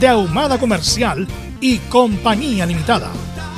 [0.00, 1.26] de Ahumada Comercial
[1.60, 3.10] y Compañía Limitada.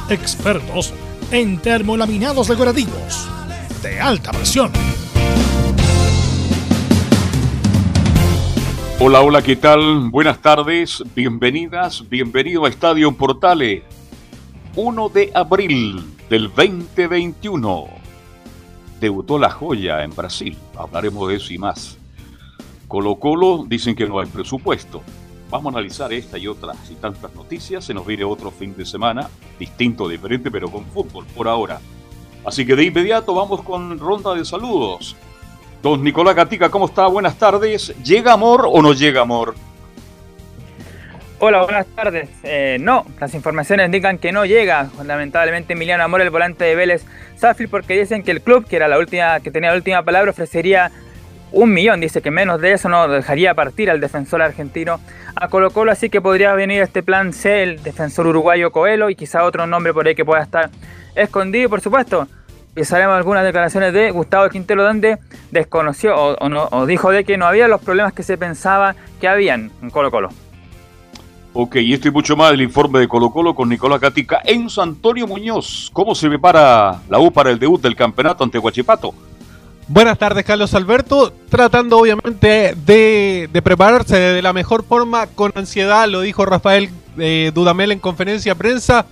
[0.09, 0.95] Expertos
[1.31, 3.29] en termolaminados decorativos
[3.83, 4.73] de alta presión.
[8.99, 10.11] Hola, hola, ¿qué tal?
[10.11, 13.83] Buenas tardes, bienvenidas, bienvenido a Estadio Portales.
[14.77, 17.87] 1 de abril del 2021.
[18.99, 20.57] Debutó la joya en Brasil.
[20.79, 21.99] Hablaremos de eso y más.
[22.89, 25.03] Colo Colo dicen que no hay presupuesto.
[25.51, 27.85] Vamos a analizar esta y otras y tantas noticias.
[27.85, 31.81] Se nos viene otro fin de semana, distinto, diferente, pero con fútbol por ahora.
[32.45, 35.17] Así que de inmediato vamos con ronda de saludos.
[35.83, 37.07] Don Nicolás Gatica, ¿cómo está?
[37.07, 37.95] Buenas tardes.
[38.05, 39.55] ¿Llega amor o no llega amor?
[41.41, 42.29] Hola, buenas tardes.
[42.43, 44.91] Eh, no, las informaciones indican que no llega.
[45.03, 47.03] Lamentablemente Emiliano Amor, el volante de Vélez
[47.37, 50.33] Safil, porque dicen que el club, que era la última, que tenía la última palabra,
[50.33, 50.93] ofrecería
[51.53, 52.01] un millón.
[52.01, 55.01] Dice que menos de eso no dejaría partir al defensor argentino
[55.35, 59.15] a Colo Colo, así que podría venir este plan C, el defensor uruguayo Coelho y
[59.15, 60.71] quizá otro nombre por ahí que pueda estar
[61.15, 62.27] escondido, por supuesto.
[62.77, 65.19] Y sabemos algunas declaraciones de Gustavo Quintero donde
[65.51, 69.73] desconoció o, no, dijo de que no había los problemas que se pensaba que habían
[69.83, 70.31] en Colo Colo.
[71.53, 74.41] Ok, y esto y mucho más del informe de Colo Colo con Nicolás Catica.
[74.45, 79.13] Enzo Antonio Muñoz, ¿cómo se prepara la U para el debut del campeonato ante Huachipato?
[79.93, 81.33] Buenas tardes, Carlos Alberto.
[81.49, 87.91] Tratando obviamente de, prepararse de la mejor forma, con ansiedad, lo dijo Rafael eh, Dudamel
[87.91, 89.07] en conferencia prensa.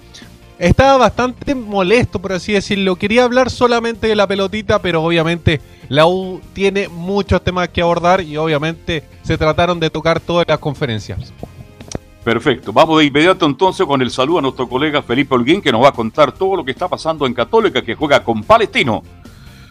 [0.56, 2.94] Estaba bastante molesto, por así decirlo.
[2.94, 8.21] Quería hablar solamente de la pelotita, pero obviamente la U tiene muchos temas que abordar
[8.21, 11.34] y obviamente se trataron de tocar todas las conferencias.
[12.22, 12.72] Perfecto.
[12.72, 15.88] Vamos de inmediato entonces con el saludo a nuestro colega Felipe Holguín, que nos va
[15.88, 19.03] a contar todo lo que está pasando en Católica, que juega con Palestino.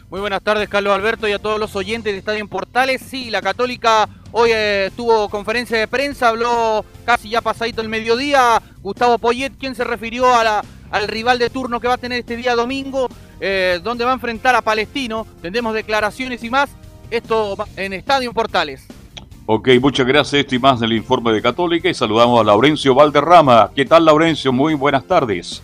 [0.09, 3.01] Muy buenas tardes, Carlos Alberto, y a todos los oyentes de Estadio en Portales.
[3.01, 8.61] Sí, la Católica hoy eh, tuvo conferencia de prensa, habló casi ya pasadito el mediodía.
[8.81, 12.37] Gustavo Poyet, quien se refirió a al rival de turno que va a tener este
[12.37, 13.09] día domingo,
[13.41, 15.27] eh, donde va a enfrentar a Palestino.
[15.41, 16.69] Tendremos declaraciones y más.
[17.11, 18.87] Esto en Estadio en Portales.
[19.45, 20.41] Ok, muchas gracias.
[20.41, 21.89] Esto y más del informe de Católica.
[21.89, 23.71] Y saludamos a Laurencio Valderrama.
[23.75, 24.53] ¿Qué tal, Laurencio?
[24.53, 25.61] Muy buenas tardes.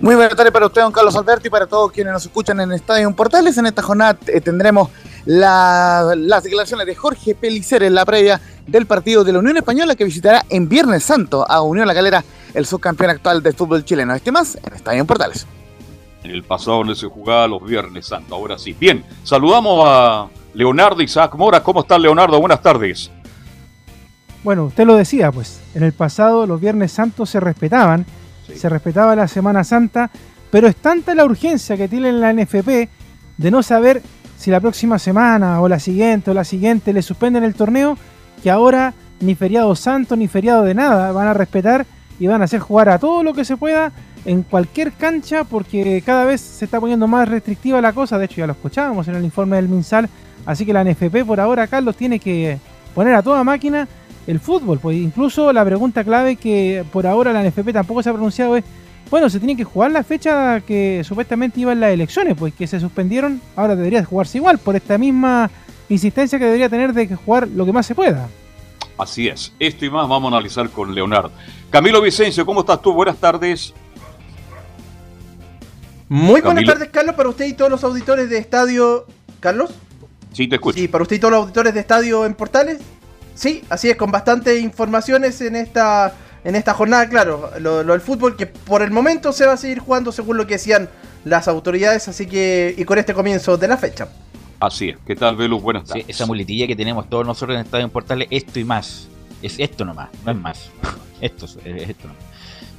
[0.00, 2.72] Muy buenas tardes para usted, don Carlos Alberti, y para todos quienes nos escuchan en
[2.72, 3.56] Estadio Portales.
[3.58, 4.90] En esta jornada eh, tendremos
[5.24, 10.04] las declaraciones de Jorge Pelicer en la previa del partido de la Unión Española que
[10.04, 14.14] visitará en Viernes Santo a Unión La Calera, el subcampeón actual del fútbol chileno.
[14.14, 15.46] Este más en Estadio Portales.
[16.24, 18.72] En el pasado no se jugaba los Viernes Santo, ahora sí.
[18.78, 21.62] Bien, saludamos a Leonardo Isaac Mora.
[21.62, 22.38] ¿Cómo está Leonardo?
[22.40, 23.10] Buenas tardes.
[24.44, 28.06] Bueno, usted lo decía, pues en el pasado los Viernes Santos se respetaban
[28.54, 30.10] se respetaba la Semana Santa,
[30.50, 32.88] pero es tanta la urgencia que tiene la NFP
[33.38, 34.02] de no saber
[34.36, 37.96] si la próxima semana o la siguiente o la siguiente le suspenden el torneo,
[38.42, 41.86] que ahora ni feriado santo ni feriado de nada van a respetar
[42.18, 43.92] y van a hacer jugar a todo lo que se pueda
[44.24, 48.36] en cualquier cancha porque cada vez se está poniendo más restrictiva la cosa, de hecho
[48.36, 50.08] ya lo escuchábamos en el informe del MinSal,
[50.44, 52.58] así que la NFP por ahora, Carlos, tiene que
[52.94, 53.88] poner a toda máquina
[54.26, 54.78] el fútbol.
[54.78, 58.64] Pues incluso la pregunta clave que por ahora la NFP tampoco se ha pronunciado es,
[59.10, 62.80] bueno, se tiene que jugar la fecha que supuestamente iban las elecciones, pues que se
[62.80, 65.50] suspendieron, ahora debería jugarse igual, por esta misma
[65.88, 68.28] insistencia que debería tener de que jugar lo que más se pueda.
[68.96, 71.32] Así es, esto y más vamos a analizar con Leonardo.
[71.70, 72.92] Camilo Vicencio, ¿cómo estás tú?
[72.92, 73.74] Buenas tardes.
[76.08, 79.06] Muy buenas tardes, Carlos, para usted y todos los auditores de Estadio.
[79.40, 79.70] ¿Carlos?
[80.32, 80.78] Sí, te escucho.
[80.78, 82.80] Sí, para usted y todos los auditores de Estadio en Portales.
[83.34, 86.12] Sí, así es, con bastantes informaciones en esta,
[86.44, 89.78] en esta jornada, claro, lo, del fútbol que por el momento se va a seguir
[89.78, 90.88] jugando según lo que decían
[91.24, 94.08] las autoridades, así que, y con este comienzo de la fecha.
[94.60, 95.62] Así es, ¿qué tal, Velus?
[95.62, 96.04] Buenas tardes.
[96.08, 99.08] esa muletilla que tenemos todos nosotros en Estadio en Portales, esto y más.
[99.40, 100.70] Es esto nomás, no es más.
[101.20, 102.22] esto es, es esto nomás.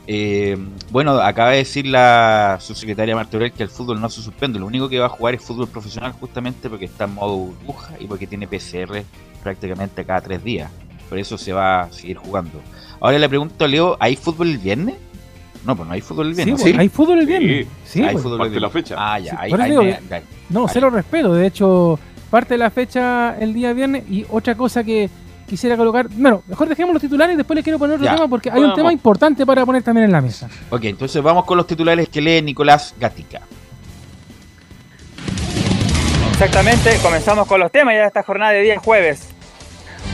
[0.06, 0.58] Eh,
[0.92, 4.60] bueno, acaba de decir la subsecretaria Martorell que el fútbol no se suspende.
[4.60, 7.96] Lo único que va a jugar es fútbol profesional justamente porque está en modo burbuja
[8.00, 9.04] y porque tiene PCR
[9.44, 10.72] prácticamente cada tres días.
[11.10, 12.60] Por eso se va a seguir jugando.
[13.00, 14.96] Ahora le pregunto a Leo, ¿hay fútbol el viernes?
[15.66, 16.62] No, pues no hay fútbol el Sí, viernes.
[16.62, 17.68] pues, hay fútbol el viernes.
[17.86, 18.24] Sí, hay pues.
[18.24, 18.74] fútbol el Parte la viernes.
[18.90, 18.96] fecha.
[18.98, 19.32] Ah, ya.
[19.32, 19.84] Sí, hay- hay- digo
[20.50, 20.74] No, Vale.
[20.74, 21.34] cero respeto.
[21.34, 22.00] De hecho,
[22.30, 25.10] parte de la fecha el día viernes y otra cosa que
[25.48, 26.08] quisiera colocar.
[26.10, 28.16] Bueno, mejor dejemos los titulares y después les quiero poner otro Ya.
[28.16, 28.78] tema porque hay un Vamos.
[28.78, 30.50] tema importante para poner también en la mesa.
[30.70, 33.42] Ok, entonces vamos con los titulares que lee Nicolás Gatica.
[36.32, 39.30] Exactamente, comenzamos con los temas ya de esta jornada de día jueves.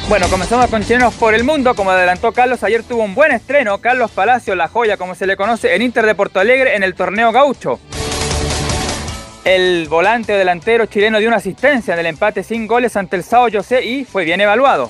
[0.09, 3.77] Bueno, comenzamos con Chilenos por el Mundo, como adelantó Carlos, ayer tuvo un buen estreno,
[3.77, 6.95] Carlos Palacio, la joya como se le conoce, en Inter de Porto Alegre en el
[6.95, 7.79] torneo gaucho.
[9.45, 13.23] El volante o delantero chileno dio una asistencia en el empate sin goles ante el
[13.23, 14.89] Sao José y fue bien evaluado.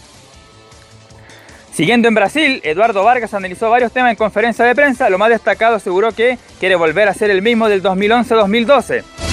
[1.73, 5.75] Siguiendo en Brasil, Eduardo Vargas analizó varios temas en conferencia de prensa, lo más destacado
[5.75, 9.28] aseguró que quiere volver a ser el mismo del 2011-2012.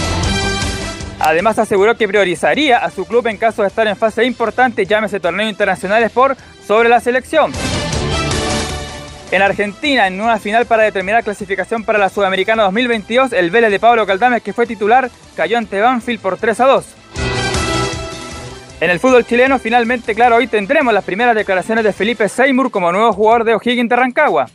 [1.19, 5.21] Además aseguró que priorizaría a su club en caso de estar en fase importante, llámese
[5.21, 6.37] torneos internacionales por
[6.67, 7.53] sobre la selección.
[9.33, 13.81] En Argentina, en una final para determinar clasificación para la Sudamericana 2022, el Vélez de
[13.81, 16.87] Pablo Caldames, que fue titular, cayó ante Banfield por 3 a 2.
[18.79, 22.93] En el fútbol chileno, finalmente, claro, hoy tendremos las primeras declaraciones de Felipe Seymour como
[22.93, 24.49] nuevo jugador de O'Higgins de Rancagua.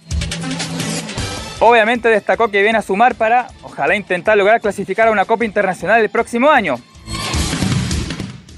[1.63, 6.01] Obviamente destacó que viene a sumar para, ojalá, intentar lograr clasificar a una Copa Internacional
[6.01, 6.77] el próximo año.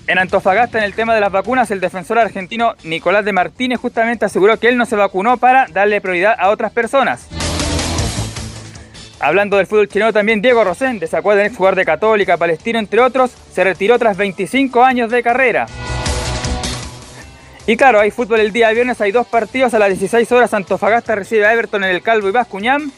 [0.07, 4.23] En Antofagasta, en el tema de las vacunas, el defensor argentino Nicolás de Martínez justamente
[4.23, 7.27] aseguró que él no se vacunó para darle prioridad a otras personas.
[9.19, 11.47] Hablando del fútbol chileno también, Diego Rosende, ¿se acuerdan?
[11.47, 15.65] Ex jugador de Católica, Palestino, entre otros, se retiró tras 25 años de carrera.
[17.65, 19.73] Y claro, hay fútbol el día viernes, hay dos partidos.
[19.73, 22.91] A las 16 horas Antofagasta recibe a Everton en el Calvo y Bascuñán.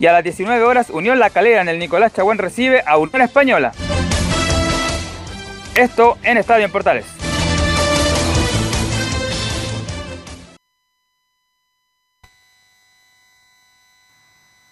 [0.00, 3.22] Y a las 19 horas Unión La Calera en el Nicolás Chagüén recibe a Unión
[3.22, 3.72] Española.
[5.76, 7.06] Esto en Estadio en Portales.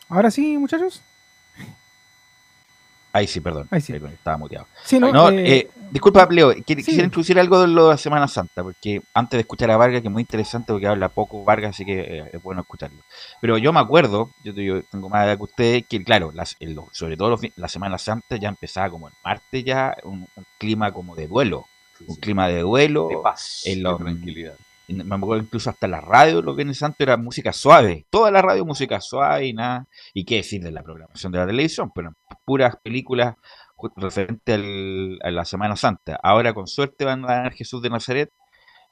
[0.08, 1.02] Ahora sí, muchachos.
[3.16, 3.66] Ahí sí, perdón.
[3.70, 3.94] Ahí sí.
[3.94, 4.66] Estaba muteado.
[4.84, 6.62] Sí, no, No, eh, eh, disculpa, Leo, sí.
[6.62, 10.08] quisiera introducir algo de lo de Semana Santa, porque antes de escuchar a Vargas, que
[10.08, 12.98] es muy interesante porque habla poco Vargas, así que eh, es bueno escucharlo.
[13.40, 16.56] Pero yo me acuerdo, yo, te- yo tengo más edad que ustedes, que claro, las,
[16.60, 20.26] en lo- sobre todo los la Semana Santa ya empezaba como el martes ya, un,
[20.36, 21.64] un clima como de duelo,
[22.06, 23.08] un clima de duelo.
[23.08, 24.56] De paz, en de lo- tranquilidad.
[24.88, 28.06] Me acuerdo incluso hasta la radio, lo que en santo era música suave.
[28.10, 29.86] Toda la radio música suave y nada.
[30.14, 32.12] Y qué decir de la programación de la televisión, pero
[32.44, 33.34] puras películas
[33.96, 36.18] referente al- a la Semana Santa.
[36.22, 38.30] Ahora con suerte van a dar Jesús de Nazaret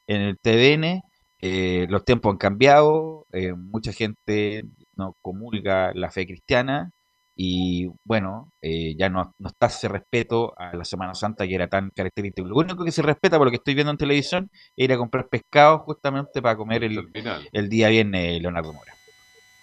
[0.07, 1.03] en el TVN.
[1.47, 4.65] eh, los tiempos han cambiado, eh, mucha gente
[4.97, 6.91] no comulga la fe cristiana
[7.37, 11.69] y bueno, eh, ya no, no está ese respeto a la Semana Santa que era
[11.69, 12.47] tan característico.
[12.47, 14.97] Lo único que se respeta por lo que estoy viendo en televisión es ir a
[14.97, 17.11] comprar pescado justamente para comer el,
[17.53, 18.95] el día viernes Leonardo Mora.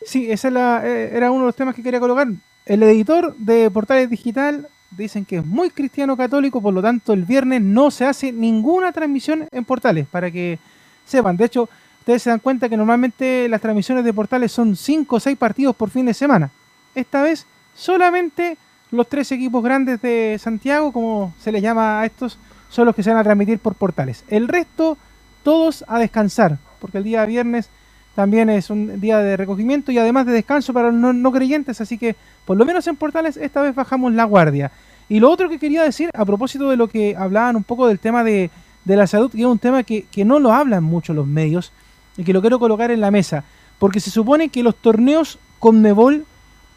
[0.05, 2.27] Sí, ese era uno de los temas que quería colocar.
[2.65, 7.23] El editor de Portales Digital dicen que es muy cristiano católico, por lo tanto el
[7.23, 10.59] viernes no se hace ninguna transmisión en Portales, para que
[11.05, 11.37] sepan.
[11.37, 11.69] De hecho,
[11.99, 15.75] ustedes se dan cuenta que normalmente las transmisiones de Portales son 5 o 6 partidos
[15.75, 16.51] por fin de semana.
[16.93, 17.47] Esta vez
[17.81, 18.57] solamente
[18.91, 22.37] los tres equipos grandes de Santiago, como se les llama a estos,
[22.69, 24.23] son los que se van a transmitir por Portales.
[24.27, 24.97] El resto,
[25.43, 27.69] todos a descansar, porque el día viernes
[28.13, 31.97] también es un día de recogimiento y además de descanso para los no, creyentes, así
[31.97, 34.71] que por lo menos en Portales esta vez bajamos la guardia.
[35.09, 37.99] Y lo otro que quería decir, a propósito de lo que hablaban un poco del
[37.99, 38.51] tema de,
[38.85, 41.71] la salud, que es un tema que, que no lo hablan mucho los medios
[42.15, 43.43] y que lo quiero colocar en la mesa,
[43.79, 46.25] porque se supone que los torneos con Mebol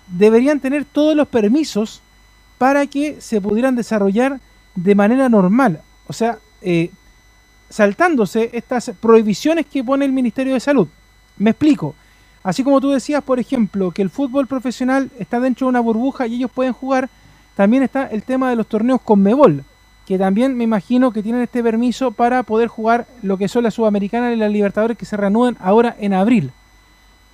[0.07, 2.03] deberían tener todos los permisos
[2.59, 4.41] para que se pudieran desarrollar
[4.75, 5.81] de manera normal.
[6.07, 6.91] O sea, eh,
[7.69, 10.89] saltándose estas prohibiciones que pone el Ministerio de Salud.
[11.37, 11.95] Me explico.
[12.43, 16.27] Así como tú decías, por ejemplo, que el fútbol profesional está dentro de una burbuja
[16.27, 17.09] y ellos pueden jugar,
[17.57, 19.65] también está el tema de los torneos con Mebol,
[20.07, 23.71] que también me imagino que tienen este permiso para poder jugar lo que son la
[23.71, 26.53] Sudamericana y la Libertadores que se reanudan ahora en abril.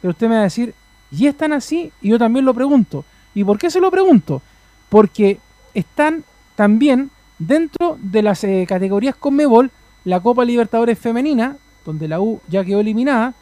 [0.00, 0.74] Pero usted me va a decir,
[1.10, 1.92] ¿y están así?
[2.00, 3.04] Y yo también lo pregunto.
[3.34, 4.42] ¿Y por qué se lo pregunto?
[4.88, 5.38] Porque
[5.74, 6.24] están
[6.56, 9.70] también dentro de las eh, categorías con Mebol
[10.04, 13.34] la Copa Libertadores Femenina, donde la U ya quedó eliminada,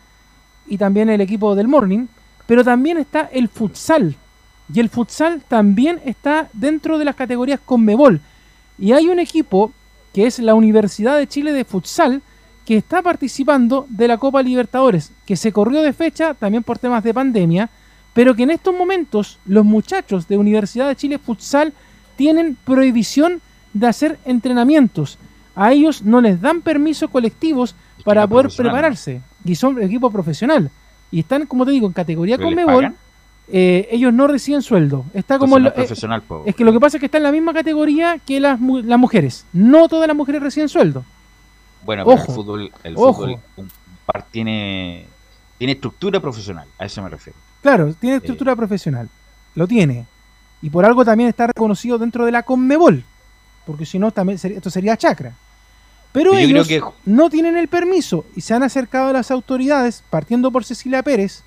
[0.67, 2.07] y también el equipo del Morning,
[2.47, 4.17] pero también está el futsal.
[4.73, 8.21] Y el futsal también está dentro de las categorías con Mebol.
[8.79, 9.73] Y hay un equipo
[10.13, 12.23] que es la Universidad de Chile de Futsal,
[12.69, 17.03] que está participando de la Copa Libertadores, que se corrió de fecha también por temas
[17.03, 17.71] de pandemia,
[18.13, 21.73] pero que en estos momentos los muchachos de Universidad de Chile Futsal
[22.17, 23.41] tienen prohibición
[23.73, 25.17] de hacer entrenamientos.
[25.57, 29.23] A ellos no les dan permisos colectivos para poder prepararse.
[29.47, 30.71] Y son equipo profesional.
[31.11, 32.85] Y están, como te digo, en categoría con Mebol.
[33.51, 35.07] Eh, ellos no reciben sueldo.
[35.15, 37.33] Está como lo- eh, profesional, es que lo que pasa es que está en la
[37.33, 39.47] misma categoría que las, las mujeres.
[39.55, 41.03] No todas las mujeres reciben sueldo.
[41.85, 43.39] Bueno, pero Ojo, el fútbol, el fútbol
[44.31, 45.07] tiene,
[45.59, 47.39] tiene estructura profesional, a eso me refiero.
[47.63, 49.09] Claro, tiene estructura profesional.
[49.55, 50.07] Lo tiene.
[50.63, 53.05] Y por algo también está reconocido dentro de la Conmebol.
[53.67, 55.35] Porque si no, también sería- esto sería chacra.
[56.13, 60.51] Pero ellos que- no tienen el permiso y se han acercado a las autoridades, partiendo
[60.51, 61.43] por Cecilia Pérez,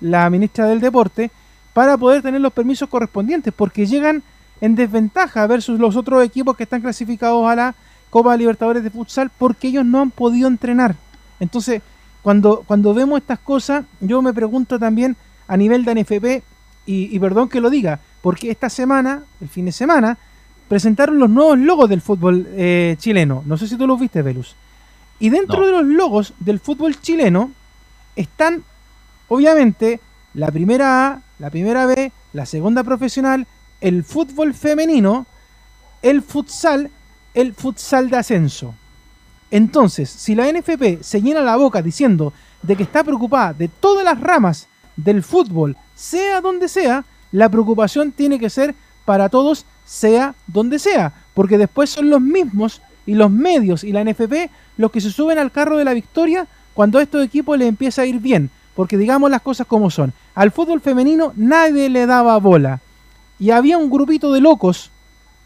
[0.00, 1.30] la ministra del Deporte,
[1.72, 4.22] para poder tener los permisos correspondientes, porque llegan
[4.60, 7.74] en desventaja versus los otros equipos que están clasificados a la
[8.12, 10.96] Copa Libertadores de Futsal, porque ellos no han podido entrenar.
[11.40, 11.80] Entonces,
[12.22, 15.16] cuando, cuando vemos estas cosas, yo me pregunto también
[15.48, 16.44] a nivel de NFP,
[16.84, 20.18] y, y perdón que lo diga, porque esta semana, el fin de semana,
[20.68, 23.42] presentaron los nuevos logos del fútbol eh, chileno.
[23.46, 24.56] No sé si tú los viste, Velus.
[25.18, 25.66] Y dentro No.
[25.66, 27.50] de los logos del fútbol chileno
[28.14, 28.62] están,
[29.28, 30.00] obviamente,
[30.34, 33.46] la primera A, la primera B, la segunda profesional,
[33.80, 35.26] el fútbol femenino,
[36.02, 36.90] el futsal,
[37.34, 38.74] el futsal de ascenso.
[39.50, 44.04] Entonces, si la NFP se llena la boca diciendo de que está preocupada de todas
[44.04, 48.74] las ramas del fútbol, sea donde sea, la preocupación tiene que ser
[49.04, 54.04] para todos, sea donde sea, porque después son los mismos y los medios y la
[54.04, 57.68] NFP los que se suben al carro de la victoria cuando a estos equipos les
[57.68, 60.12] empieza a ir bien, porque digamos las cosas como son.
[60.34, 62.80] Al fútbol femenino nadie le daba bola
[63.38, 64.90] y había un grupito de locos,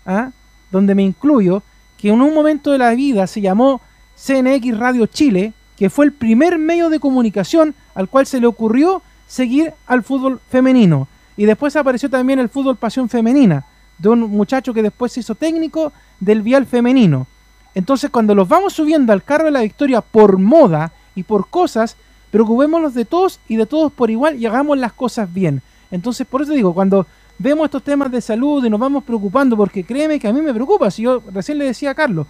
[0.05, 0.31] ¿ah?
[0.71, 1.63] donde me incluyo,
[2.07, 3.81] que en un momento de la vida se llamó
[4.15, 9.03] CNX Radio Chile, que fue el primer medio de comunicación al cual se le ocurrió
[9.27, 11.09] seguir al fútbol femenino.
[11.37, 13.65] Y después apareció también el fútbol pasión femenina,
[13.99, 17.27] de un muchacho que después se hizo técnico del vial femenino.
[17.75, 21.97] Entonces cuando los vamos subiendo al carro de la victoria por moda y por cosas,
[22.31, 25.61] preocupémonos de todos y de todos por igual y hagamos las cosas bien.
[25.91, 27.05] Entonces por eso digo, cuando
[27.39, 30.55] vemos estos temas de salud y nos vamos preocupando, porque créeme que a mí me
[30.55, 32.27] preocupa, si yo recién le decía a Carlos,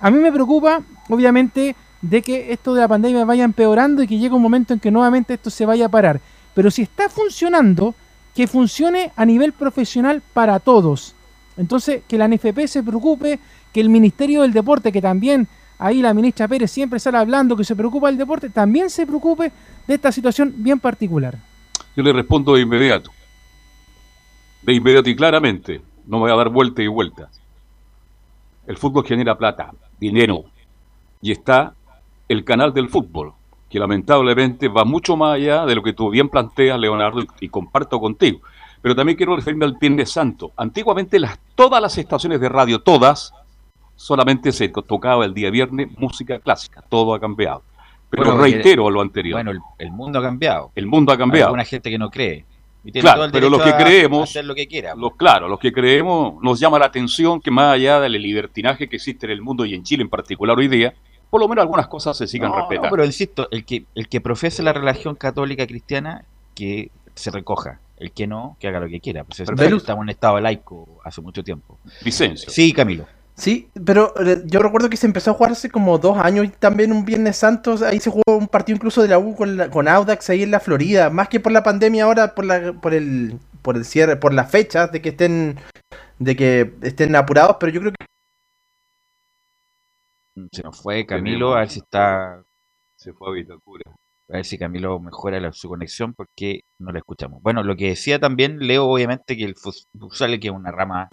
[0.00, 4.18] a mí me preocupa, obviamente, de que esto de la pandemia vaya empeorando y que
[4.18, 6.20] llegue un momento en que nuevamente esto se vaya a parar.
[6.54, 7.94] Pero si está funcionando,
[8.34, 11.14] que funcione a nivel profesional para todos.
[11.56, 13.38] Entonces, que la NFP se preocupe,
[13.72, 15.46] que el Ministerio del Deporte, que también
[15.78, 19.52] ahí la ministra Pérez siempre sale hablando que se preocupa del deporte, también se preocupe
[19.86, 21.38] de esta situación bien particular.
[21.96, 23.10] Yo le respondo de inmediato.
[24.62, 25.80] De inmediato y claramente.
[26.06, 27.40] No me voy a dar vueltas y vueltas.
[28.66, 30.44] El fútbol genera plata, dinero.
[31.22, 31.74] Y está
[32.28, 33.32] el canal del fútbol,
[33.68, 38.00] que lamentablemente va mucho más allá de lo que tú bien planteas, Leonardo, y, comparto
[38.00, 38.40] contigo.
[38.82, 40.52] Pero también quiero referirme al Viernes Santo.
[40.56, 43.34] Antiguamente las, todas las estaciones de radio, todas,
[43.96, 46.82] solamente se to- tocaba el día viernes música clásica.
[46.88, 47.62] Todo ha cambiado.
[48.08, 49.36] Pero Bueno, reitero lo anterior.
[49.36, 50.70] Bueno, el, el mundo ha cambiado.
[50.74, 51.46] el mundo ha Hay cambiado.
[51.48, 52.44] alguna gente que no cree.
[52.84, 54.94] Y tiene Claro, todo el pero los que creemos- hacer lo que quiera.
[54.94, 58.96] Los, claro, los que creemos nos llama la atención que más allá del libertinaje que
[58.96, 60.94] existe en el mundo y en Chile en particular hoy día,
[61.28, 62.90] por lo menos algunas cosas se sigan No, no, respetando.
[62.90, 67.80] pero insisto, el que, el que profese la religión católica cristiana, que se recoja.
[67.98, 69.24] El que no, que haga lo que quiera.
[69.24, 71.78] Pues estamos en un estado laico hace mucho tiempo.
[72.02, 72.48] Vicencio.
[72.50, 73.04] Sí, Camilo.
[73.34, 76.48] Sí, pero eh, yo recuerdo que se empezó a jugar hace como dos años y
[76.50, 79.70] también un Viernes Santo, ahí se jugó un partido incluso de la U con, la-
[79.70, 82.92] con Audax ahí en la Florida, más que por la pandemia ahora, por la, por
[82.92, 85.56] el, por el cierre, por las fechas de que estén,
[86.18, 88.06] de que estén apurados, pero yo creo que
[90.52, 92.42] Se nos fue Camilo, a ver si está.
[92.96, 93.90] Se fue a Vitacura.
[94.30, 97.42] A ver si Camilo mejora la- su conexión porque no la escuchamos.
[97.42, 101.08] Bueno, lo que decía también, leo obviamente que el futsal, que es una rama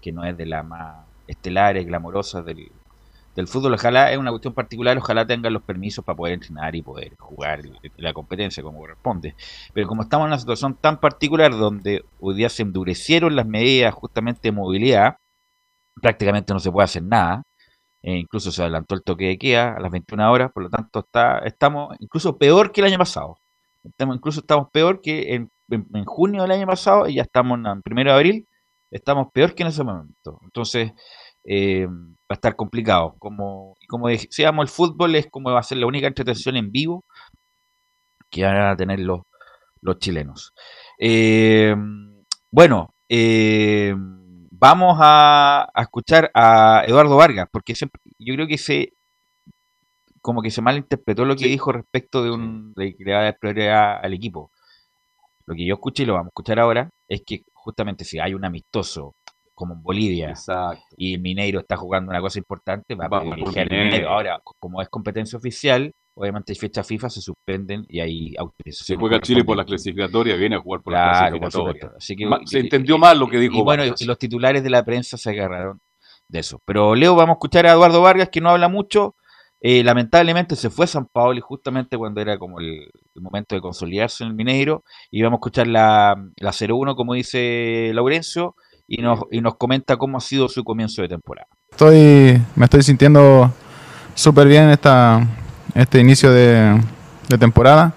[0.00, 2.72] que no es de la más estelares, glamorosas del,
[3.36, 6.82] del fútbol, ojalá es una cuestión particular, ojalá tengan los permisos para poder entrenar y
[6.82, 7.62] poder jugar
[7.96, 9.36] la competencia como corresponde.
[9.74, 13.94] Pero como estamos en una situación tan particular donde hoy día se endurecieron las medidas
[13.94, 15.16] justamente de movilidad,
[16.00, 17.42] prácticamente no se puede hacer nada.
[18.02, 21.00] Eh, incluso se adelantó el toque de queda a las 21 horas, por lo tanto
[21.00, 23.38] está, estamos incluso peor que el año pasado.
[23.84, 27.58] Estamos, incluso estamos peor que en, en- en junio del año pasado y ya estamos
[27.64, 28.47] en primero de abril,
[28.90, 30.40] estamos peor que en ese momento.
[30.42, 30.92] Entonces
[31.44, 33.14] eh, va a estar complicado.
[33.18, 37.04] Como, como decíamos, el fútbol es como va a ser la única entretención en vivo
[38.30, 39.20] que van a tener los,
[39.80, 40.52] los chilenos.
[40.98, 41.74] Eh,
[42.50, 43.94] bueno, eh,
[44.50, 48.92] vamos a, a escuchar a Eduardo Vargas, porque siempre- yo creo que se
[50.20, 51.50] como que se malinterpretó lo que Sí.
[51.50, 54.50] dijo respecto de un de que le va a dar prioridad al equipo.
[55.46, 58.32] Lo que yo escuché y lo vamos a escuchar ahora es que justamente si hay
[58.32, 59.14] un amistoso
[59.54, 60.82] como en Bolivia Exacto.
[60.96, 64.08] y el Mineiro está jugando una cosa importante, va a Va privilegiar el Mineiro.
[64.08, 68.38] Ahora, co- como es competencia oficial, obviamente hay fecha FIFA, se suspenden y hay Se
[68.38, 69.00] autorización.
[69.00, 71.80] juega Chile por la clasificatoria, viene a jugar por la Claro, por clasificatoria.
[71.82, 71.98] supuesto.
[71.98, 74.82] Así que, se entendió mal lo que dijo Y bueno, y los titulares de la
[74.84, 75.78] prensa se agarraron
[76.28, 76.58] de eso.
[76.64, 79.16] Pero Leo, vamos a escuchar a Eduardo Vargas, que no habla mucho.
[79.60, 83.60] Eh, lamentablemente se fue a San Paolo y justamente cuando era como el, momento de
[83.60, 84.84] consolidarse en el Mineiro.
[85.10, 88.54] Y vamos a escuchar la, la 0-1, como dice Laurencio,
[88.86, 91.48] y nos, y nos comenta cómo ha sido su comienzo de temporada.
[91.70, 93.52] Estoy, me estoy sintiendo
[94.14, 95.26] súper bien esta,
[95.74, 96.80] este inicio de
[97.38, 97.94] temporada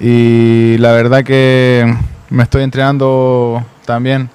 [0.00, 1.94] y la verdad que
[2.30, 4.28] me estoy entrenando también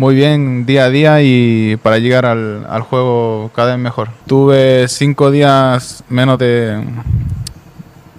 [0.00, 4.08] muy bien día a día y para llegar al, al juego cada vez mejor.
[4.26, 6.82] Tuve cinco días menos de,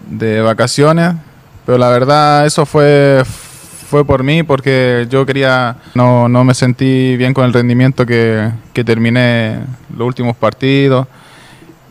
[0.05, 1.15] de vacaciones,
[1.65, 3.23] pero la verdad eso fue,
[3.89, 8.51] fue por mí porque yo quería, no, no me sentí bien con el rendimiento que,
[8.73, 9.61] que terminé
[9.97, 11.07] los últimos partidos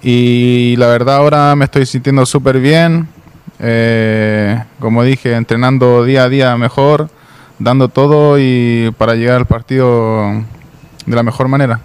[0.03, 3.09] y la verdad ahora me estoy sintiendo súper bien,
[3.59, 7.11] eh, como dije, entrenando día a día mejor,
[7.61, 10.33] dando todo y para llegar al partido
[11.07, 11.81] de la mejor manera.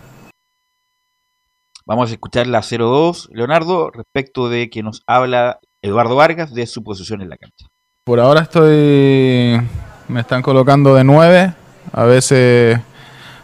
[1.85, 6.83] Vamos a escuchar la 0-2, Leonardo, respecto de que nos habla Eduardo Vargas de su
[6.83, 7.67] posición en la cancha.
[8.03, 9.61] Por ahora estoy.
[10.07, 11.53] Me están colocando de 9.
[11.93, 12.79] A veces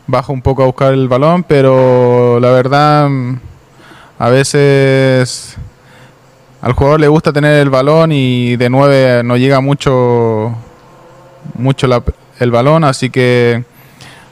[0.07, 3.07] bajo un poco a buscar el balón, pero la verdad.
[4.17, 5.55] A veces.
[6.61, 10.55] Al jugador le gusta tener el balón y de 9 no llega mucho.
[11.55, 12.03] Mucho la-
[12.41, 13.63] el balón, así que.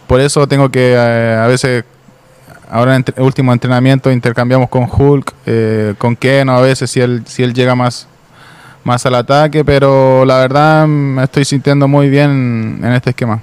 [0.07, 0.93] Por eso tengo que.
[0.93, 1.85] eh, a veces.
[2.71, 7.23] Ahora en el último entrenamiento intercambiamos con Hulk, eh, con Keno a veces si él,
[7.25, 8.07] si él llega más,
[8.83, 13.41] más al ataque, pero la verdad me estoy sintiendo muy bien en este esquema.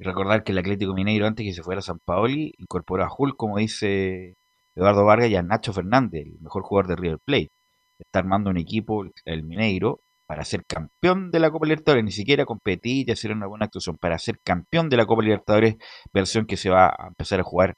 [0.00, 3.36] Recordar que el Atlético Mineiro, antes que se fuera a San Paoli, incorporó a Hulk,
[3.36, 4.34] como dice
[4.74, 7.52] Eduardo Vargas, y a Nacho Fernández, el mejor jugador de River Plate.
[8.00, 10.00] Está armando un equipo, el Mineiro,
[10.32, 13.98] para ser campeón de la Copa Libertadores, ni siquiera competir y hacer una buena actuación,
[13.98, 15.76] para ser campeón de la Copa Libertadores,
[16.10, 17.74] versión que se va a empezar a jugar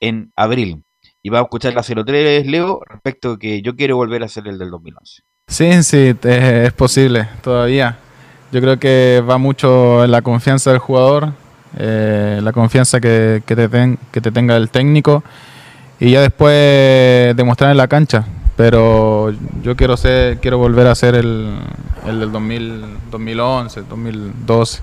[0.00, 0.82] en abril.
[1.22, 4.48] Y vamos a escuchar la 03, Leo, respecto a que yo quiero volver a ser
[4.48, 5.22] el del 2011.
[5.46, 7.98] Sí, sí, es posible todavía.
[8.50, 11.34] Yo creo que va mucho en la confianza del jugador,
[11.78, 15.22] eh, la confianza que te tenga el técnico
[16.00, 18.26] y ya después demostrar en la cancha.
[18.60, 19.30] Pero
[19.62, 21.56] yo quiero ser, quiero volver a ser el,
[22.06, 24.82] el del 2000, 2011, 2012.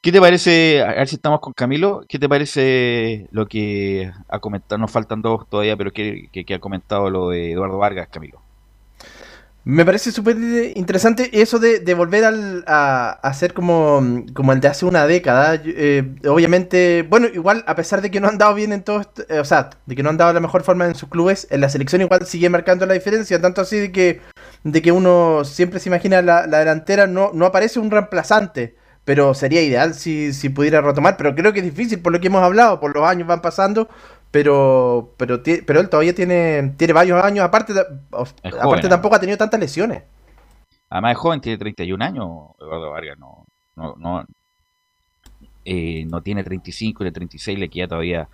[0.00, 4.38] ¿Qué te parece, a ver si estamos con Camilo, qué te parece lo que ha
[4.38, 8.08] comentado, nos faltan dos todavía, pero que, que- que ha comentado lo de Eduardo Vargas,
[8.08, 8.41] Camilo?
[9.64, 10.36] Me parece súper
[10.74, 15.60] interesante eso de, volver al, a, ser como, como el de hace una década.
[15.64, 19.38] Eh, obviamente, bueno, igual a pesar de que no han dado bien en todo, eh,
[19.38, 21.68] o sea, de que no han dado la mejor forma en sus clubes, en la
[21.68, 24.20] selección igual sigue marcando la diferencia, tanto así de que,
[24.64, 29.32] de que uno siempre se imagina la, la delantera, no, no aparece un reemplazante, pero
[29.32, 32.42] sería ideal si, si pudiera retomar, pero creo que es difícil por lo que hemos
[32.42, 33.88] hablado, por los años van pasando.
[34.32, 37.74] Pero, pero, pero él todavía tiene, tiene varios años, aparte,
[38.10, 40.04] aparte joven, tampoco ha tenido tantas lesiones.
[40.88, 42.26] Además es joven, tiene 31 años,
[42.58, 43.44] Eduardo Vargas, no,
[43.76, 44.24] no, no,
[45.66, 48.28] eh, no tiene 35, de 36, le queda todavía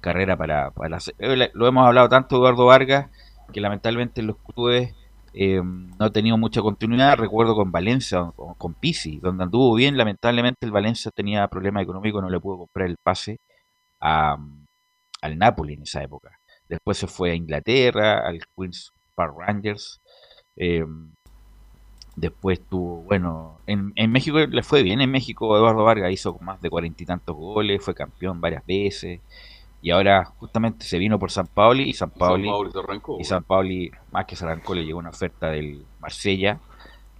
[0.00, 3.08] carrera para, para eh, Lo hemos hablado tanto, Eduardo Vargas,
[3.52, 4.92] que lamentablemente en los clubes
[5.34, 7.16] eh, no ha tenido mucha continuidad.
[7.16, 12.20] Recuerdo con Valencia, o con Pisi, donde anduvo bien, lamentablemente el Valencia tenía problemas económicos,
[12.20, 13.38] no le pudo comprar el pase
[14.00, 14.36] a,
[15.24, 16.38] al Napoli en esa época.
[16.68, 20.00] Después se fue a Inglaterra, al Queens Park Rangers.
[20.56, 20.84] eh,
[22.16, 25.00] después tuvo, bueno, en, en México le fue bien.
[25.00, 29.20] En México Eduardo Vargas hizo más de cuarenta y tantos goles, fue campeón varias veces.
[29.82, 33.16] Y ahora justamente se vino por San Paoli y San Paoli, San Paolo se arrancó.
[33.20, 36.60] y San Paoli, más que se arrancó, le llegó una oferta del Marsella,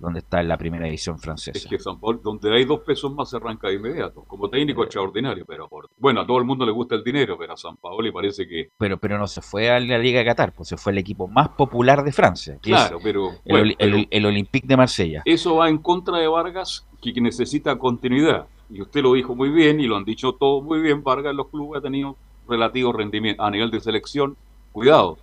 [0.04, 1.68] donde está en la primera división Es francesa.
[1.68, 4.22] que San Paolo, donde hay dos pesos más, se arranca de inmediato.
[4.28, 7.54] Como técnico extraordinario, pero por- bueno, a todo el mundo le gusta el dinero, pero
[7.54, 8.68] a San Paolo parece que.
[8.78, 11.26] Pero, pero no se fue a la Liga de Qatar, pues se fue al equipo
[11.26, 15.22] más popular de Francia, que Claro, es pero, el, bueno, el- el Olympique de Marsella.
[15.24, 18.46] eso va en contra de Vargas, que necesita continuidad.
[18.70, 21.02] Y usted lo dijo muy bien, y lo han dicho todos muy bien.
[21.02, 22.16] Vargas en los clubes ha tenido
[22.48, 24.36] relativo rendimiento a nivel de selección.
[24.72, 25.18] Cuidado,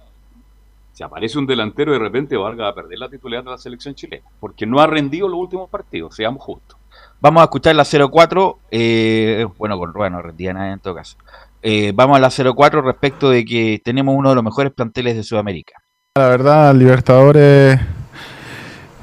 [0.93, 3.95] si aparece un delantero, de repente Vargas va a perder la titularidad de la selección
[3.95, 6.77] chilena, porque no ha rendido los últimos partidos, seamos justos.
[7.21, 11.17] Vamos a escuchar la 04, eh, bueno, con Rueda no rendía nada en todo caso.
[11.61, 15.23] eh, vamos a la 04 respecto de que tenemos uno de los mejores planteles de
[15.23, 15.73] Sudamérica.
[16.17, 17.79] La verdad, Libertadores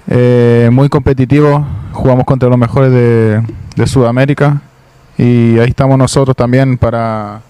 [0.09, 1.67] eh, muy competitivo.
[1.93, 3.43] Jugamos contra los mejores de,
[3.77, 4.61] de Sudamérica
[5.17, 7.41] y ahí estamos nosotros también para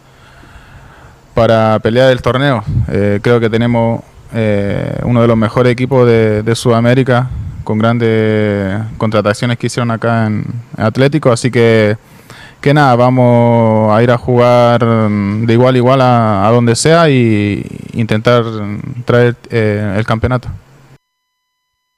[1.35, 2.63] para pelear el torneo.
[2.89, 7.31] Eh, creo que tenemos eh, uno de los mejores equipos de, de Sudamérica
[7.65, 10.45] con grandes contrataciones que hicieron acá en,
[10.77, 11.97] en Atlético, así que
[12.61, 17.09] que nada, vamos a ir a jugar de igual a igual a, a donde sea
[17.09, 18.45] y intentar
[19.05, 20.49] traer eh, el campeonato.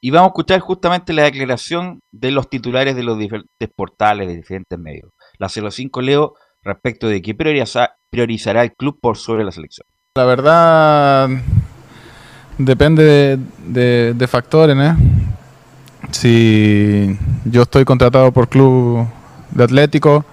[0.03, 4.35] Y vamos a escuchar justamente la declaración de los titulares de los diferentes portales, de
[4.35, 5.11] diferentes medios.
[5.39, 9.87] La 05 Leo respecto de que prioriza- priorizará el club por sobre la selección.
[10.15, 11.29] La verdad
[12.57, 14.93] depende de, de- factores, ¿eh?
[16.11, 19.07] Si yo estoy contratado por club
[19.51, 20.25] de Atlético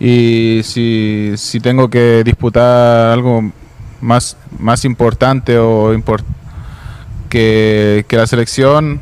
[0.00, 3.52] y si, tengo que disputar algo
[4.00, 6.24] más, más importante o impor-
[7.28, 9.00] que, que la selección,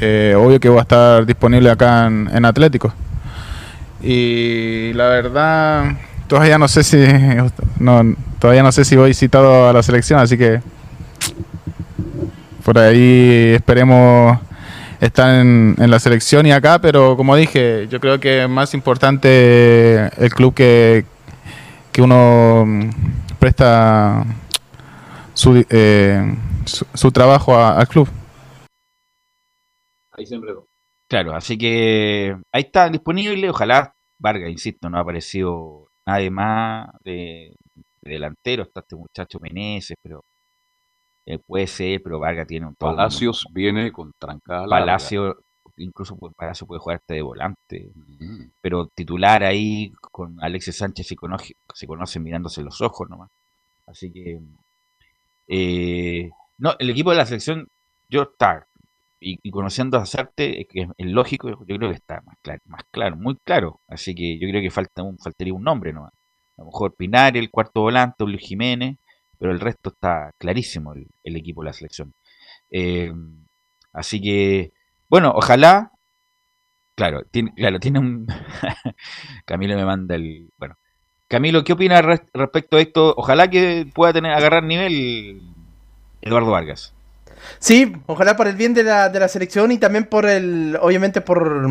[0.00, 2.92] eh, obvio que voy a estar disponible acá en, en Atlético.
[4.02, 5.96] Y la verdad,
[6.28, 6.96] todavía no sé si
[7.78, 10.60] no, todavía no sé si voy citado a la selección, así que
[12.68, 14.38] por ahí esperemos
[15.00, 18.74] estar en, en la selección y acá, pero como dije, yo creo que es más
[18.74, 21.06] importante el club que,
[21.92, 22.90] que uno mm,
[23.38, 24.22] presta
[25.32, 28.06] su, eh, su, su trabajo a- al club.
[30.12, 30.66] Ahí enredó.
[31.08, 33.48] Claro, así que ahí está disponible.
[33.50, 37.54] Ojalá Vargas, insisto, no ha aparecido nadie más de,
[38.02, 38.64] de delantero.
[38.64, 40.24] Está este muchacho Meneses, pero
[41.30, 44.86] eh, puede ser, pero Vargas tiene un todo un- Palacios viene con trancada larga.
[44.86, 45.36] Palacio,
[45.76, 48.50] incluso pues, Palacio puede jugar hasta de volante, Mm.
[48.62, 53.30] pero titular ahí con Alexis Sánchez se conoce, se conocen mirándose los ojos nomás.
[53.86, 54.40] Así que,
[55.48, 57.68] eh, no, el equipo de la selección,
[58.08, 58.66] yo está,
[59.20, 62.36] y, y conociendo a Sarte, es que es, es lógico, yo creo que está más
[62.42, 63.80] claro, más claro, muy claro.
[63.88, 66.12] Así que yo creo que falta un, faltaría un nombre nomás.
[66.56, 68.96] A lo mejor Pinar, el cuarto volante, Luis Jiménez,
[69.38, 72.14] pero el resto está clarísimo el, equipo de la selección.
[72.70, 73.12] Eh,
[73.92, 74.72] así que,
[75.08, 75.92] bueno, ojalá.
[76.94, 78.26] Claro, tiene, claro, tiene un.
[79.46, 80.50] Camilo me manda el.
[80.58, 80.76] Bueno,
[81.28, 83.14] Camilo, ¿qué opinas res- respecto a esto?
[83.16, 85.42] Ojalá que pueda tener agarrar nivel
[86.22, 86.94] Eduardo Vargas.
[87.58, 91.20] Sí, ojalá por el bien de la, de la selección y también por el, obviamente
[91.20, 91.68] por,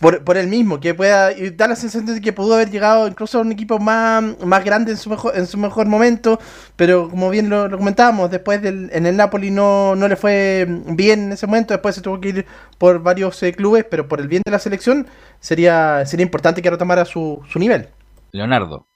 [0.00, 3.06] por, por él mismo, que pueda, y da la sensación de que pudo haber llegado
[3.06, 6.40] incluso a un equipo más, más grande en su mejor, en su mejor momento,
[6.74, 10.66] pero como bien lo, lo comentábamos, después del, en el Napoli no, no le fue
[10.86, 12.46] bien en ese momento, después se tuvo que ir
[12.78, 15.06] por varios eh, clubes, pero por el bien de la selección
[15.38, 17.88] sería, sería importante que retomara su, su nivel.
[18.32, 18.86] Leonardo.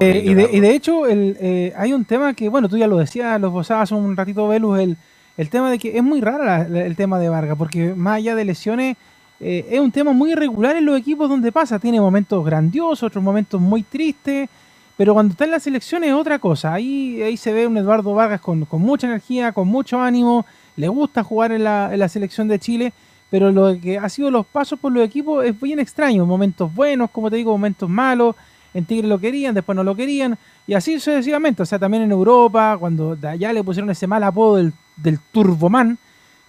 [0.00, 0.56] Eh, y, de, Leonardo.
[0.56, 3.48] y de hecho, el, eh, hay un tema que, bueno, tú ya lo decías, lo
[3.48, 4.96] esbozabas un ratito, Velus, el,
[5.36, 8.34] el tema de que es muy raro la- el tema de Vargas, porque más allá
[8.34, 8.96] de lesiones,
[9.40, 11.78] eh, es un tema muy irregular en los equipos donde pasa.
[11.78, 14.48] Tiene momentos grandiosos, otros momentos muy tristes,
[14.96, 16.74] pero cuando está en la selección es otra cosa.
[16.74, 20.88] Ahí, ahí se ve un Eduardo Vargas con, con mucha energía, con mucho ánimo, le
[20.88, 22.92] gusta jugar en la, en la selección de Chile,
[23.30, 26.24] pero lo que ha sido los pasos por los equipos es bien extraño.
[26.26, 28.36] Momentos buenos, como te digo, momentos malos.
[28.74, 31.62] En Tigre lo querían, después no lo querían, y así sucesivamente.
[31.62, 35.98] O sea, también en Europa, cuando allá le pusieron ese mal apodo del, del Turboman,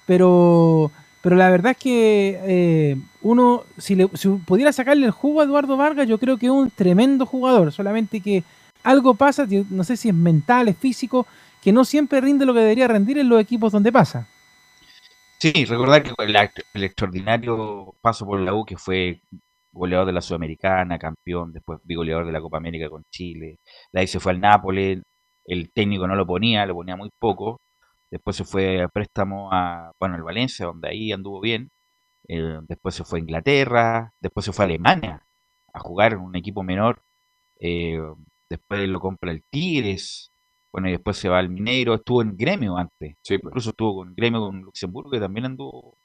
[0.06, 4.08] pero, pero la verdad es que eh, uno, si, le,
[4.46, 8.22] pudiera sacarle el jugo a Eduardo Vargas, yo creo que es un tremendo jugador, solamente
[8.22, 8.44] que
[8.84, 11.26] algo pasa, no sé si es mental, es físico,
[11.62, 14.28] que no siempre rinde lo que debería rendir en los equipos donde pasa.
[15.40, 19.22] Sí, recordar que el, extraordinario paso por la U, que fue
[19.72, 23.58] goleador de la Sudamericana, campeón, después goleador de la Copa América con Chile,
[23.92, 25.02] de ahí se fue al Nápoles,
[25.46, 27.60] el técnico no lo ponía, lo ponía muy poco,
[28.14, 31.72] después se fue a préstamo a, bueno, el Valencia, donde ahí anduvo bien,
[32.28, 35.26] eh, después se fue a Inglaterra, después se fue a Alemania
[35.74, 37.02] a jugar en un equipo menor,
[37.60, 38.00] eh,
[38.50, 40.32] después lo compra el Tigres,
[40.72, 43.52] bueno, y después se va al Mineiro, estuvo en Gremio antes, Sí, pues.
[43.52, 45.98] incluso estuvo con Gremio con Luxemburgo, que también anduvo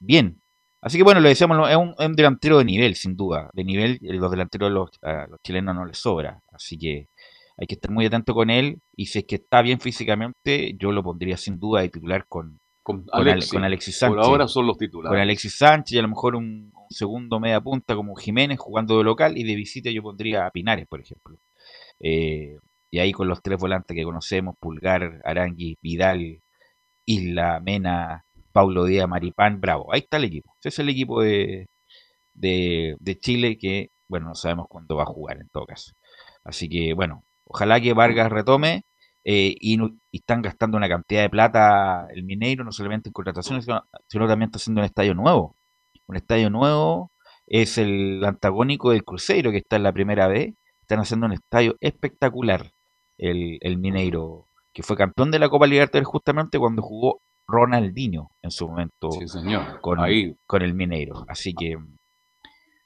[0.00, 0.42] bien.
[0.80, 3.50] Así que bueno, lo decíamos, es un, es un delantero de nivel, sin duda.
[3.52, 6.40] De nivel, eh, los delanteros los, a los chilenos no les sobra.
[6.52, 7.08] Así que
[7.58, 8.78] hay que estar muy atento con él.
[8.96, 12.58] Y si es que está bien físicamente, yo lo pondría sin duda de titular con,
[12.82, 13.52] Con, con, Ale- Alexis.
[13.52, 14.26] con Alexis Por Sánchez.
[14.26, 15.20] ahora son los con titulares.
[15.20, 19.04] Alexis Sánchez y a lo mejor un, un segundo media punta como Jiménez jugando de
[19.04, 19.36] local.
[19.36, 21.36] Y de visita yo pondría a Pinares, por ejemplo.
[22.00, 22.56] Eh,
[22.90, 26.40] y ahí con los tres volantes que conocemos, Pulgar, Arangui, Vidal,
[27.04, 29.92] Isla, Mena, Paulo Díaz, Maripán, bravo.
[29.92, 30.54] Ahí está el equipo.
[30.60, 31.66] Ese es el equipo de,
[32.34, 35.92] de, de Chile que bueno, no sabemos cuándo va a jugar en todo caso.
[36.44, 38.84] Así que, bueno, ojalá que Vargas retome
[39.24, 39.78] eh, y,
[40.12, 43.66] están gastando una cantidad de plata el Mineiro, no solamente en contrataciones,
[44.08, 45.56] sino, también está haciendo un estadio nuevo.
[46.06, 47.12] Un estadio nuevo
[47.46, 50.54] es el antagónico del Cruzeiro, que está en la primera vez.
[50.80, 52.72] Están haciendo un estadio espectacular,
[53.18, 58.50] el, el Mineiro, que fue campeón de la Copa Libertadores justamente cuando jugó Ronaldinho en
[58.50, 59.08] su momento
[59.80, 59.98] Con,
[60.46, 61.24] con el Mineiro.
[61.28, 61.76] Así que,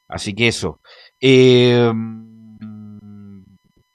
[0.08, 0.80] así que eso.
[1.20, 1.92] Eh,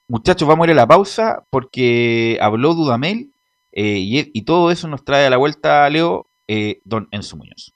[0.09, 3.33] Muchachos, vamos a ir a la pausa porque habló Dudamel
[3.73, 7.73] eh, y, todo eso nos trae a la vuelta, Leo, eh, don Enzo Muñoz.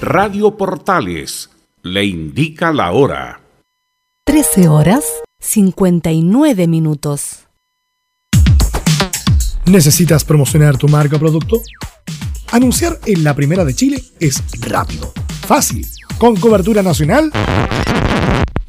[0.00, 1.48] Radio Portales
[1.82, 3.40] le indica la hora.
[4.24, 5.04] 13 horas
[5.38, 7.46] 59 minutos.
[9.66, 11.60] ¿Necesitas promocionar tu marca o producto?
[12.50, 15.12] Anunciar en la primera de Chile es rápido,
[15.46, 15.86] fácil
[16.18, 17.30] con cobertura nacional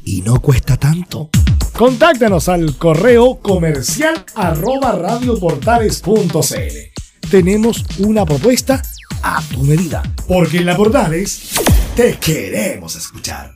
[0.03, 1.29] y no cuesta tanto.
[1.73, 7.29] Contáctanos al correo comercial arroba radioportales.cl.
[7.29, 8.81] Tenemos una propuesta
[9.23, 11.59] a tu medida, porque en la Portales
[11.95, 13.55] te queremos escuchar.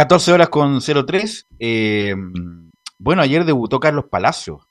[0.00, 1.46] 14 horas con 03.
[1.58, 2.14] Eh,
[2.98, 4.66] bueno, ayer debutó Carlos Palacio.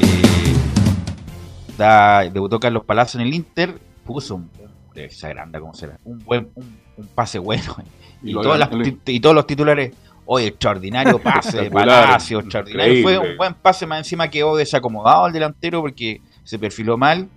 [0.00, 0.54] Eh,
[2.32, 3.76] debutó Carlos Palacio en el Inter.
[4.04, 6.52] Puso un, como será, un buen,
[6.96, 7.74] un pase bueno.
[8.22, 13.02] Y, y, todos los titulares, hoy extraordinario pase de Palacio, extraordinario.
[13.02, 17.28] Fue un buen pase, más encima quedó desacomodado al delantero porque se perfiló mal,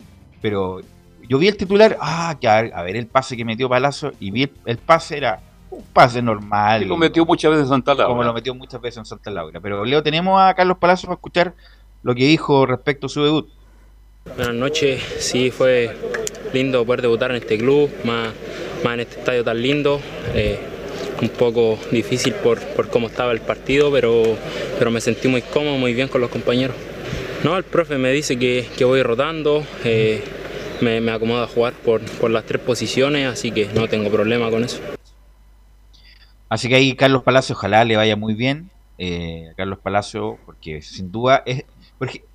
[0.43, 0.82] pero
[1.27, 4.47] yo vi el titular, ah, que a ver, el pase que metió Palacio y vi
[4.65, 6.84] el, pase era un pase normal.
[6.84, 8.07] Y lo metió muchas veces en Santa Laura.
[8.07, 9.60] Como lo metió muchas veces en Santa Laura.
[9.60, 11.53] Pero Leo, tenemos a Carlos Palacio para escuchar
[12.03, 13.49] lo que dijo respecto a su debut.
[14.38, 15.97] Buenas noches, sí fue
[16.53, 18.29] lindo poder debutar en este club, más
[18.84, 19.99] más en este estadio tan lindo.
[20.36, 20.60] Eh,
[21.21, 24.38] un poco difícil por, cómo estaba el partido, pero,
[24.79, 26.75] pero me sentí muy cómodo, muy bien con los compañeros.
[27.43, 30.23] No, el profe me dice que, voy rotando, eh,
[30.81, 34.63] me, me acomoda a jugar por, las tres posiciones, así que no tengo problema con
[34.63, 34.79] eso.
[36.52, 38.70] Así que ahí Carlos Palacio, ojalá le vaya muy bien.
[38.98, 41.64] Eh, Carlos Palacio, porque sin duda es.
[41.98, 42.26] Porque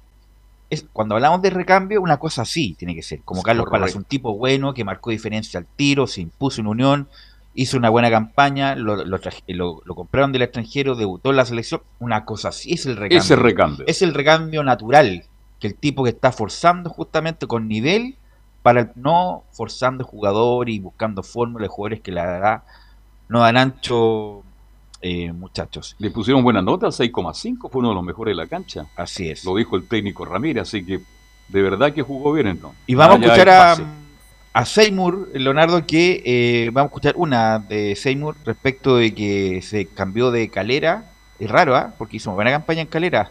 [0.95, 3.21] cuando hablamos de recambio, una cosa así tiene que ser.
[3.27, 7.09] Como Carlos Palacio, un tipo bueno que marcó diferencia al tiro, se impuso en unión
[7.55, 12.25] hizo una buena campaña, lo, lo, lo, compraron del extranjero, debutó en la selección, una
[12.25, 13.19] cosa así, es el recambio.
[13.19, 13.85] Ese recambio.
[13.87, 15.25] Es el recambio natural,
[15.59, 18.17] que el tipo que está forzando justamente con nivel
[18.63, 22.63] para no forzando jugador y buscando fórmulas de jugadores que la verdad
[23.29, 24.43] no dan ancho
[25.03, 25.95] eh, muchachos.
[25.99, 28.87] Le pusieron buena nota, 6,5, fue uno de los mejores de la cancha.
[28.97, 29.45] Así es.
[29.45, 31.01] Lo dijo el técnico Ramírez, así que
[31.49, 32.81] de verdad que jugó bien entonces.
[32.87, 33.77] Y vamos a escuchar a,
[34.53, 39.87] a Seymour, Leonardo, que eh, vamos a escuchar una de Seymour respecto de que se
[39.87, 41.11] cambió de calera.
[41.39, 41.93] Es raro, ¿ah?
[41.99, 43.31] Porque hizo una buena campaña en calera.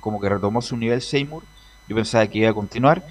[0.00, 1.44] Como que retomó su nivel Seymour.
[1.88, 3.04] Yo pensaba que iba a continuar.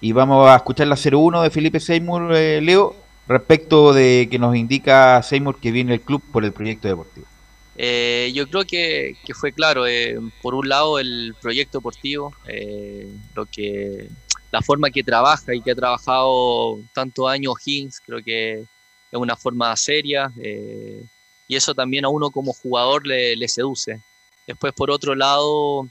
[0.00, 2.94] Y vamos a escuchar la 01 de Felipe Seymour, eh, Leo,
[3.28, 7.26] respecto de que nos indica Seymour que viene el club por el proyecto deportivo.
[7.78, 13.44] Eh, yo creo que, fue claro, eh, por un lado el proyecto deportivo, eh, lo
[13.46, 14.08] que
[14.50, 19.36] la forma que trabaja y que ha trabajado tantos años Higgins, creo que es una
[19.36, 20.32] forma seria
[21.48, 24.00] y eso también a uno como jugador le, le seduce.
[24.46, 25.86] Después por otro lado,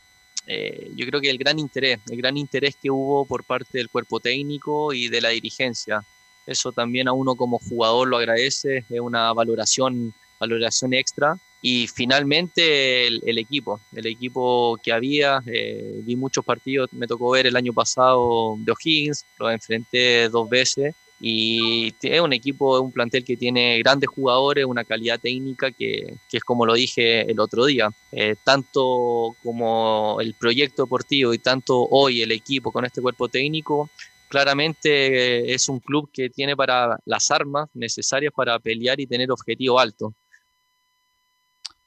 [0.47, 4.19] yo creo que el gran interés, el gran interés que hubo por parte del cuerpo
[4.19, 6.03] técnico y de la dirigencia,
[6.45, 11.37] eso también a uno como jugador lo agradece, es una valoración, valoración extra.
[11.61, 17.47] Y finalmente el, equipo, el equipo que había, eh, vi muchos partidos, me tocó ver
[17.47, 23.23] el año pasado de O'Higgins, lo enfrenté dos veces y es un equipo, un plantel
[23.23, 27.65] que tiene grandes jugadores, una calidad técnica que, que es como lo dije el otro
[27.65, 33.29] día, eh, tanto como el proyecto deportivo y tanto hoy el equipo con este cuerpo
[33.29, 33.89] técnico,
[34.29, 39.79] claramente es un club que tiene para las armas necesarias para pelear y tener objetivo
[39.79, 40.13] alto.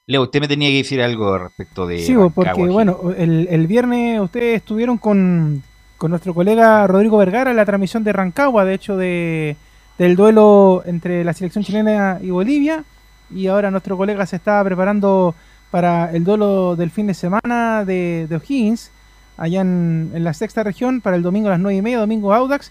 [0.09, 1.99] Leo, usted me tenía que decir algo respecto de.
[1.99, 5.63] Sí, porque bueno, el, viernes ustedes estuvieron con,
[6.01, 9.57] nuestro colega Rodrigo Vergara en la transmisión de Rancagua, de hecho, de,
[9.99, 12.85] del duelo entre la selección chilena y Bolivia.
[13.31, 15.35] Y ahora nuestro colega se está preparando
[15.71, 18.91] para el duelo del fin de semana de, de O'Higgins,
[19.39, 22.71] allá en, la sexta región, para el domingo a las nueve y media, domingo Audax,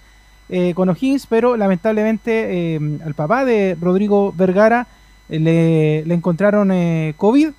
[0.50, 4.88] eh, con O'Higgins, pero lamentablemente eh, al papá de Rodrigo Vergara
[5.30, 7.50] le, encontraron eh, COVID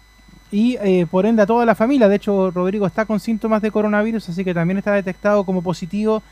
[0.51, 2.09] y eh, por ende a toda la familia.
[2.09, 6.23] De hecho, Rodrigo está con síntomas de coronavirus, así que también está detectado como positivo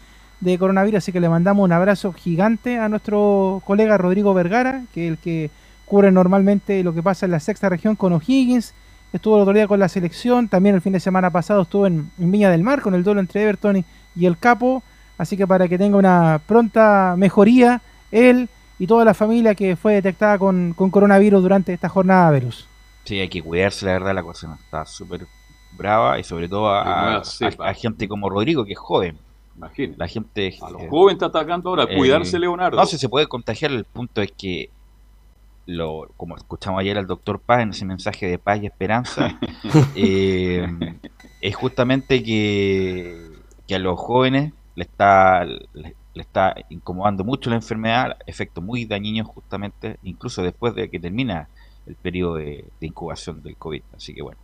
[0.41, 0.99] de coronavirus.
[0.99, 5.19] Así que le mandamos un abrazo gigante a nuestro colega Rodrigo Vergara, que es el
[5.19, 5.51] que
[5.85, 8.75] cubre normalmente lo que pasa en la sexta región con O'Higgins.
[9.13, 12.11] Estuvo el otro día con la selección, también el fin de semana pasado estuvo en,
[12.17, 14.83] Viña del Mar con el duelo entre Everton y, y el Capo.
[15.19, 19.95] Así que para que tenga una pronta mejoría, él y toda la familia que fue
[19.95, 22.69] detectada con, coronavirus durante esta jornada, Verus.
[23.05, 25.27] Sí, hay que cuidarse, la verdad, la cosa está súper
[25.73, 27.23] brava y sobre todo a,
[27.75, 29.19] gente como Rodrigo, que es joven.
[29.57, 29.99] Imagínate.
[29.99, 30.59] La gente.
[30.61, 32.77] A los jóvenes está atacando ahora, cuidarse, Leonardo.
[32.77, 33.71] No sé, se puede contagiar.
[33.71, 34.69] El punto es que,
[35.67, 39.39] lo, como escuchamos ayer al doctor Paz en ese mensaje de paz y esperanza,
[39.95, 40.67] eh,
[41.41, 43.31] es justamente que,
[43.67, 49.29] que a los jóvenes le está, le está incomodando mucho la enfermedad, efectos muy dañinos
[49.29, 51.49] justamente, incluso después de que termina
[51.87, 53.83] el periodo de, incubación del COVID.
[53.97, 54.39] Así que bueno.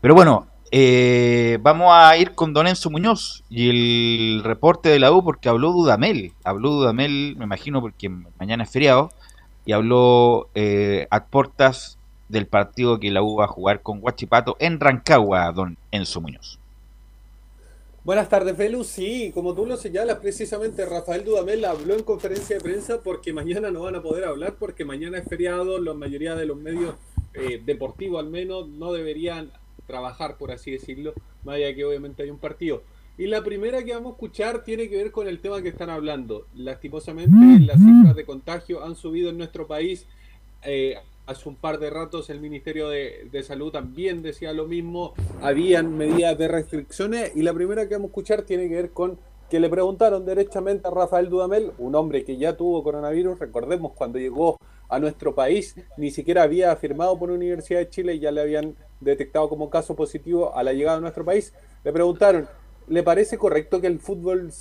[0.00, 5.12] Pero bueno, eh, vamos a ir con Don Enzo Muñoz y el reporte de la
[5.12, 6.32] U porque habló Dudamel.
[6.44, 9.10] Habló Dudamel, me imagino, porque mañana es feriado,
[9.66, 11.98] y habló eh, a portas
[12.28, 16.58] del partido que la U va a jugar con Guachipato en Rancagua, Don Enzo Muñoz.
[18.04, 18.84] Buenas tardes, Velu.
[18.84, 23.72] Sí, como tú lo señalas, precisamente Rafael Dudamel habló en conferencia de prensa porque mañana
[23.72, 26.94] no van a poder hablar, porque mañana es feriado, la mayoría de los medios
[27.34, 29.50] eh, deportivos al menos no deberían
[29.88, 32.82] trabajar, por así decirlo, más allá que obviamente hay un partido.
[33.18, 35.88] Y la primera que vamos a escuchar tiene que ver con el tema que están
[35.88, 36.46] hablando.
[36.54, 40.06] Lastimosamente, las cifras de contagio han subido en nuestro país.
[40.62, 45.96] Eh, hace un par de ratos el Ministerio de, Salud también decía lo mismo, habían
[45.96, 49.18] medidas de restricciones y la primera que vamos a escuchar tiene que ver con
[49.50, 54.18] que le preguntaron derechamente a Rafael Dudamel, un hombre que ya tuvo coronavirus, recordemos cuando
[54.18, 54.56] llegó
[54.88, 58.40] a nuestro país, ni siquiera había afirmado por la Universidad de Chile y ya le
[58.40, 61.52] habían detectado como caso positivo a la llegada a nuestro país,
[61.84, 62.48] le preguntaron,
[62.88, 64.52] ¿le parece correcto que el fútbol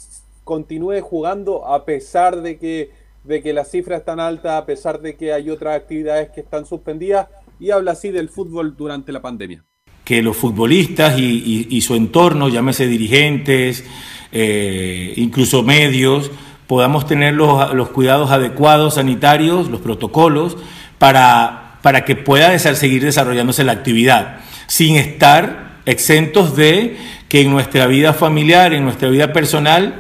[0.44, 5.16] continúe jugando a pesar de que de que las cifras están altas a pesar de
[5.16, 7.28] que hay otras actividades que están suspendidas
[7.60, 9.64] y habla así del fútbol durante la pandemia.
[10.04, 13.84] Que los futbolistas y, su entorno, llámese dirigentes,
[14.32, 16.30] eh, incluso medios,
[16.68, 20.58] podamos tener los, cuidados adecuados sanitarios, los protocolos,
[21.00, 26.98] para, para que pueda seguir desarrollándose la actividad, sin estar exentos de
[27.36, 29.96] que en nuestra vida familiar, en nuestra vida personal,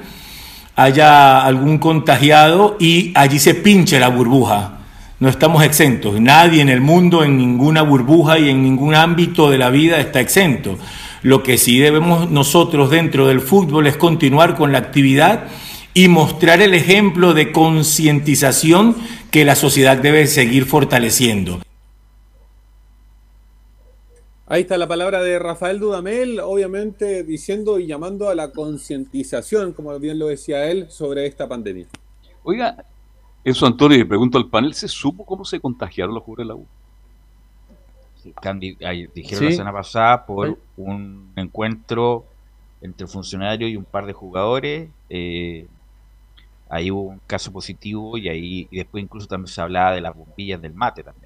[0.78, 4.78] haya algún contagiado y allí se pinche la burbuja.
[5.20, 6.18] no estamos exentos.
[6.22, 10.22] Nadie en el mundo, en ninguna burbuja y en ningún ámbito de la vida está
[10.22, 10.78] exento.
[11.24, 15.44] Lo que sí debemos nosotros dentro del fútbol es continuar con la actividad
[15.94, 18.96] y mostrar el ejemplo de concientización
[19.30, 21.60] que la sociedad debe seguir fortaleciendo.
[24.48, 29.98] Ahí está la palabra de Rafael Dudamel, obviamente diciendo y llamando a la concientización, como
[30.00, 31.88] bien lo decía él, sobre esta pandemia.
[32.43, 32.86] Oiga,
[33.43, 36.56] eso Antonio, le pregunto al panel, ¿se supo cómo se contagiaron los jugadores de la
[36.56, 36.68] U?
[39.14, 42.26] dijeron la semana pasada por un encuentro
[42.82, 44.89] entre funcionarios y un par de jugadores.
[45.10, 45.68] Eh,
[46.70, 50.16] ahí hubo un caso positivo y ahí y después incluso también se hablaba de las
[50.16, 51.25] bombillas del mate también.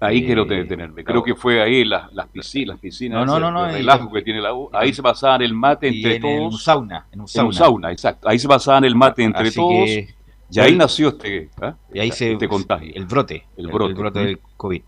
[0.00, 1.02] Ahí quiero eh, detenerme.
[1.02, 4.22] Creo que fue ahí las, las piscinas, las piscinas no, no, no, el relajo que
[4.22, 4.70] tiene la U.
[4.72, 6.34] Ahí se pasaban el mate entre en, todos.
[6.36, 7.06] En un sauna.
[7.10, 7.42] En un sauna.
[7.42, 8.28] En un sauna, exacto.
[8.28, 9.84] Ahí se pasaban el mate entre Así todos.
[9.86, 10.14] que-
[10.50, 11.74] y ahí nació este, ¿ah?
[11.92, 12.92] Y ahí se, este contagio.
[12.94, 13.90] el brote, El brote.
[13.92, 14.82] el brote del COVID.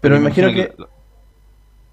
[0.00, 0.74] Pero me imagino que.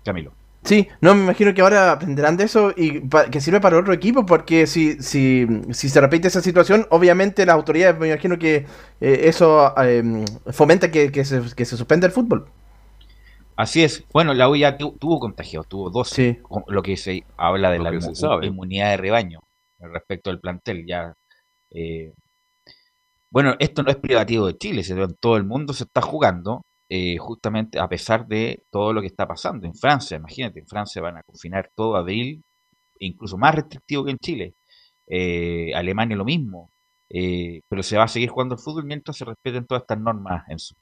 [0.03, 0.33] Camilo.
[0.69, 3.01] Sí, no, me imagino que ahora aprenderán de eso y
[3.31, 7.55] que sirve para otro equipo, porque si, si, si se repite esa situación, obviamente las
[7.55, 8.67] autoridades, me imagino que
[9.01, 10.03] eh, eso eh,
[10.51, 12.45] fomenta que, que se, que se suspenda el fútbol.
[13.55, 14.03] Así es.
[14.13, 16.15] Bueno, la U ya tu- tuvo contagios, tuvo 12.
[16.15, 16.39] Sí.
[16.67, 19.39] Lo que se habla de Lo la inmunidad de rebaño
[19.79, 20.85] respecto al plantel.
[20.85, 21.13] Ya,
[21.71, 22.13] eh,
[23.31, 26.61] bueno, esto no es privativo de Chile, se- en todo el mundo se está jugando,
[26.89, 29.67] eh, justamente a pesar de todo lo que está pasando.
[29.67, 32.43] En Francia, imagínate, en Francia van a confinar todo abril,
[32.99, 34.55] incluso más restrictivo que en Chile.
[35.07, 36.71] Eh, Alemania lo mismo.
[37.11, 40.43] Eh, pero se va a seguir jugando el fútbol mientras se respeten todas estas normas
[40.49, 40.75] en su.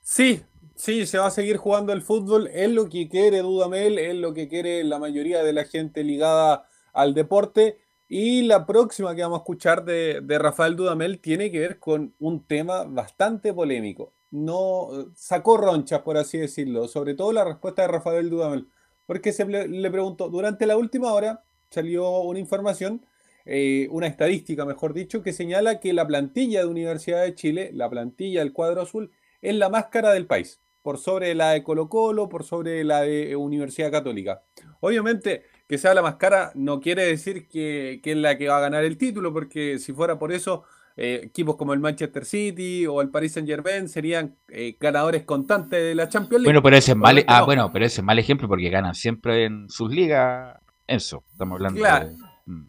[0.00, 0.42] Sí,
[0.76, 2.48] sí, se va a seguir jugando el fútbol.
[2.52, 6.68] Es lo que quiere Dudamel, es lo que quiere la mayoría de la gente ligada
[6.92, 7.78] al deporte.
[8.08, 12.46] Y la próxima que vamos a escuchar de, Rafael Dudamel tiene que ver con un
[12.46, 14.14] tema bastante polémico.
[14.30, 18.68] No eh, sacó ronchas, por así decirlo, sobre todo la respuesta de Rafael Dudamel.
[19.06, 23.06] Porque se le, preguntó, durante la última hora salió una información,
[23.44, 27.90] eh, una estadística, mejor dicho, que señala que la plantilla de Universidad de Chile, la
[27.90, 29.10] plantilla del cuadro azul,
[29.42, 33.02] es la más cara del país, por sobre la de Colo Colo, por sobre la
[33.02, 34.44] de Universidad Católica.
[34.80, 38.58] Obviamente, que sea la más cara no quiere decir que, que es la que va
[38.58, 40.64] a ganar el título, porque si fuera por eso,
[40.96, 45.82] eh, equipos como el Manchester City o el Paris Saint Germain serían eh, ganadores constantes
[45.82, 46.46] de la Champions League.
[46.46, 47.46] Bueno, pero ese es mal, ah, no.
[47.46, 50.56] bueno, pero ese es mal ejemplo porque ganan siempre en sus ligas.
[50.86, 52.06] Eso, estamos hablando Claro.
[52.08, 52.68] de- mm.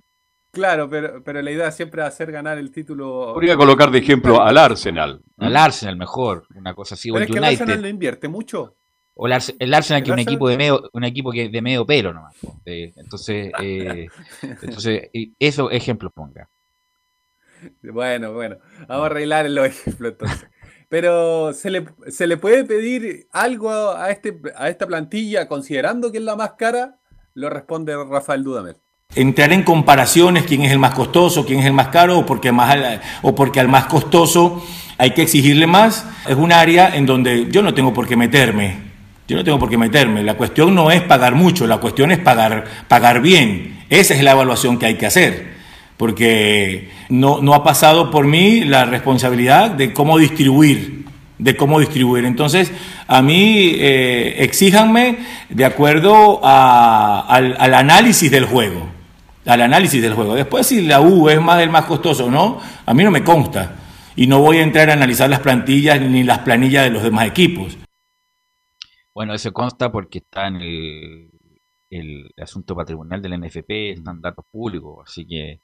[0.52, 3.32] Claro, pero, pero la idea siempre es hacer ganar el título.
[3.36, 5.22] Podría colocar de ejemplo al Arsenal.
[5.38, 8.28] al Arsenal mejor, una cosa así, o Pero el es que el Arsenal no invierte
[8.28, 8.76] mucho.
[9.20, 11.50] O el, Arse- el Arsenal, que es un Arsenal- equipo de medio, un equipo que
[11.50, 12.36] de medio pelo nomás.
[12.66, 14.08] Eh, entonces, eh,
[14.62, 16.48] entonces y eso ejemplos ponga.
[17.82, 18.58] Bueno, bueno,
[18.88, 20.48] vamos a arreglar los ejemplos entonces.
[20.90, 26.20] Pero ¿se le, se le puede pedir algo a, este, a esta plantilla considerando que
[26.20, 27.00] es la más cara?
[27.34, 28.78] Lo responde Rafael Dudamel.
[29.16, 32.52] entrar en comparaciones, quién es el más costoso, quién es el más caro, o porque,
[32.52, 34.64] más al, o porque al más costoso
[34.98, 38.87] hay que exigirle más, es un área en donde yo no tengo por qué meterme.
[39.28, 40.24] Yo no tengo por qué meterme.
[40.24, 43.84] La cuestión no es pagar mucho, la cuestión es pagar, pagar bien.
[43.90, 45.58] Esa es la evaluación que hay que hacer.
[45.98, 51.08] Porque no, no ha pasado por mí la responsabilidad de cómo distribuir
[51.38, 52.26] de cómo distribuir.
[52.26, 52.72] Entonces,
[53.08, 55.18] a mí eh, exíjanme
[55.50, 58.88] de acuerdo al análisis del juego.
[59.46, 60.36] Al análisis del juego.
[60.36, 63.24] Después, si la U es más del más costoso o no, a mí no me
[63.24, 63.76] consta.
[64.16, 67.28] Y no voy a entrar a analizar las plantillas ni las planillas de los demás
[67.28, 67.78] equipos.
[69.18, 71.30] Bueno, eso consta porque está en el,
[71.90, 75.60] el asunto patrimonial del NFP, están datos públicos, así que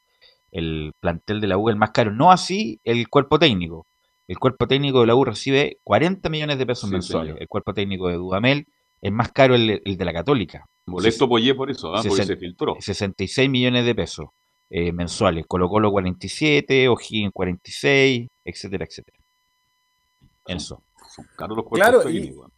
[0.52, 2.12] el plantel de la U es el más caro.
[2.12, 3.86] No así el cuerpo técnico.
[4.28, 7.28] El cuerpo técnico de la U recibe 40 millones de pesos Sí, mensuales.
[7.30, 7.42] señor.
[7.44, 8.66] El cuerpo técnico de Dudamel
[9.00, 10.66] es más caro el, el de la Católica.
[10.88, 12.02] Molesto Poyé por eso, ¿ah?
[12.08, 12.76] porque se filtró.
[12.80, 14.30] 66 millones de pesos
[14.72, 15.46] eh, mensuales.
[15.48, 19.18] Colo Colo 47, O'Higgins 46, etcétera, etcétera.
[20.48, 20.82] Eso.
[21.16, 22.52] Son caros los Claro, cuerpos y- técnicos.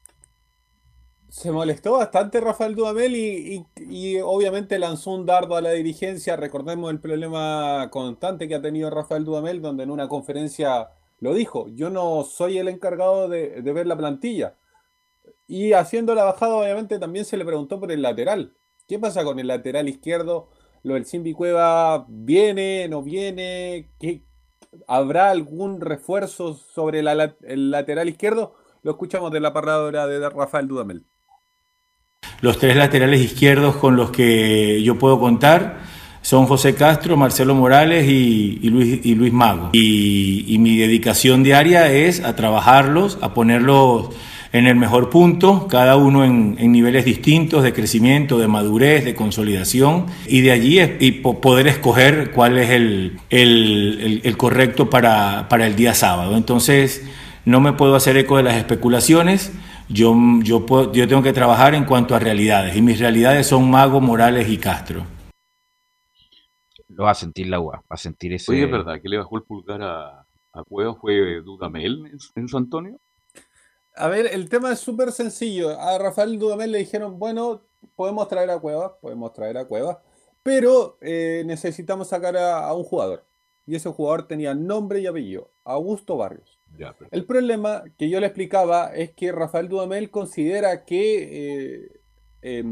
[1.35, 6.37] Se molestó bastante Rafael Dudamel y, y- obviamente lanzó un dardo a la dirigencia.
[6.37, 11.67] Recordemos el problema constante que ha tenido Rafael Dudamel, donde en una conferencia lo dijo,
[11.67, 14.55] yo no soy el encargado de, de ver la plantilla.
[15.47, 18.55] Y haciendo la bajada, obviamente, también se le preguntó por el lateral.
[18.87, 20.49] ¿Qué pasa con el lateral izquierdo?
[20.83, 23.91] ¿Lo del Simbi Cueva viene, no viene?
[23.99, 24.23] ¿Qué,
[24.87, 28.55] ¿Habrá algún refuerzo sobre la el lateral izquierdo?
[28.83, 31.05] Lo escuchamos de la parradora de Rafael Dudamel.
[32.41, 35.85] Los tres laterales izquierdos con los que yo puedo contar
[36.25, 39.69] son José Castro, Marcelo Morales y, Luis, Mago.
[39.73, 44.09] Y, mi dedicación diaria es a trabajarlos, a ponerlos
[44.51, 50.07] en el mejor punto, cada uno en, niveles distintos de crecimiento, de madurez, de consolidación,
[50.25, 56.35] y de allí y poder escoger cuál es el, correcto para, el día sábado.
[56.37, 57.03] Entonces,
[57.45, 59.51] no me puedo hacer eco de las especulaciones,
[59.89, 63.69] yo, yo, puedo, yo tengo que trabajar en cuanto a realidades, y mis realidades son
[63.69, 65.05] Mago, Morales y Castro.
[66.89, 68.51] Lo va a sentir la UA, va a sentir ese...
[68.51, 72.47] Oye, es verdad que le bajó el pulgar a, a Cuevas, fue Dudamel en, en
[72.47, 72.99] San Antonio.
[73.97, 75.79] A ver, el tema es súper sencillo.
[75.79, 77.61] A Rafael Dudamel le dijeron, bueno,
[77.95, 79.97] podemos traer a Cuevas, podemos traer a Cuevas,
[80.43, 83.25] pero eh, necesitamos sacar a, a, un jugador.
[83.65, 86.54] Y ese jugador tenía nombre y apellido, Augusto Barrios.
[87.11, 92.01] El problema que yo le explicaba es que Rafael Dudamel considera que eh,
[92.41, 92.63] eh,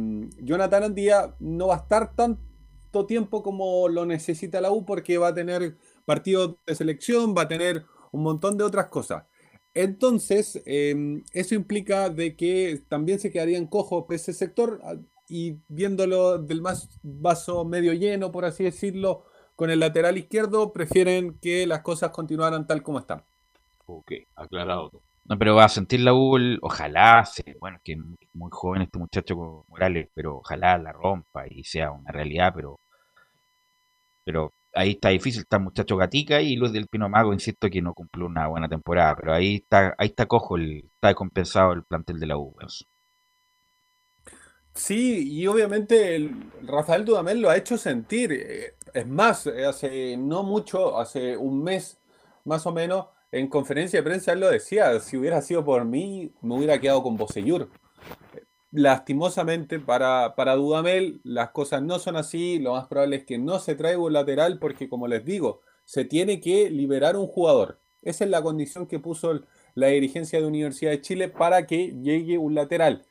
[0.42, 5.30] Jonathan Andía no va a estar tanto tiempo como lo necesita la U porque va
[5.30, 9.24] a tener partidos de selección, va a tener un montón de otras cosas.
[9.74, 14.80] Entonces, eh, eso implica de que también se quedarían cojos ese sector
[15.28, 19.26] y viéndolo del más vaso medio lleno, por así decirlo,
[19.56, 23.24] con el lateral izquierdo, prefieren que las cosas continuaran tal como están.
[23.86, 24.92] Ok, aclarado.
[25.26, 29.00] No, pero va a sentir la U, ojalá, se, bueno, que muy, muy joven este
[29.00, 32.80] muchacho Morales, pero ojalá la rompa y sea una realidad, pero
[34.24, 37.82] pero ahí está difícil, está el muchacho Gatica y Luis del Pino Mago, insisto que
[37.82, 41.84] no cumplió una buena temporada, pero ahí está, ahí está cojo, el, está descompensado el
[41.84, 42.56] plantel de la U.
[44.76, 48.32] Sí, y obviamente el Rafael Dudamel lo ha hecho sentir.
[48.94, 52.00] Es más, hace no mucho, hace un mes
[52.46, 56.32] más o menos, en conferencia de prensa él lo decía, si hubiera sido por mí,
[56.42, 57.70] me hubiera quedado con Bosellur
[58.74, 63.60] lastimosamente para, para Dudamel las cosas no son así, lo más probable es que no
[63.60, 67.80] se traiga un lateral porque como les digo, se tiene que liberar un jugador.
[68.02, 69.42] Esa es la condición que puso
[69.76, 73.06] la dirigencia de Universidad de Chile para que llegue un lateral.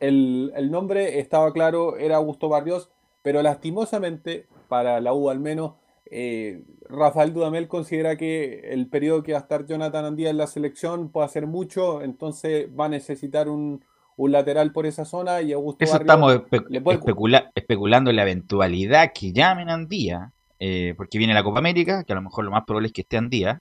[0.00, 2.90] El, el nombre estaba claro, era Augusto Barrios,
[3.22, 5.74] pero lastimosamente, para la U al menos,
[6.10, 10.46] eh, Rafael Dudamel considera que el periodo que va a estar Jonathan Andía en la
[10.46, 13.84] selección puede hacer mucho, entonces va a necesitar un,
[14.16, 18.10] un lateral por esa zona y Augusto Eso Barrio estamos espe le puede- especula especulando
[18.10, 22.16] en la eventualidad que llamen a Andía, eh, porque viene la Copa América, que a
[22.16, 23.60] lo mejor lo más probable es que esté Andía,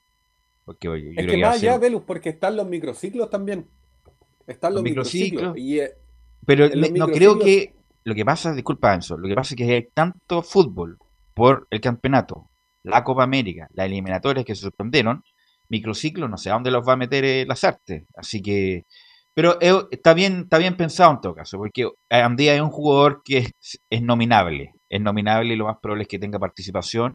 [0.66, 3.68] porque yo Es creo que más ser- allá, Velus, porque están los microciclos también.
[4.48, 5.56] Están los, Los microciclos.
[5.56, 5.58] microciclos.
[5.58, 5.91] Y, eh,
[6.46, 7.74] Pero no creo que
[8.04, 10.98] lo que pasa, disculpa Enzo, lo que pasa es que hay tanto fútbol
[11.36, 12.50] por el campeonato,
[12.84, 15.24] la Copa América, las eliminatorias que se suspendieron,
[15.70, 18.86] microciclos no sé a dónde los va a meter eh, las artes, así que
[19.34, 23.22] pero eh, está bien está bien pensado en todo caso, porque Andía es un jugador
[23.24, 27.14] que es, es nominable, es nominable y lo más probable es que tenga participación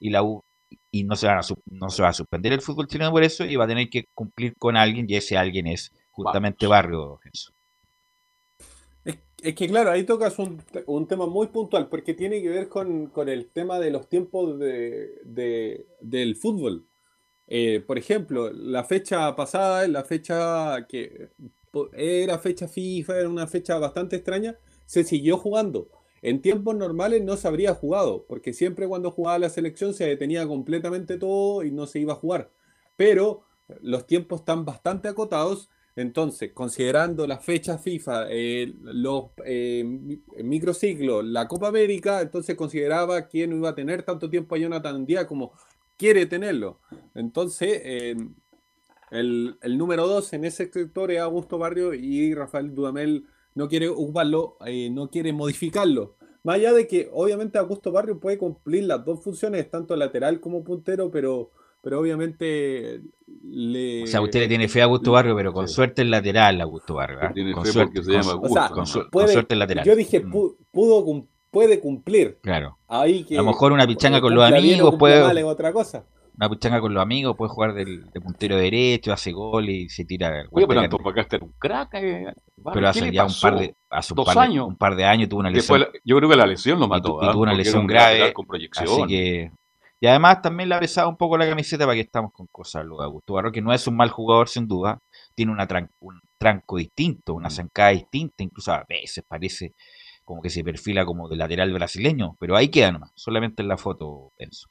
[0.00, 0.42] y la U
[0.90, 3.44] y no se, van a no se va a suspender el fútbol chileno por eso
[3.44, 7.20] y va a tener que cumplir con alguien y ese alguien es justamente Barrio.
[7.32, 7.52] Es,
[9.42, 13.06] es que claro, ahí tocas un, un tema muy puntual, porque tiene que ver con,
[13.08, 16.86] con el tema de los tiempos de, de- del fútbol.
[17.48, 21.30] Eh, por ejemplo, la fecha pasada, la fecha que
[21.94, 25.90] era fecha FIFA, era una fecha bastante extraña, se siguió jugando.
[26.22, 30.46] En tiempos normales no se habría jugado, porque siempre cuando jugaba la selección se detenía
[30.48, 32.50] completamente todo y no se iba a jugar.
[32.96, 33.42] Pero
[33.80, 41.24] los tiempos están bastante acotados, entonces, considerando las fechas FIFA, eh, los eh, mi- microciclos,
[41.24, 45.26] la Copa América, entonces consideraba que no iba a tener tanto tiempo a Jonathan Díaz
[45.26, 45.52] como
[45.96, 46.78] quiere tenerlo.
[47.14, 48.16] Entonces, eh,
[49.10, 53.88] el, el número dos en ese sector es Augusto Barrio y Rafael Dudamel no quiere
[53.88, 56.16] ocuparlo, eh, no quiere modificarlo.
[56.44, 60.62] Más allá de que obviamente Augusto Barrio puede cumplir las dos funciones, tanto lateral como
[60.62, 61.50] puntero, pero,
[61.80, 63.00] pero obviamente
[63.42, 64.04] le...
[64.04, 66.64] O sea, usted le tiene fe a Augusto Barrio, pero con suerte el lateral a
[66.64, 67.18] Augusto Barrio.
[67.22, 67.30] ¿ah?
[67.34, 69.32] tiene Con fe suerte, porque se llama su- O sea, Augusto, con, su- con puede-
[69.32, 69.84] suerte el lateral.
[69.86, 72.38] Yo dije, pu- pudo, puede cumplir.
[72.42, 72.78] Claro.
[72.88, 75.22] Ahí que A lo mejor una pichanga con los amigos puede.
[75.22, 76.04] mal es otra cosa.
[76.40, 80.04] Una pichanga con los amigos puede jugar del, de puntero derecho, hace gol y se
[80.04, 80.44] tira.
[80.52, 81.94] Oye, pero Antofagasta era un crack.
[81.94, 82.26] eh.
[82.62, 84.68] Pero ¿Qué hace ya un par de hace un Dos par de- años.
[84.68, 85.84] un par de años tuvo una lesión.
[86.04, 87.18] yo creo que la lesión lo y, mató.
[87.18, 87.32] tu- y ¿ah?
[87.32, 88.32] tuvo una Porque era lesión un grave.
[88.32, 88.86] con proyección.
[88.88, 89.50] Así que
[90.00, 92.84] y además también le ha pesado un poco la camiseta para que estamos con cosas
[92.84, 95.00] de Augusto Barrio, que no es un mal jugador sin duda,
[95.34, 97.34] tiene una tran- un tranco distinto, Mm.
[97.34, 99.74] una zancada distinta, incluso a veces parece
[100.24, 103.78] como que se perfila como de lateral brasileño, pero ahí queda nomás, solamente en la
[103.78, 104.68] foto, Enzo.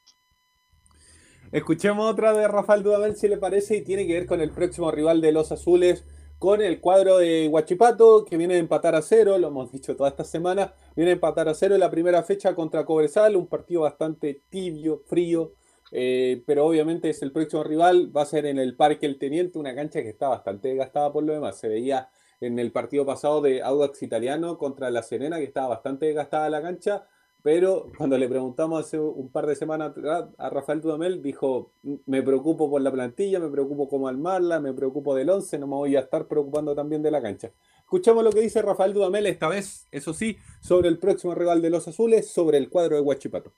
[1.52, 4.90] Escuchemos otra de Rafael Dudamel, si le parece, y tiene que ver con el próximo
[4.90, 6.04] rival de los azules,
[6.38, 10.10] con el cuadro de Huachipato, que viene a empatar a cero, lo hemos dicho toda
[10.10, 13.82] esta semana, viene a empatar a cero en la primera fecha contra Cobresal, un partido
[13.82, 15.54] bastante tibio, frío,
[15.90, 19.58] eh, pero obviamente es el próximo rival, va a ser en el Parque El Teniente,
[19.58, 22.08] una cancha que está bastante desgastada por lo demás, se veía
[22.40, 26.62] en el partido pasado de Audax Italiano contra La Serena, que estaba bastante desgastada la
[26.62, 27.08] cancha,
[27.42, 31.72] pero cuando le preguntamos hace un par de semanas atrás a Rafael Dudamel, dijo,
[32.06, 35.76] me preocupo por la plantilla, me preocupo cómo armarla, me preocupo del 11, no me
[35.76, 37.52] voy a estar preocupando también de la cancha.
[37.78, 41.70] Escuchamos lo que dice Rafael Dudamel esta vez, eso sí, sobre el próximo rival de
[41.70, 43.52] los azules, sobre el cuadro de Huachipato.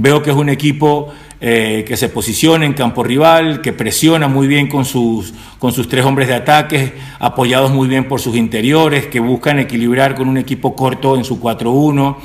[0.00, 1.08] Veo que es un equipo
[1.40, 5.88] eh, que se posiciona en campo rival, que presiona muy bien con sus, con sus
[5.88, 10.38] tres hombres de ataque, apoyados muy bien por sus interiores, que buscan equilibrar con un
[10.38, 12.16] equipo corto en su 4-1.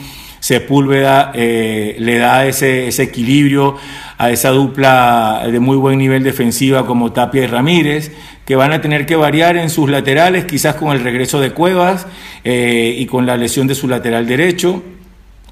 [0.43, 3.77] Sepúlveda eh, le da ese, ese, equilibrio
[4.17, 8.11] a esa dupla de muy buen nivel defensiva como Tapia y Ramírez,
[8.45, 12.07] que van a tener que variar en sus laterales, quizás con el regreso de Cuevas
[12.43, 14.83] eh, y con la lesión de su lateral derecho.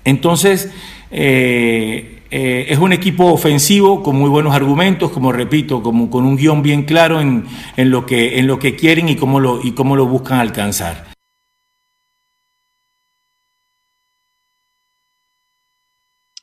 [0.03, 0.69] Entonces,
[1.09, 6.61] eh, es un equipo ofensivo con muy buenos argumentos, como repito, como, con un guion
[6.61, 7.45] bien claro en,
[7.77, 11.10] en, lo, que, en lo que quieren y cómo lo, y cómo lo buscan alcanzar.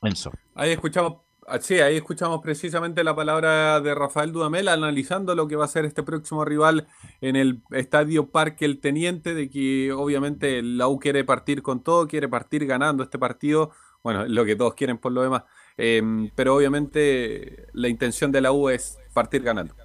[0.01, 0.31] Enzo.
[0.55, 1.17] Ahí escuchamos,
[1.61, 5.85] sí, ahí escuchamos precisamente la palabra de Rafael Dudamel analizando lo que va a ser
[5.85, 6.87] este próximo rival
[7.21, 12.07] en el Estadio Parque El Teniente, de que obviamente la U quiere partir con todo,
[12.07, 13.71] quiere partir ganando este partido
[14.03, 15.43] bueno, lo que todos quieren por lo demás.
[15.77, 19.75] Em, pero obviamente la intención de la U es partir ganando.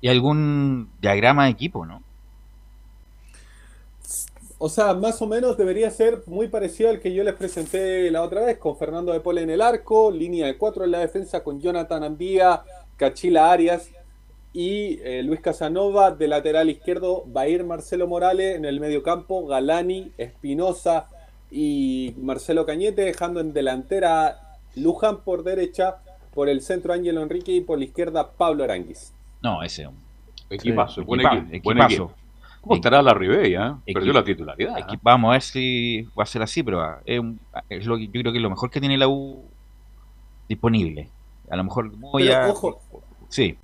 [0.00, 2.02] ¿Y algún diagrama de equipo, no?
[4.62, 8.22] O sea, más o menos debería ser muy parecido al que yo les presenté la
[8.22, 11.42] otra vez, con Fernando de Pole en el arco, línea de cuatro en la defensa
[11.42, 12.60] con Jonathan Andía,
[12.98, 13.88] Cachila Arias
[14.52, 16.10] y eh, Luis Casanova.
[16.10, 21.08] De lateral izquierdo va a ir Marcelo Morales, en el medio campo Galani, Espinosa,
[21.50, 26.02] y Marcelo Cañete dejando en delantera Luján por derecha,
[26.34, 29.14] por el centro Ángelo Enrique y por la izquierda Pablo Aranguis.
[29.40, 29.96] No, ese un
[30.50, 32.12] equipazo, buen, equipo,
[32.60, 33.78] ¿Cómo estará la Ribella?
[33.86, 33.94] Eh?
[33.94, 34.78] Perdió la titularidad.
[34.78, 34.98] ¿eh?
[35.02, 38.32] Vamos a ver si va a ser así, pero ah, es, lo que, yo creo
[38.32, 39.42] que es lo mejor que tiene la U
[40.48, 41.08] disponible.
[41.48, 42.80] A lo mejor muy Ojo,
[43.28, 43.56] sí.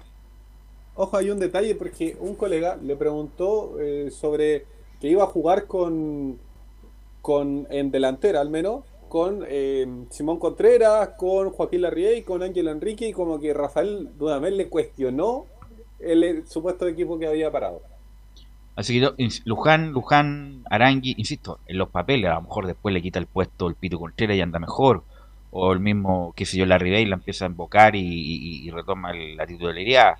[0.94, 4.64] Ojo, hay un detalle porque un colega le preguntó eh, sobre
[5.01, 6.38] que iba a jugar con
[7.26, 12.68] con en delantera al menos, con eh, Simón Contreras, con Joaquín Larrié y con Ángel
[12.68, 15.47] Enrique, y como que Rafael Dudamel le cuestionó
[15.99, 17.82] el, supuesto equipo que había parado.
[18.76, 23.18] Así que Luján, Luján, Arangui, insisto, en los papeles, a lo mejor después le quita
[23.18, 25.02] el puesto el Pito Contreras y anda mejor,
[25.50, 29.46] o el mismo, qué sé yo, Larry y la empieza a invocar y, retoma la
[29.46, 30.16] titularidad.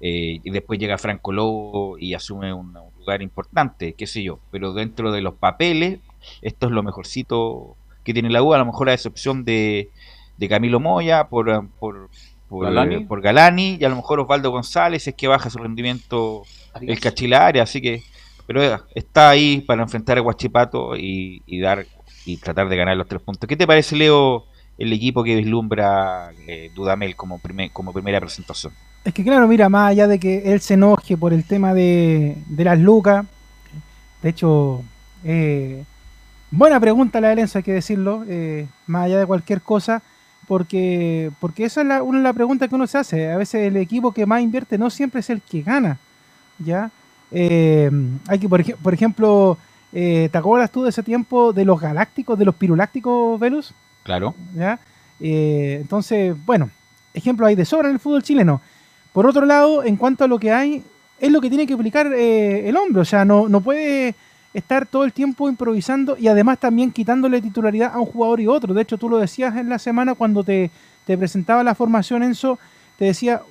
[0.00, 4.38] Eh, y después llega Franco Lobo y asume un, un, lugar importante, qué sé yo,
[4.50, 5.98] pero dentro de los papeles
[6.40, 9.90] esto es lo mejorcito que tiene la U, a lo mejor a excepción de,
[10.36, 12.08] de Camilo Moya por, por,
[12.48, 13.76] por, Galani.
[13.78, 16.44] y a lo mejor Osvaldo González es que baja su rendimiento
[16.80, 18.02] el Cachilaria, así que
[18.46, 18.62] pero
[18.94, 21.84] está ahí para enfrentar a Guachipato y, dar
[22.24, 23.46] y tratar de ganar los tres puntos.
[23.46, 24.46] ¿Qué te parece, Leo,
[24.78, 27.40] el equipo que vislumbra eh, Dudamel como,
[27.74, 28.72] como primera presentación?
[29.04, 32.36] Es que claro, mira, más allá de que él se enoje por el tema de,
[32.46, 33.26] de las lucas,
[34.22, 34.82] de hecho,
[35.24, 35.84] eh,
[36.50, 40.02] Buena pregunta la de Lenzo, hay que decirlo, eh, más allá de cualquier cosa,
[40.46, 43.30] porque, porque esa es la, una de las preguntas que uno se hace.
[43.30, 45.98] A veces el equipo que más invierte no siempre es el que gana.
[46.58, 46.90] ¿Ya?
[47.30, 47.90] Eh,
[48.26, 49.58] hay que, por, por ejemplo,
[49.92, 53.74] eh, ¿te acuerdas tú de ese tiempo de los galácticos, de los pirulácticos Velus?
[54.02, 54.34] Claro.
[54.54, 54.78] ¿Ya?
[55.20, 56.70] entonces, bueno,
[57.12, 58.60] ejemplo hay de sobra en el fútbol chileno.
[59.12, 60.84] Por otro lado, en cuanto a lo que hay,
[61.18, 63.02] es lo que tiene que aplicar el hombre.
[63.02, 64.14] O sea, no, no puede
[64.54, 68.74] estar todo el tiempo improvisando y además también quitándole titularidad a un jugador y otro.
[68.74, 70.70] De hecho, tú lo decías en la semana cuando te,
[71.06, 72.58] presentaba la formación Enzo,
[72.98, 73.42] te decía,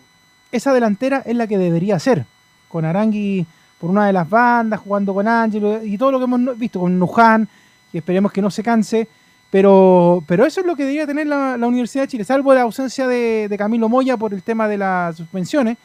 [0.52, 2.26] esa delantera es la que debería ser,
[2.68, 3.46] con Arangui
[3.80, 6.98] por una de las bandas, jugando con Ángelo y todo lo que hemos visto con
[6.98, 7.48] Nuján,
[7.92, 9.08] que esperemos que no se canse.
[9.50, 13.08] Pero, pero eso es lo que debería tener la, Universidad de Chile, salvo la ausencia
[13.08, 15.78] de, Camilo Moya por el tema de las suspensiones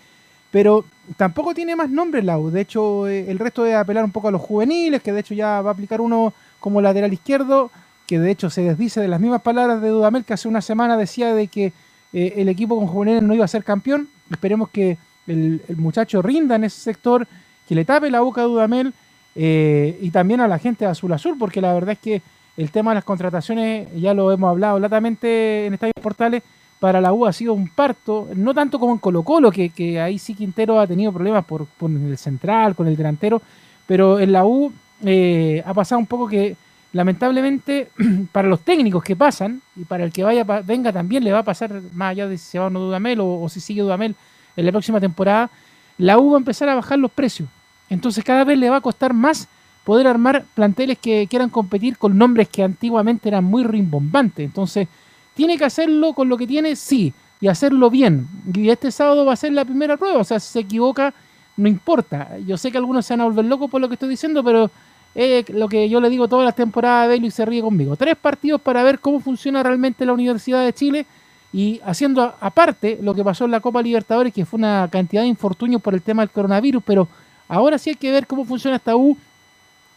[0.50, 0.84] pero
[1.16, 2.50] tampoco tiene más nombre Lau.
[2.50, 5.32] De hecho, eh, el resto de apelar un poco a los juveniles, que de hecho
[5.32, 7.70] ya va a aplicar uno como lateral izquierdo,
[8.06, 10.98] que de hecho se desdice de las mismas palabras de Dudamel, que hace una semana
[10.98, 11.72] decía de que
[12.12, 14.08] eh, el equipo con juveniles no iba a ser campeón.
[14.30, 17.26] Esperemos que el, muchacho rinda en ese sector,
[17.68, 18.92] que le tape la boca a Dudamel
[19.34, 22.22] eh, y también a la gente de Azul Azul, porque la verdad es que
[22.56, 26.42] el tema de las contrataciones, ya lo hemos hablado latamente en Estadio Portales,
[26.78, 30.18] para la U ha sido un parto, no tanto como en Colo Colo, que, ahí
[30.18, 33.40] sí Quintero ha tenido problemas por, el central, con el delantero,
[33.86, 34.72] pero en la U
[35.04, 36.56] eh, ha pasado un poco que
[36.92, 37.88] lamentablemente
[38.32, 41.44] para los técnicos que pasan y para el que vaya venga también le va a
[41.44, 44.14] pasar más allá de si se va o no Dudamel o, si sigue Dudamel
[44.56, 45.50] en la próxima temporada,
[45.98, 47.48] la U va a empezar a bajar los precios.
[47.88, 49.48] Entonces cada vez le va a costar más
[49.84, 54.44] poder armar planteles que quieran competir con nombres que antiguamente eran muy rimbombantes.
[54.44, 54.88] Entonces,
[55.34, 56.76] ¿tiene que hacerlo con lo que tiene?
[56.76, 58.28] Sí, y hacerlo bien.
[58.54, 61.12] Y este sábado va a ser la primera prueba, o sea, si se equivoca,
[61.56, 62.38] no importa.
[62.46, 64.70] Yo sé que algunos se van a volver locos por lo que estoy diciendo, pero
[65.14, 67.96] es lo que yo le digo todas las temporadas a Belo y se ríe conmigo.
[67.96, 71.06] Tres partidos para ver cómo funciona realmente la Universidad de Chile
[71.52, 75.28] y haciendo aparte lo que pasó en la Copa Libertadores, que fue una cantidad de
[75.28, 77.08] infortunios por el tema del coronavirus, pero
[77.48, 79.16] ahora sí hay que ver cómo funciona esta U.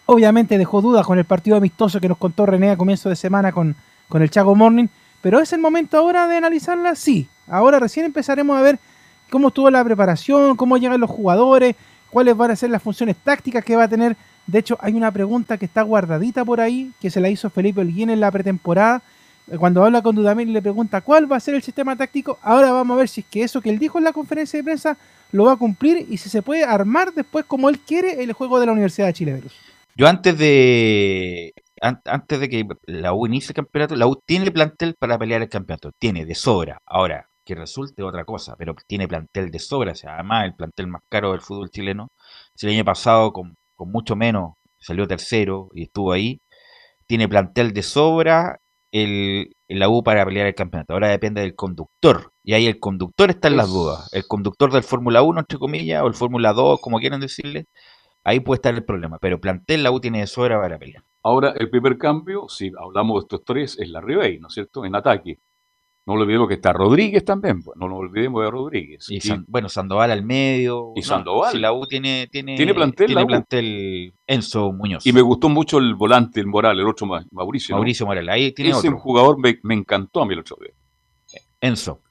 [0.05, 3.51] Obviamente dejó dudas con el partido amistoso que nos contó René a comienzo de semana
[3.51, 3.75] con,
[4.09, 4.87] con el Chaco Morning,
[5.21, 7.27] pero es el momento ahora de analizarla, sí.
[7.47, 8.77] Ahora recién empezaremos a ver
[9.29, 11.75] cómo estuvo la preparación, cómo llegan los jugadores,
[12.09, 14.15] cuáles van a ser las funciones tácticas que va a tener.
[14.45, 17.81] De hecho, hay una pregunta que está guardadita por ahí, que se la hizo Felipe
[17.81, 19.01] Olguín en la pretemporada.
[19.59, 22.71] Cuando habla con Dudamel y le pregunta cuál va a ser el sistema táctico, ahora
[22.71, 24.97] vamos a ver si es que eso que él dijo en la conferencia de prensa
[25.31, 28.59] lo va a cumplir y si se puede armar después como él quiere el juego
[28.59, 29.41] de la Universidad de Chile.
[29.95, 34.95] Yo antes de antes de que la U inicie el campeonato, la U tiene plantel
[34.97, 36.79] para pelear el campeonato, tiene de sobra.
[36.85, 40.87] Ahora, que resulte otra cosa, pero tiene plantel de sobra, o sea, además el plantel
[40.87, 42.07] más caro del fútbol chileno.
[42.55, 46.39] Si el año pasado con, mucho menos salió tercero y estuvo ahí,
[47.07, 48.59] tiene plantel de sobra
[48.95, 50.93] el, la U para pelear el campeonato.
[50.93, 52.31] Ahora depende del conductor.
[52.43, 54.09] Y ahí el conductor está en las dudas.
[54.13, 57.67] El conductor del Fórmula 1, entre comillas, o el Fórmula 2, como quieran decirle,
[58.23, 59.17] ahí puede estar el problema.
[59.19, 61.03] Pero plantel la U tiene de sobra para pelear.
[61.23, 64.85] Ahora, el primer cambio, si hablamos de estos tres, es la Ribey, ¿no es cierto?
[64.85, 65.39] En ataque.
[66.05, 69.07] No olvidemos que está Rodríguez también, pues, no nos olvidemos de Rodríguez.
[69.09, 70.93] Y, bueno, Sandoval al medio.
[70.95, 71.51] Y Sandoval.
[71.51, 75.05] Si la U tiene, tiene, ¿Tiene plantel, tiene plantel Enzo Muñoz.
[75.05, 77.75] Y me gustó mucho el volante, el Moral, el otro Mauricio.
[77.75, 78.99] Mauricio Moral, ahí tiene Ese otro.
[78.99, 80.73] jugador me, encantó a mí el otro día.
[81.59, 82.01] Enzo.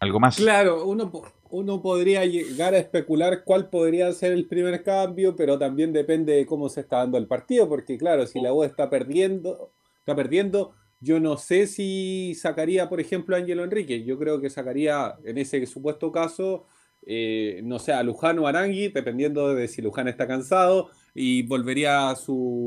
[0.00, 0.36] ¿Algo más?
[0.36, 1.10] Claro, uno,
[1.50, 6.46] uno podría llegar a especular cuál podría ser el primer cambio, pero también depende de
[6.46, 10.72] cómo se está dando el partido, porque claro, si la U está perdiendo, está perdiendo,
[11.00, 14.04] yo no sé si sacaría, por ejemplo, a Ángelo Enrique.
[14.04, 16.66] Yo creo que sacaría, en ese supuesto caso,
[17.06, 22.10] eh, no sé, a Luján o Arangui, dependiendo de si Luján está cansado, y volvería
[22.10, 22.64] a su,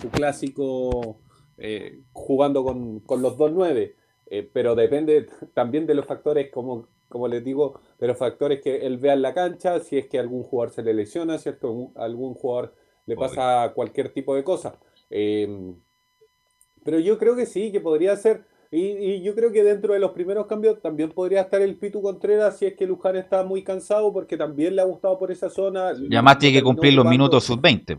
[0.00, 1.20] su clásico
[1.58, 3.94] eh, jugando con, los 2-9.
[4.28, 8.86] Eh, pero depende también de los factores, como, como les digo, de los factores que
[8.86, 11.56] él vea en la cancha, si es que algún jugador se le lesiona, si es
[11.56, 11.66] que
[11.96, 12.74] algún jugador
[13.04, 14.80] le pasa cualquier tipo de cosa.
[16.86, 18.44] Pero yo creo que sí, que podría ser.
[18.70, 22.58] Y, yo creo que dentro de los primeros cambios también podría estar el Pitu Contreras
[22.58, 25.92] si es que Luján está muy cansado porque también le ha gustado por esa zona.
[25.98, 27.98] Y además tiene que cumplir los minutos sub-20,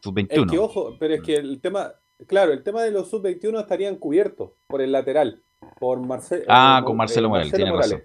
[0.00, 0.26] sub-21.
[0.30, 1.94] Es que, ojo, pero es que el tema,
[2.26, 5.42] claro, el tema de los sub-21 estarían cubiertos por el lateral,
[5.80, 6.44] por Marcelo.
[6.48, 8.02] Ah, con Marcelo, Morales, tiene razón.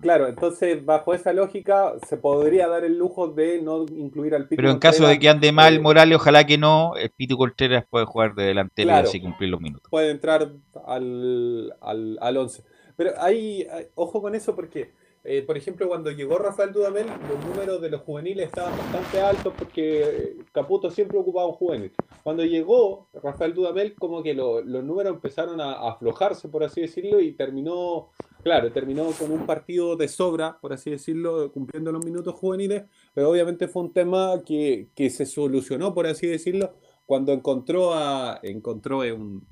[0.00, 4.62] Claro, entonces bajo esa lógica se podría dar el lujo de no incluir al Pitu
[4.62, 8.04] Pero en caso de que ande mal Morales, ojalá que no, el Pitu Contreras puede
[8.04, 9.90] jugar de delantero y así cumplir los minutos.
[9.90, 10.52] Puede entrar
[10.86, 12.62] al, al, al 11.
[12.96, 17.82] Pero hay, ojo con eso porque eh, por ejemplo, cuando llegó Rafael Dudamel, los números
[17.82, 21.92] de los juveniles estaban bastante altos porque eh, Caputo siempre ocupaba un juvenil.
[22.22, 27.32] Cuando llegó Rafael Dudamel, como que los números empezaron a, aflojarse, por así decirlo, y
[27.32, 28.08] terminó,
[28.42, 32.84] claro, terminó con un partido de sobra, por así decirlo, cumpliendo los minutos juveniles,
[33.14, 36.74] pero obviamente fue un tema que, que se solucionó, por así decirlo,
[37.06, 39.00] cuando encontró a, encontró,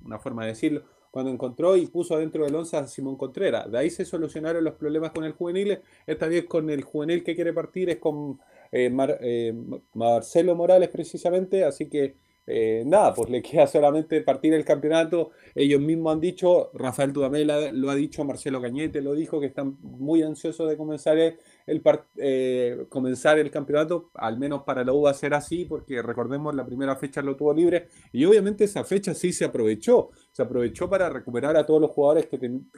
[0.05, 3.69] una forma de decirlo, cuando encontró y puso adentro del once a Simón Contreras.
[3.71, 5.81] De ahí se solucionaron los problemas con el juvenil.
[6.07, 8.39] Esta vez con el juvenil que quiere partir es con
[8.71, 9.55] eh, eh,
[9.95, 11.65] Marcelo Morales precisamente.
[11.65, 12.17] Así que
[12.51, 15.33] eh, nada, pues le queda solamente partir el campeonato.
[15.55, 19.77] Ellos mismos han dicho, Rafael Dudamela lo ha dicho, Marcelo Cañete lo dijo, que están
[19.83, 21.37] muy ansiosos de comenzar el,
[22.17, 26.55] eh, comenzar el campeonato, al menos para la U va a ser así, porque recordemos
[26.55, 30.89] la primera fecha lo tuvo libre y obviamente esa fecha sí se aprovechó, se aprovechó
[30.89, 32.29] para recuperar a todos los jugadores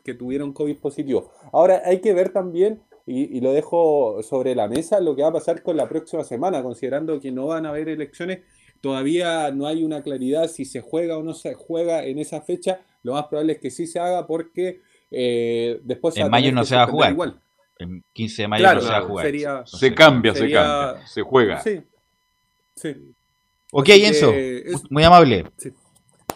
[0.02, 1.30] que, tuvieron COVID positivo.
[1.52, 5.28] Ahora hay que ver también y, y, lo dejo sobre la mesa lo que va
[5.28, 8.40] a pasar con la próxima semana, considerando que no van a haber elecciones
[8.80, 12.80] Todavía no hay una claridad si se juega o no se juega en esa fecha.
[13.02, 16.16] Lo más probable es que sí se haga porque eh, después...
[16.16, 17.12] En mayo no se va a jugar.
[17.12, 17.40] Igual.
[17.78, 19.26] En 15 de mayo no se va a jugar.
[19.66, 21.60] se cambia, se cambia, se juega.
[21.60, 21.80] Sí.
[22.76, 23.14] sí.
[23.72, 24.32] Ok, Enzo.
[24.88, 25.46] Muy amable.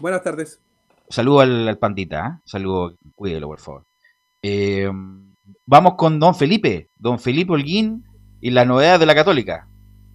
[0.01, 0.61] Buenas tardes.
[1.09, 2.27] Saludo al, pandita.
[2.27, 2.43] ¿eh?
[2.45, 3.85] Saludo, cuídelo, por favor.
[4.43, 4.91] Eh,
[5.67, 8.05] vamos con don Felipe, don Felipe Holguín
[8.41, 9.69] y las novedades de la Católica.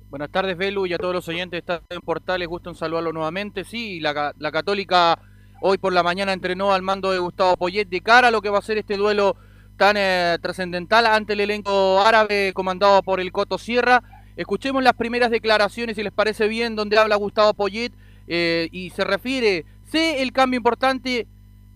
[0.10, 2.48] Buenas tardes, Belu, y a todos los oyentes de en Portales.
[2.48, 3.64] Gusto en saludarlo nuevamente.
[3.64, 5.20] Sí, la, Católica
[5.62, 8.50] hoy por la mañana entrenó al mando de Gustavo Poyet de cara a lo que
[8.50, 9.36] va a ser este duelo
[9.78, 14.02] tan eh, trascendental ante el elenco árabe comandado por el Coto Sierra.
[14.36, 17.92] Escuchemos las primeras declaraciones, si les parece bien, donde habla Gustavo Poyet
[18.28, 21.28] eh, y se refiere, sé el cambio importante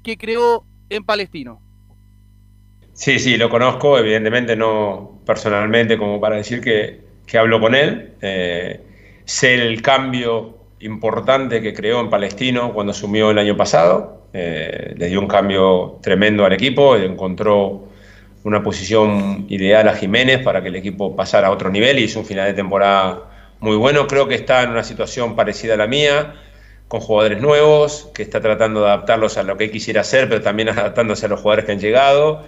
[0.01, 1.61] que creó en Palestino.
[2.93, 8.13] Sí, sí, lo conozco, evidentemente no personalmente como para decir que, que hablo con él.
[8.21, 8.82] Eh,
[9.26, 14.21] sé el cambio importante que creó en Palestino cuando asumió el año pasado.
[14.34, 17.88] le dio un cambio tremendo al equipo, encontró
[18.43, 22.19] una posición ideal a Jiménez para que el equipo pasara a otro nivel y hizo
[22.19, 23.24] un final de temporada
[23.59, 24.07] muy bueno.
[24.07, 26.36] Creo que está en una situación parecida a la mía,
[26.89, 30.69] con jugadores nuevos, que está tratando de adaptarlos a lo que quisiera hacer, pero también
[30.69, 32.43] adaptándose a los jugadores que han llegado.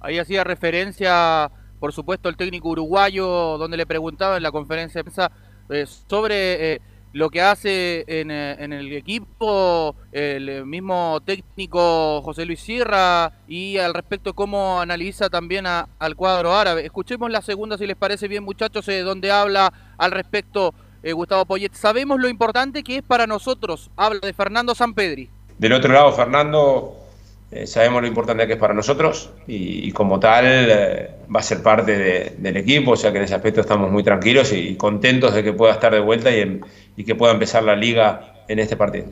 [0.00, 1.50] Ahí hacía referencia,
[1.82, 5.32] por supuesto, el técnico uruguayo, donde le preguntaba en la conferencia de prensa
[5.68, 6.74] eh, sobre...
[6.74, 6.80] Eh,
[7.14, 13.76] lo que hace en, eh, en, el equipo el mismo técnico José Luis Sierra y
[13.76, 16.86] al respecto cómo analiza también al cuadro árabe.
[16.86, 20.72] Escuchemos la segunda si les parece bien muchachos, donde habla al respecto
[21.04, 21.74] Gustavo Poyet.
[21.74, 25.28] Sabemos lo importante que es para nosotros, habla de Fernando Sampedri.
[25.58, 27.01] Del otro lado, Fernando
[27.54, 31.62] eh, sabemos lo importante que es para nosotros y, como tal eh, va a ser
[31.62, 35.44] parte del equipo, o sea que en ese aspecto estamos muy tranquilos y, contentos de
[35.44, 39.04] que pueda estar de vuelta y, que pueda empezar la liga en este partido.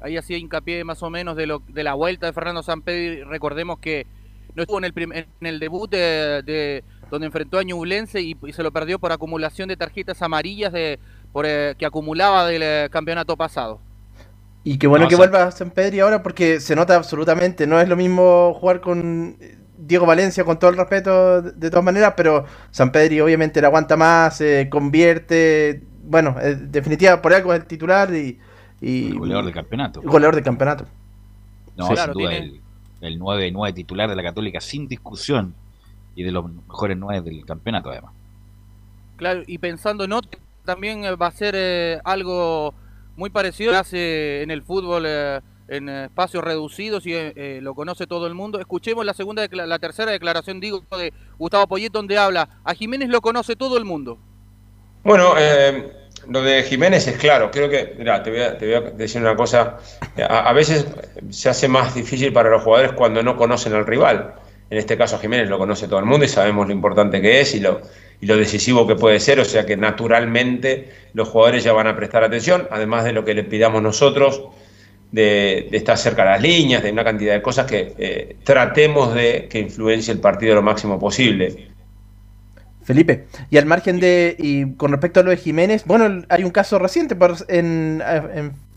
[0.00, 3.24] Ahí hacía hincapié más o menos de, lo, de la vuelta de Fernando Sampedri.
[3.24, 4.06] Recordemos que
[4.54, 8.70] no estuvo en el, en el debut de, donde enfrentó a Ñublense y, se lo
[8.70, 11.00] perdió por acumulación de tarjetas amarillas de,
[11.32, 13.80] por, eh, que acumulaba del campeonato pasado.
[14.64, 17.66] Y qué bueno que vuelva San Pedri ahora porque se nota absolutamente.
[17.66, 19.36] No es lo mismo jugar con
[19.76, 23.96] Diego Valencia, con todo el respeto de, todas maneras, pero San Pedri obviamente le aguanta
[23.98, 25.82] más, se convierte.
[26.04, 28.38] Bueno, en definitiva, por algo es el titular y.
[28.80, 30.00] el goleador del campeonato.
[30.00, 30.86] El goleador del campeonato.
[31.76, 32.60] No, sin duda, el,
[33.02, 35.54] el 9, 9 titular de la Católica, sin discusión.
[36.16, 38.12] Y de los mejores 9 del campeonato, además.
[39.16, 42.74] Claro, y pensando en otro, también va a ser eh, algo
[43.16, 48.06] muy parecido hace en el fútbol eh, en espacios reducidos y eh, eh, lo conoce
[48.06, 48.60] todo el mundo.
[48.60, 53.20] Escuchemos la segunda, la tercera declaración, digo, de Gustavo Poyet, donde habla, a Jiménez lo
[53.20, 54.18] conoce todo el mundo.
[55.02, 55.34] Bueno,
[56.28, 59.20] lo de Jiménez es claro, creo que, mira, te voy a, te voy a decir
[59.20, 59.76] una cosa,
[60.16, 60.86] a, veces
[61.28, 64.34] se hace más difícil para los jugadores cuando no conocen al rival.
[64.70, 67.54] En este caso Jiménez lo conoce todo el mundo y sabemos lo importante que es
[67.54, 67.82] y lo,
[68.20, 71.96] y lo decisivo que puede ser, o sea que naturalmente los jugadores ya van a
[71.96, 74.42] prestar atención, además de lo que le pidamos nosotros,
[75.12, 79.46] de, estar cerca de las líneas, de una cantidad de cosas que eh, tratemos de
[79.48, 81.73] que influencie el partido lo máximo posible.
[82.84, 86.50] Felipe, y al margen de, y con respecto a lo de Jiménez, bueno, hay un
[86.50, 88.02] caso reciente, por, en,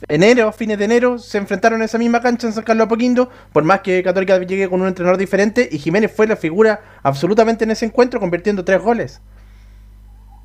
[0.08, 3.64] enero, fines de enero, se enfrentaron en esa misma cancha en San Carlos Apoquindo, por
[3.64, 7.72] más que Católica llegue con un entrenador diferente, y Jiménez fue la figura absolutamente en
[7.72, 9.22] ese encuentro, convirtiendo tres goles.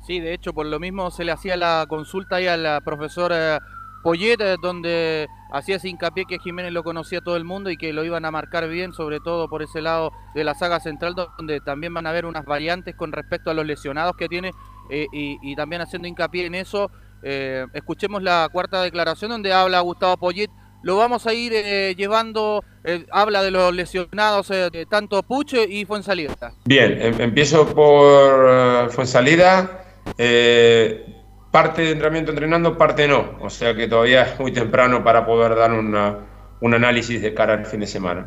[0.05, 3.59] Sí, de hecho, por lo mismo se le hacía la consulta ahí al profesor eh,
[4.03, 7.93] Poyet, eh, donde hacía ese hincapié que Jiménez lo conocía todo el mundo y que
[7.93, 11.61] lo iban a marcar bien, sobre todo por ese lado de la saga central, donde
[11.61, 14.51] también van a haber unas variantes con respecto a los lesionados que tiene
[14.89, 16.91] eh, y, también haciendo hincapié en eso.
[17.23, 20.49] escuchemos la cuarta declaración donde habla Gustavo Poyet.
[20.83, 21.53] Lo vamos a ir
[21.95, 22.65] llevando,
[23.09, 24.51] habla de los lesionados
[24.89, 26.53] tanto Puche y Fuensalida.
[26.65, 29.83] Bien, em, empiezo por Fuensalida.
[30.17, 31.12] Eh,
[31.53, 33.37] parte de entrenamiento entrenando, parte no.
[33.39, 37.67] O sea que todavía es muy temprano para poder dar un análisis de cara al
[37.67, 38.25] fin de semana.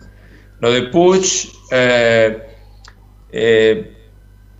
[0.61, 2.41] Lo de Puch eh,
[3.33, 3.97] eh,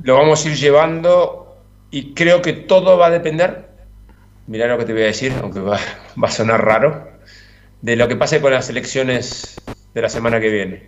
[0.03, 1.57] lo vamos a ir llevando
[1.93, 3.69] y creo que todo va a depender,
[4.49, 5.79] mira lo que te voy a decir, aunque va,
[6.23, 7.09] va a sonar raro,
[7.83, 9.61] de lo que pase con las elecciones
[9.95, 10.83] de la semana que viene.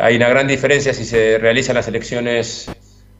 [0.00, 2.70] hay una gran diferencia si se realizan las elecciones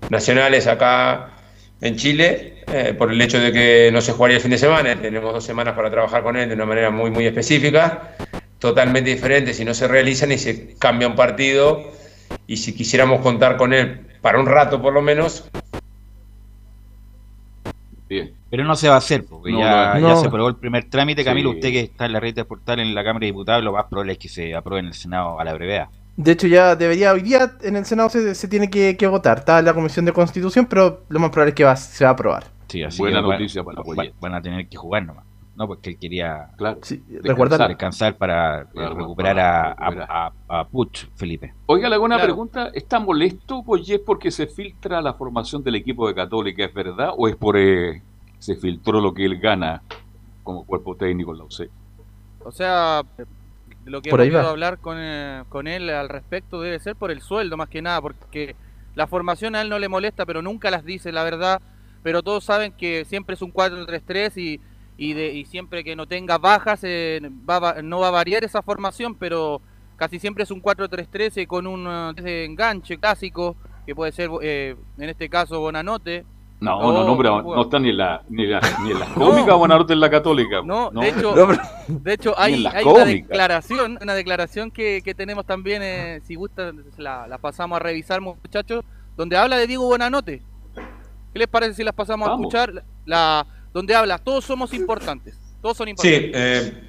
[0.09, 1.36] nacionales acá
[1.81, 5.01] en Chile eh, por el hecho de que no se jugaría el fin de semana.
[5.01, 8.15] Tenemos dos semanas para trabajar con él de una manera muy, muy específica,
[8.59, 11.93] totalmente diferente si no se realizan y se cambia un partido.
[12.47, 15.49] Y si quisiéramos contar con él para un rato por lo menos.
[18.09, 18.33] Bien.
[18.51, 21.25] Pero no se va a hacer, porque ya, se aprobó el primer trámite.
[21.25, 23.73] Camilo, usted que está en la red de portal en la Cámara de Diputados, lo
[23.73, 25.89] más probable es que se apruebe en el Senado a la brevedad.
[26.17, 29.39] De hecho, ya debería, hoy día en el Senado se, tiene que, votar.
[29.39, 32.11] Está en la Comisión de Constitución, pero lo más probable es que va, se va
[32.11, 32.45] a aprobar.
[32.69, 35.25] Sí, así Buena noticia para la Van a tener que jugar nomás.
[35.57, 36.79] No, porque él quería claro,
[37.23, 37.69] resguardar.
[37.69, 40.33] descansar para eh, Claro, recuperar para a, a, recuperar.
[40.49, 41.55] a- a Puch, Felipe.
[41.67, 42.29] Oiga, le hago una Claro.
[42.29, 42.69] pregunta.
[42.75, 46.65] ¿Está molesto, Poyet, porque se filtra la formación del equipo de Católica?
[46.65, 47.11] ¿Es verdad?
[47.17, 48.03] ¿O es por eh,
[48.39, 49.83] se filtró lo que él gana
[50.43, 51.71] como cuerpo técnico en la UC?
[52.45, 53.03] O sea,
[53.87, 57.11] lo que Por hemos podido hablar con, eh, con él al respecto debe ser por
[57.11, 58.57] el sueldo más que nada, porque
[58.95, 61.63] la formación a él no le molesta, pero nunca las dice, la verdad.
[62.03, 64.61] Pero todos saben que siempre es un 4-3-3 y,
[64.97, 68.45] y, de, y siempre que no tenga bajas eh, va a no va a variar
[68.45, 69.61] esa formación, pero
[69.97, 71.87] casi siempre es un 4-3-3 eh, con un
[72.25, 76.25] eh, enganche clásico, que puede ser eh, en este caso Bonanote.
[76.59, 78.99] No, O- no, no, pero no está ni en la, ni en la, ni en
[79.01, 80.63] la cómica Bonanote en la Católica.
[80.65, 81.35] No, de hecho,
[81.89, 86.83] de hecho hay, hay una declaración, una declaración que, que tenemos también, eh, si gustan,
[86.97, 88.85] la, la pasamos a revisar, muchachos,
[89.17, 90.43] donde habla de Diego Buenanote.
[91.33, 92.55] ¿Qué les parece si las pasamos Vamos.
[92.55, 92.85] a escuchar?
[93.05, 96.33] La, donde habla, todos somos importantes, todos son Sí, importantes.
[96.35, 96.83] eh,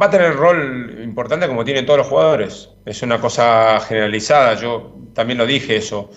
[0.00, 2.70] va a tener rol importante como tienen todos los jugadores.
[2.86, 6.08] Es una cosa generalizada, yo también lo dije eso.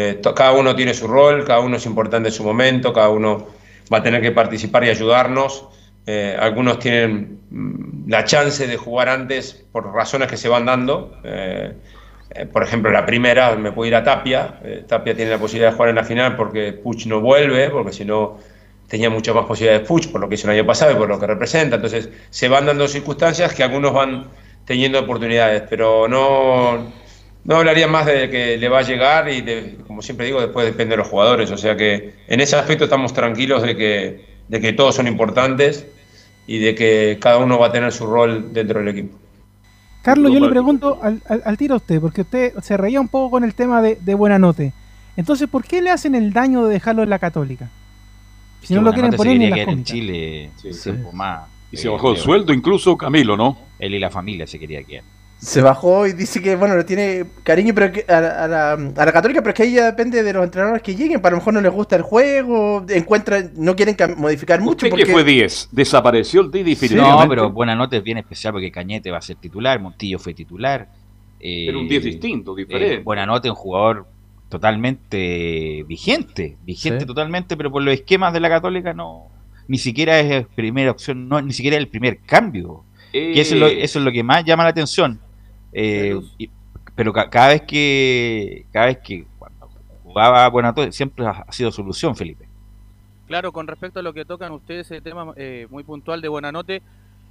[0.00, 3.48] Eh, cada uno tiene su rol, cada uno es importante en su momento, cada uno
[3.92, 5.66] va a tener que participar y ayudarnos.
[6.06, 11.18] Eh, algunos tienen mm, la chance de jugar antes por razones que se van dando.
[11.24, 11.72] Eh,
[12.30, 14.60] eh, por ejemplo, la primera me puedo ir a Tapia.
[14.62, 17.92] Eh, Tapia tiene la posibilidad de jugar en la final porque Puch no vuelve, porque
[17.92, 18.38] si no
[18.86, 21.18] tenía muchas más posibilidades Puch por lo que hizo el año pasado y por lo
[21.18, 21.74] que representa.
[21.74, 24.28] Entonces, se van dando circunstancias que algunos van
[24.64, 26.86] teniendo oportunidades, pero no,
[27.48, 30.66] no hablaría más de que le va a llegar y, de- como siempre digo, después
[30.66, 31.50] depende de los jugadores.
[31.50, 35.86] O sea que en ese aspecto estamos tranquilos de que, de que todos son importantes
[36.46, 39.16] y de que cada uno va a tener su rol dentro del equipo.
[40.02, 43.08] Carlos, yo le pregunto al, al- al tiro a usted, porque usted se reía un
[43.08, 44.72] poco con el tema de, de Buenanote.
[45.16, 47.68] Entonces, ¿por qué le hacen el daño de dejarlo en la Católica?
[48.62, 49.84] Si no lo quieren poner en las en.
[49.84, 51.48] Chile un tiempo más.
[51.72, 53.58] Y se bajó el sueldo incluso Camilo, ¿no?
[53.78, 55.04] Él y la familia se quería quedar.
[55.40, 58.72] Se bajó y dice que, bueno, le tiene cariño pero que- a, la- a la,
[58.72, 61.20] a la Católica, pero es que ahí ya depende de los entrenadores que lleguen.
[61.20, 64.86] Para lo mejor no les gusta el juego, encuentran, no quieren modificar mucho.
[64.86, 65.04] ¿Usted porque...
[65.04, 65.68] que fue 10?
[65.70, 67.28] ¿Desapareció el 10 No, definitivamente?
[67.28, 70.88] pero buena nota es bien especial porque Cañete va a ser titular, Montillo fue titular.
[71.38, 72.94] eh, Era un 10 distinto, diferente.
[72.94, 74.06] eh, buena nota es un jugador
[74.48, 77.06] totalmente vigente, vigente Sí.
[77.06, 79.28] totalmente, pero por los esquemas de la Católica no,
[79.68, 82.82] ni siquiera es primera opción, no, ni siquiera es el primer cambio.
[83.12, 83.82] Que eso, es lo, Eh.
[83.84, 85.18] eso es lo que más llama la atención.
[85.72, 86.50] Eh, y-
[86.94, 89.68] pero ca- cada vez que cada vez que cuando
[90.02, 92.48] jugaba Buenanote siempre ha, ha sido solución, Felipe.
[93.26, 96.82] Claro, con respecto a lo que tocan ustedes, ese tema eh, muy puntual de Buenanote,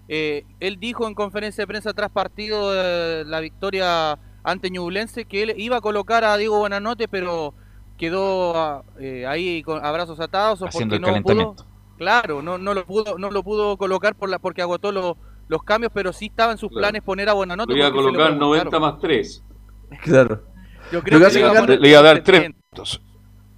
[0.08, 5.44] eh, él dijo en conferencia de prensa tras partido de la victoria ante Ñublense que
[5.44, 7.54] él iba a colocar a Diego Buenanote, pero
[7.98, 11.36] quedó ah, eh, ahí con abrazos atados o Haciendo porque el no pudo.
[11.36, 11.66] calentamiento.
[11.98, 15.16] Claro, no, no lo pudo no lo pudo colocar por la porque agotó los
[15.48, 16.82] los cambios, pero sí estaba en sus Claro.
[16.82, 17.72] planes poner a Buenanote.
[17.74, 18.82] Lo iba a colocar 90 preguntaron.
[18.82, 19.44] más 3.
[20.04, 20.44] Claro.
[20.92, 22.60] Yo creo que que le iba a hace poner Le iba a dar 3 70.
[22.70, 23.02] puntos.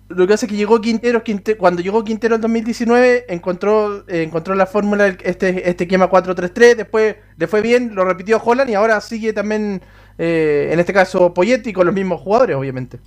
[0.10, 4.24] Lo que hace es que llegó Quintero, Quinte- cuando llegó Quintero en 2019, encontró, eh,
[4.24, 8.74] encontró la fórmula, este, este esquema 4-3-3, después le fue bien, lo repitió Holland y
[8.74, 9.82] ahora sigue también,
[10.18, 13.00] eh, en este caso, Poyetti con los mismos jugadores, obviamente.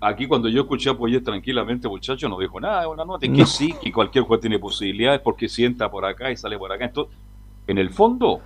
[0.00, 3.44] Aquí cuando yo escuché a Poyet tranquilamente, muchacho, no dijo nada, una nota, que No.
[3.46, 6.86] sí, que cualquier jugador tiene posibilidades porque si entra por acá y sale por acá.
[6.86, 7.14] Entonces,
[7.66, 8.40] en el fondo,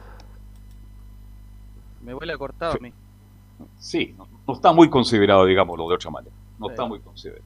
[2.02, 2.92] Me huele a cortado a mí.
[3.78, 6.34] sí, no, no está muy considerado, digámoslo de otra manera.
[6.58, 6.72] No Sí.
[6.72, 7.44] está muy considerado.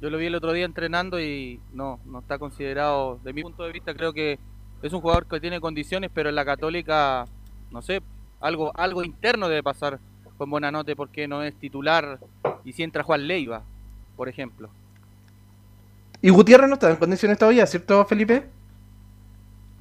[0.00, 3.62] Yo lo vi el otro día entrenando y no, no está considerado, de mi punto
[3.64, 4.38] de vista creo que
[4.82, 7.26] es un jugador que tiene condiciones, pero en la católica,
[7.70, 8.02] no sé,
[8.40, 9.98] algo, algo interno debe pasar
[10.36, 12.18] con Buenanote porque no es titular
[12.64, 13.62] y si entra Juan Leiva,
[14.16, 14.68] por ejemplo.
[16.20, 18.48] Y Gutiérrez no está en condiciones todavía, ¿cierto, Felipe?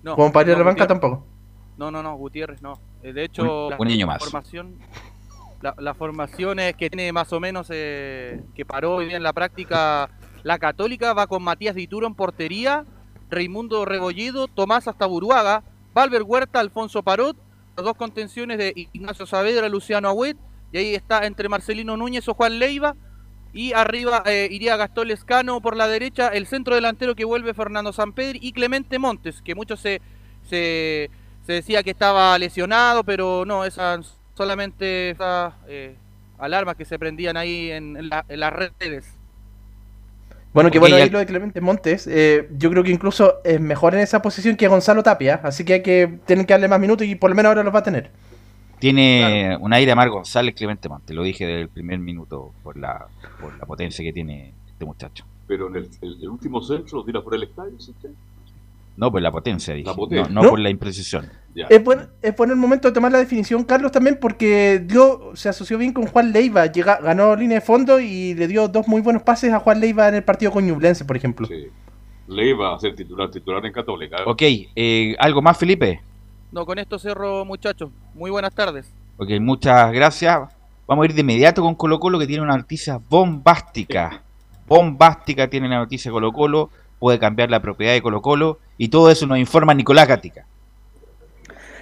[0.04, 1.26] No, Como para ir a no, la banca tampoco.
[1.78, 2.80] No, no, no, Gutiérrez no.
[3.01, 4.22] Eh, De hecho, Un- la niño más.
[4.24, 4.78] formación,
[5.62, 9.24] la, la formación es que tiene más o menos, eh, que paró hoy día en
[9.24, 10.10] la práctica
[10.43, 12.86] la Católica, va con Matías Dituro en portería,
[13.30, 17.38] Raimundo Rebolledo, Tomás Astaburuaga, Valver Huerta, Alfonso Parot,
[17.78, 20.38] las dos contenciones de Ignacio Saavedra, Luciano Agüet,
[20.74, 22.95] y ahí está entre Marcelino Núñez o Juan Leiva,
[23.54, 27.93] y arriba eh, iría Gastón Lescano por la derecha, el centro delantero que vuelve Fernando
[27.93, 30.01] Sampedri y Clemente Montes, que muchos se,
[30.49, 31.10] se,
[31.45, 35.95] se decía que estaba lesionado, pero no, esas solamente esas eh,
[36.39, 39.06] alarmas que se prendían ahí en, en la- en las redes.
[40.54, 43.95] Bueno, que bueno, ahí lo de Clemente Montes, eh, yo creo que incluso es mejor
[43.95, 47.08] en esa posición que Gonzalo Tapia, así que hay que tienen que darle más minutos
[47.08, 48.12] y por lo menos ahora los va a tener.
[48.84, 52.75] Tiene un aire a Mar González Clemente Monte, lo dije desde el primer minuto por
[52.75, 53.05] la,
[53.39, 55.25] por la potencia que tiene este muchacho.
[55.47, 58.09] Pero en el, el- el último centro lo tira por el estadio, ¿sí usted?
[58.97, 59.88] No por la potencia, dije.
[59.88, 60.27] La potencia.
[60.27, 60.49] No, no ¿No?
[60.49, 61.29] por la imprecisión.
[61.55, 61.67] Ya.
[61.69, 65.47] Es buen, es buen el momento de tomar la definición, Carlos, también porque dio, se
[65.47, 66.65] asoció bien con Juan Leiva.
[66.65, 70.09] Llega, ganó línea de fondo y le dio dos muy buenos pases a Juan Leiva
[70.09, 71.47] en el partido con Ñublense, por ejemplo.
[71.47, 71.67] Sí.
[72.27, 74.17] Le iba a ser titular, titular en Católica.
[74.25, 74.41] Ok,
[74.75, 76.01] eh, ¿algo más, Felipe?
[76.54, 77.89] No, con esto cerro, muchachos.
[78.14, 78.93] Muy buenas tardes.
[79.18, 80.39] Ok, muchas gracias.
[80.86, 84.22] Vamos a ir de inmediato con Colo Colo que tiene una noticia bombástica.
[84.68, 86.70] Bombástica tiene la noticia Colo Colo.
[86.99, 88.60] Puede cambiar la propiedad de Colo Colo.
[88.78, 90.45] Y todo eso nos informa Nicolás Gatica.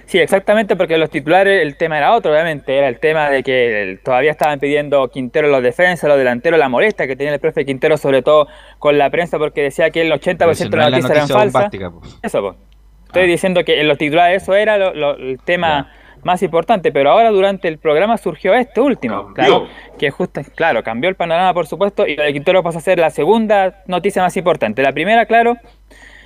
[0.06, 2.78] Sí, exactamente, porque los titulares el tema era otro, obviamente.
[2.78, 7.06] Era el tema de que todavía estaban pidiendo Quintero los defensas, los delanteros, la molesta
[7.06, 8.48] que tenía el profe Quintero, sobre todo
[8.78, 11.28] con la prensa, porque decía que el 80% Pero de las es la noticias eran
[11.28, 12.18] noticia falsas.
[12.22, 12.71] Eso, pues.
[13.12, 15.90] Estoy diciendo que en los titulares eso era lo- lo- el tema
[16.24, 19.34] más importante, pero ahora durante el programa surgió este último.
[19.34, 19.66] Claro,
[19.98, 22.98] que justo, claro, cambió el panorama, por supuesto, y lo de Quintero pasa a ser
[22.98, 24.82] la segunda noticia más importante.
[24.82, 25.56] La primera, claro,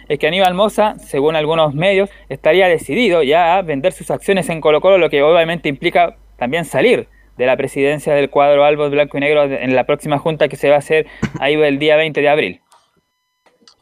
[0.09, 4.61] es que Aníbal Moza, según algunos medios, estaría decidido ya a vender sus acciones en
[4.61, 9.17] Colo Colo, lo que obviamente implica también salir de la presidencia del cuadro Albos Blanco
[9.17, 11.07] y Negro en la próxima junta que se va a hacer
[11.41, 12.61] ahí el día 20 de abril.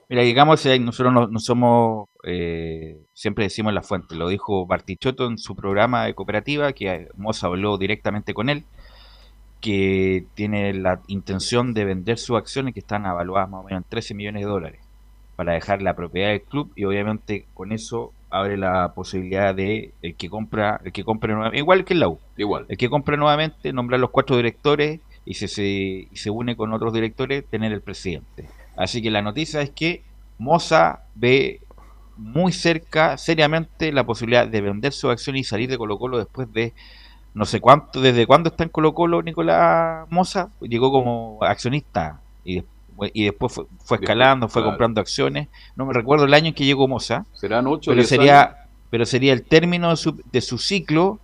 [0.09, 5.27] Mira, digamos, eh, nosotros no, no somos, eh, siempre decimos la fuente, lo dijo Bartichotto
[5.27, 8.65] en su programa de cooperativa, que eh, Moza habló directamente con él,
[9.61, 13.89] que tiene la intención de vender sus acciones que están avaluadas más o menos en
[13.89, 14.81] 13 millones de dólares
[15.37, 20.17] para dejar la propiedad del club y obviamente con eso abre la posibilidad de el
[20.17, 22.67] que compra, el que compre nuevamente, igual que el U, igual.
[22.69, 26.73] el que compre nuevamente, nombrar los cuatro directores y se, se, y se une con
[26.73, 28.49] otros directores, tener el presidente.
[28.77, 30.03] Así que la noticia es que
[30.39, 31.61] Moza ve
[32.17, 36.53] muy cerca, seriamente, la posibilidad de vender su acción y salir de Colo Colo después
[36.53, 36.73] de
[37.35, 42.57] no sé cuánto, desde cuándo está en Colo Colo Nicolás Moza, llegó como accionista y,
[42.57, 44.73] después- y después fue, fue escalando, fue claro.
[44.73, 45.49] comprando acciones.
[45.75, 49.33] No me recuerdo el año en que llegó Moza, Serán 8 pero sería, pero sería
[49.33, 51.19] el término de su, de su ciclo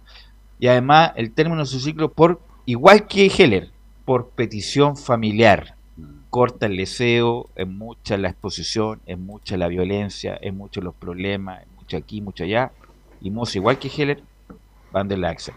[0.59, 3.71] y además el término de su ciclo por, igual que Heller,
[4.05, 5.77] por petición familiar.
[6.31, 11.63] Corta el deseo, es mucha la exposición, es mucha la violencia, es mucho los problemas,
[11.63, 12.71] es mucho aquí, mucho allá.
[13.21, 14.23] Y Moza, igual que Heller,
[14.93, 15.57] van de la acción.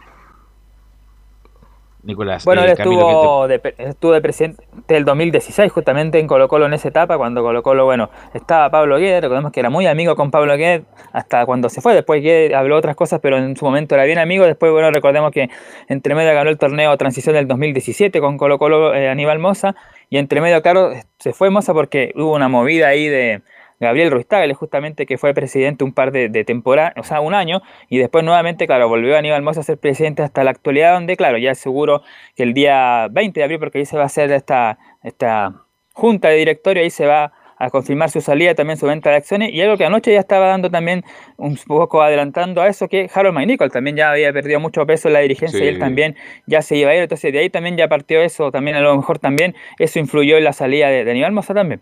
[2.06, 6.28] Nicolás, Bueno, eh, él ¿qué te- estuvo de, estuvo de presidente del 2016, justamente en
[6.28, 9.70] Colo Colo en esa etapa, cuando Colo Colo, bueno, estaba Pablo Guedes, recordemos que era
[9.70, 10.82] muy amigo con Pablo Guedes
[11.14, 14.20] hasta cuando se fue, después Guedes habló otras cosas, pero en su momento era bien
[14.20, 15.50] amigo, después, bueno, recordemos que
[15.88, 19.74] entre medio ganó el torneo Transición del 2017 con Colo Colo eh, Aníbal Moza,
[20.14, 23.42] y entre medio, claro, se fue Moza porque hubo una movida ahí de
[23.80, 27.64] Gabriel Ruiz Tagle, justamente que fue presidente un par de, temporadas, o sea, un año,
[27.90, 31.40] y después nuevamente, claro, volvió Aníbal Moza a ser presidente hasta la actualidad, donde, claro,
[31.40, 32.04] ya seguro
[32.36, 36.28] que el día 20 de abril, porque ahí se va a hacer esta, esta junta
[36.28, 37.34] de directorio, ahí se va
[37.66, 40.48] a confirmar su salida, también su venta de acciones, y algo que anoche ya estaba
[40.48, 41.04] dando también
[41.38, 45.14] un poco adelantando a eso, que Harold McNichol también ya había perdido mucho peso en
[45.14, 45.66] la dirigencia Sí.
[45.66, 46.16] y él también
[46.48, 48.96] ya se iba a ir, entonces de ahí también ya partió eso, también a lo
[48.96, 51.82] mejor también eso influyó en la salida de, de Aníbal Moza también.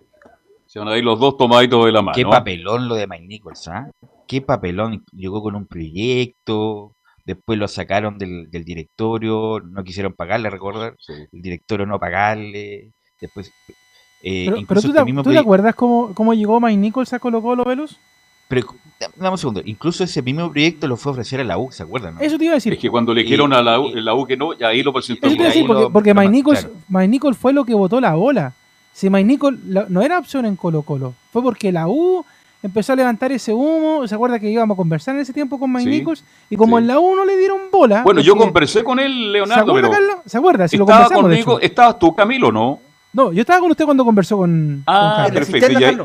[0.66, 2.16] Se van a ir los dos tomaditos de la mano.
[2.16, 3.92] Qué papelón lo de Mike Nichols, ¿ah?
[4.26, 5.04] Qué papelón.
[5.12, 10.96] Llegó con un proyecto, después lo sacaron del, del directorio, no quisieron pagarle, recordar.
[11.10, 12.92] El directorio no pagarle.
[13.20, 13.52] Después.
[14.24, 17.14] Eh, Pero, pero ¿tú, este te, mismo tú te acuerdas cómo, cómo llegó Mike Nichols
[17.14, 17.98] a Colo Colo, Velus?
[18.48, 18.68] Pero,
[19.16, 19.62] dame un segundo.
[19.64, 22.16] Incluso ese mismo proyecto lo fue a ofrecer a la U, ¿se acuerdan?
[22.16, 22.20] no?
[22.22, 22.74] Eso te iba a decir.
[22.74, 24.92] Es que cuando le dijeron a la U, la U que no, y ahí lo
[24.92, 25.26] presentó.
[25.28, 26.68] Eso te iba a decir, porque, porque Mike, Nichols.
[26.90, 28.54] Mike Nichols fue lo que votó la bola.
[28.94, 32.26] Si Mike Nichols la- no era opción en Colo Colo, fue porque la U
[32.62, 34.06] empezó a levantar ese humo.
[34.06, 36.24] ¿Se acuerda que íbamos a conversar en ese tiempo con Mike Sí, Nichols?
[36.50, 36.82] Y como sí.
[36.82, 38.04] en la U no le dieron bola.
[38.04, 39.92] Bueno, yo porque- conversé con él, ¿Se Leonardo, acuerda, pero.
[40.08, 40.16] Carlos?
[40.26, 40.68] ¿Se acuerda?
[40.68, 41.66] Si lo estaba conversamos, de conmigo, hecho.
[41.66, 42.80] estabas tú, Camilo, ¿no?
[43.14, 45.50] No, yo estaba con usted cuando conversó con, Ah, con Carlos.
[45.50, 45.80] perfecto.
[45.80, 45.98] y ahí-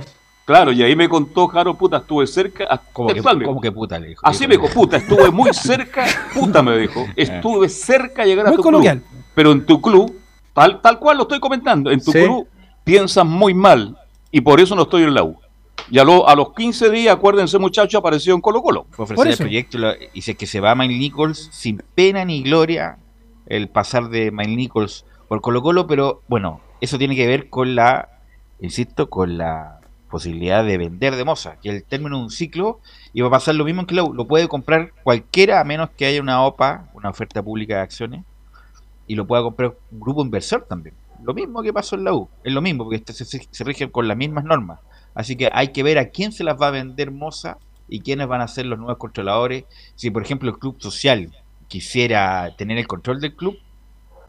[0.44, 2.66] claro, y ahí me contó, Jaro, puta, estuve cerca.
[2.68, 3.60] ah, ¿Cómo que, dijo.
[3.60, 4.20] que puta le dijo?
[4.24, 6.04] Así me dijo, puta, estuve muy cerca,
[6.34, 9.00] puta me dijo, estuve cerca de llegar a Muy tu coloquial.
[9.02, 9.22] club.
[9.34, 10.14] Pero en tu club,
[10.52, 12.22] tal, tal cual lo estoy comentando, en tu Sí.
[12.24, 12.48] club
[12.84, 13.96] piensan muy mal
[14.32, 15.36] y por eso no estoy en la U.
[15.90, 18.86] Y a, lo- a los 15 días, acuérdense muchachos, apareció en Colo Colo.
[18.90, 22.42] Fue a ofrecer el proyecto y dice que se va Mike Nichols sin pena ni
[22.42, 22.98] gloria
[23.46, 27.74] el pasar de Mike Nichols por Colo Colo, pero bueno, eso tiene que ver con
[27.74, 28.08] la,
[28.60, 29.80] insisto, con la
[30.10, 32.80] posibilidad de vender de Moza, que el término de un ciclo
[33.12, 36.06] y va a pasar lo mismo en que lo, puede comprar cualquiera a menos que
[36.06, 38.24] haya una OPA, una oferta pública de acciones,
[39.06, 40.94] y lo pueda comprar un grupo inversor también.
[41.22, 43.64] Lo mismo que pasó en la U, es lo mismo, porque este se, se- se
[43.64, 44.80] rigen con las mismas normas.
[45.14, 47.56] Así que hay que ver a quién se las va a vender Moza
[47.88, 49.64] y quiénes van a ser los nuevos controladores.
[49.94, 51.32] Si, por ejemplo, el club social
[51.68, 53.56] quisiera tener el control del club,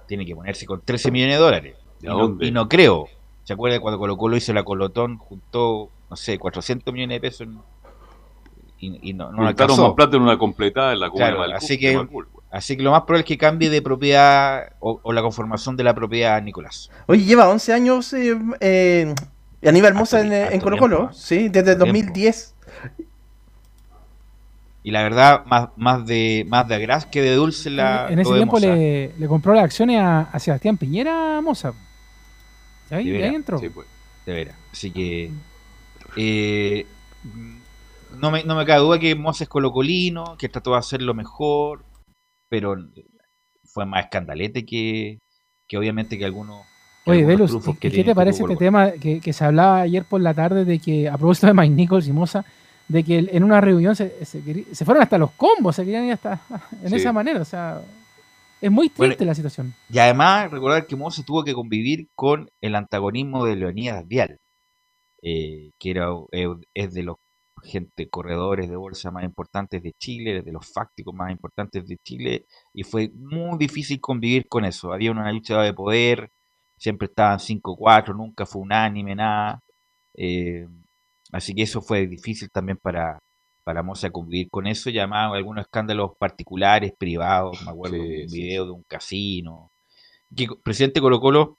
[0.07, 1.75] tiene que ponerse con 13 millones de dólares.
[2.01, 2.45] Y ¿De no, dónde?
[2.45, 3.07] y no creo.
[3.43, 7.41] ¿Se acuerda cuando Colo Colo hizo la Colotón, juntó, no sé, 400 millones de pesos
[7.47, 7.59] en,
[8.79, 9.87] y, y no, no Juntaron alcanzó.
[9.87, 11.99] más plata en una completada en la Claro, del así que,
[12.51, 15.83] así que lo más probable es que cambie de propiedad o, o la conformación de
[15.83, 16.91] la propiedad Nicolás.
[17.07, 19.15] Oye, lleva 11 años eh, eh,
[19.65, 22.53] Aníbal Mosa en, Colo Colo, tiempo, sí, desde el 2010.
[24.83, 28.33] Y la verdad, más, más de más de agraz que de dulce la en ese
[28.33, 31.73] tiempo le compró las acciones a, a Sebastián Piñera Moza.
[32.89, 33.57] Ahí, De ahí entró.
[33.57, 33.87] sí, pues,
[34.25, 34.55] de veras.
[34.71, 35.31] Así que
[36.15, 36.85] eh,
[38.19, 41.13] no, me, no me cabe duda que Moza es colocolino, que trató de hacer lo
[41.13, 41.83] mejor,
[42.49, 42.75] pero
[43.65, 45.19] fue más escandalete que,
[45.67, 46.61] que obviamente que algunos
[47.05, 49.45] que Oye, algunos Velus, trufos ¿y que ¿qué te parece este tema que, que se
[49.45, 52.43] hablaba ayer por la tarde de que, a propósito de Mike Nichols y Moza,
[52.87, 56.41] de que en una reunión se, se, fueron hasta los combos, se querían ir hasta
[56.83, 56.95] en Sí.
[56.95, 57.81] esa manera, o sea,
[58.61, 59.73] es muy Bueno, triste la situación.
[59.89, 64.39] Y además, recordar que Moza tuvo que convivir con el antagonismo de Leonidas Vial,
[65.21, 67.17] eh, que era, eh, es de los
[67.63, 72.45] gente corredores de bolsa más importantes de Chile, de los fácticos más importantes de Chile,
[72.73, 74.93] y fue muy difícil convivir con eso.
[74.93, 76.31] Había una lucha de poder,
[76.77, 79.61] siempre estaban 5-4, nunca fue unánime, nada.
[80.15, 80.67] eh,
[81.31, 83.19] así que eso fue difícil también para,
[83.67, 88.63] para Moza convivir con eso, además algunos escándalos particulares, privados, me acuerdo de un video
[88.63, 89.73] de un casino.
[90.33, 91.57] Que el presidente Colo Colo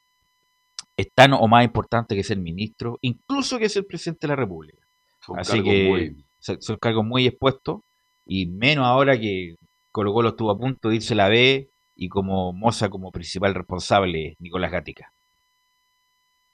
[0.97, 4.79] es tan o más importante que ser ministro, incluso que ser presidente de la República.
[5.21, 7.83] Son Así que muy- son, son cargos muy expuestos,
[8.25, 9.57] y menos ahora que
[9.93, 13.55] Colo Colo estuvo a punto de irse a la B, y como Moza como principal
[13.55, 15.13] responsable, Nicolás Gatica.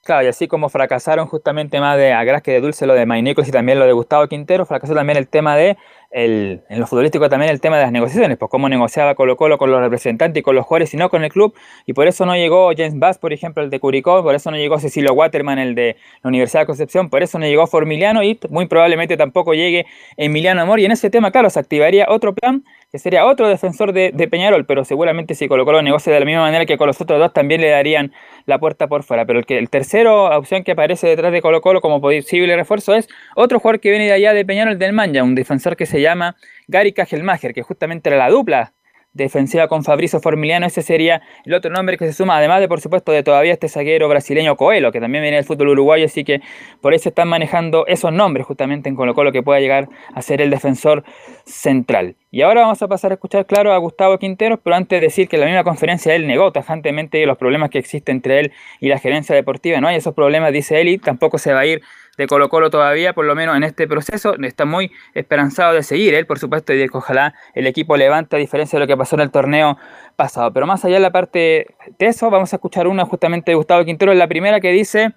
[0.05, 3.47] Claro, y así como fracasaron justamente más de Agras que de Dulce lo de Maynicos
[3.47, 5.77] y también lo de Gustavo Quintero, fracasó también el tema de,
[6.15, 9.57] el, en lo futbolístico también el tema de las negociaciones, pues cómo negociaba Colo Colo
[9.57, 11.53] con los representantes y con los jugadores y no con el club,
[11.85, 14.55] y por eso no llegó James Bass, por ejemplo, el de Curicó, por eso no
[14.55, 18.39] llegó Cecilio Waterman, el de la Universidad de Concepción, por eso no llegó Formiliano y
[18.49, 22.63] muy probablemente tampoco llegue Emiliano Amor, y en ese tema, claro, se activaría otro plan
[22.95, 26.43] que sería otro defensor de, Peñarol, pero seguramente si Colo Colo negocia de la misma
[26.43, 28.13] manera que con los otros dos, también le darían
[28.45, 29.25] la puerta por fuera.
[29.25, 32.95] Pero el, que, el tercero opción que aparece detrás de Colo Colo como posible refuerzo
[32.95, 35.99] es otro jugador que viene de allá de Peñarol del Manja, un defensor que se
[36.05, 36.35] llama
[36.67, 38.73] Gary Cajelmacher, que justamente era la dupla
[39.15, 42.81] defensiva con Fabrizio Formiliano, ese sería el otro nombre que se suma, además de por
[42.81, 46.41] supuesto de todavía este zaguero brasileño Coelho, que también viene del fútbol uruguayo, así que
[46.81, 50.41] por eso están manejando esos nombres justamente en Colo Colo que pueda llegar a ser
[50.41, 51.05] el defensor
[51.45, 52.17] central.
[52.29, 55.29] Y ahora vamos a pasar a escuchar claro a Gustavo Quinteros, pero antes de decir
[55.29, 58.51] que en la misma conferencia él negó tajantemente los problemas que existen entre él
[58.81, 61.65] y la gerencia deportiva, no hay esos problemas, dice él, y tampoco se va a
[61.65, 61.81] ir
[62.17, 66.13] de Colo Colo todavía, por lo menos en este proceso, está muy esperanzado de seguir
[66.13, 69.15] él, por supuesto, y que ojalá el equipo levante a diferencia de lo que pasó
[69.15, 69.77] en el torneo
[70.15, 70.51] pasado.
[70.53, 71.67] Pero más allá de la parte
[71.99, 75.13] de eso, vamos a escuchar una justamente de Gustavo Quintero, la primera que dice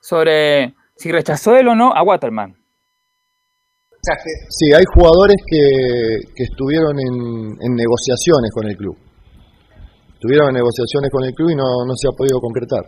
[0.00, 2.56] sobre si rechazó él o no a Waterman.
[4.48, 8.96] Sí, hay jugadores que, que estuvieron en, negociaciones con el club.
[10.14, 12.84] Estuvieron en negociaciones con el club y no, no se ha podido concretar.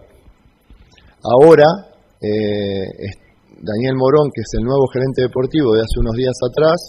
[1.22, 1.66] Ahora,
[2.22, 2.88] eh,
[3.60, 6.80] Daniel Morón, que es el nuevo gerente deportivo de hace unos días atrás,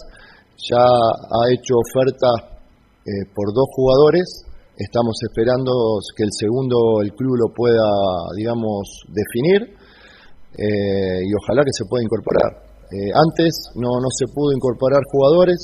[0.56, 2.56] ya ha hecho ofertas
[3.04, 4.24] eh, por dos jugadores.
[4.72, 5.68] Estamos esperando
[6.16, 7.84] que el segundo el club lo pueda,
[8.40, 9.68] digamos, definir
[10.56, 12.64] eh, y ojalá que se pueda incorporar.
[12.88, 15.60] Eh, antes no, no se pudo incorporar jugadores,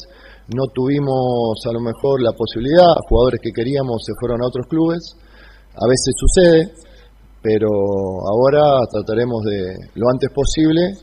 [0.52, 5.16] no tuvimos a lo mejor la posibilidad, jugadores que queríamos se fueron a otros clubes,
[5.72, 6.87] a veces sucede,
[7.42, 7.68] pero
[8.26, 10.94] ahora trataremos de lo antes posible,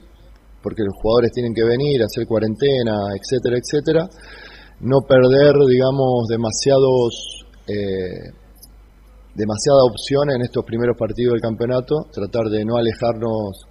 [0.62, 4.10] porque los jugadores tienen que venir, hacer cuarentena, etcétera, etcétera,
[4.82, 7.46] no perder, digamos, demasiados...
[7.68, 8.46] Eh,
[9.36, 13.68] demasiada opción en estos primeros partidos del campeonato, tratar de no alejarnos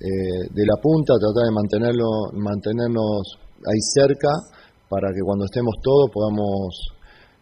[0.00, 4.32] eh, de la punta, tratar de mantenerlo, mantenernos ahí cerca
[4.88, 6.95] para que cuando estemos todos podamos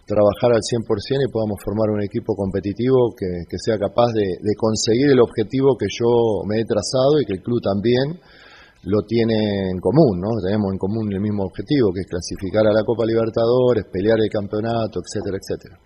[0.07, 0.85] trabajar al 100%
[1.25, 5.77] y podamos formar un equipo competitivo que, que sea capaz de, de conseguir el objetivo
[5.77, 8.21] que yo me he trazado y que el club también
[8.87, 10.29] lo tiene en común, ¿no?
[10.45, 14.29] Tenemos en común el mismo objetivo, que es clasificar a la Copa Libertadores, pelear el
[14.29, 15.81] campeonato, etcétera, etcétera.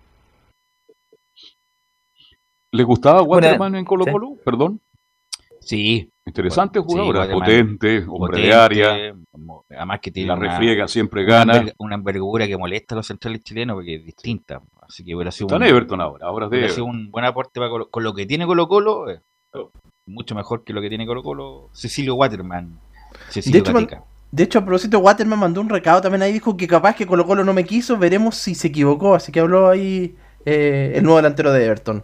[2.71, 4.27] ¿Le gustaba Bueno, Waterman en Colo Colo?
[4.43, 4.81] Perdón.
[5.61, 6.11] Sí.
[6.29, 7.39] Interesante Bueno, sí, jugador, Waterman,
[7.77, 9.15] potente, hombre potente, de área.
[9.75, 11.65] Además que tiene La una- refriega, siempre gana.
[11.77, 14.61] Una envergadura que molesta a los centrales chilenos porque es distinta.
[14.81, 17.05] Así que hubiera sido Está un, Everton ahora, ahora es de hubiera sido Everton.
[17.05, 19.09] un buen aporte para Colo- con lo que tiene Colo Colo.
[19.09, 19.19] eh,
[20.05, 21.69] mucho mejor que lo que tiene Colo Colo.
[21.73, 22.69] Cecilio Waterman.
[22.69, 24.03] De Cecilio hecho, man- Gatica.
[24.31, 27.25] de hecho, a propósito, Waterman mandó un recado también ahí, dijo que capaz que Colo
[27.25, 30.15] Colo no me quiso, veremos si se equivocó, así que habló ahí
[30.45, 32.03] eh, el nuevo delantero de Everton.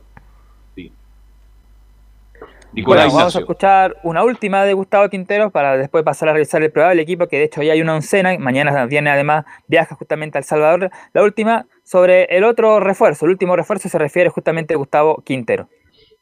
[2.75, 6.61] Nicolás Bueno, vamos a escuchar una última de Gustavo Quintero para después pasar a revisar
[6.61, 10.37] el probable equipo, que de hecho ya hay una oncena, mañana viene además, viaja justamente
[10.37, 10.91] a El Salvador.
[11.13, 15.69] La última sobre el otro refuerzo, el último refuerzo se refiere justamente a Gustavo Quintero.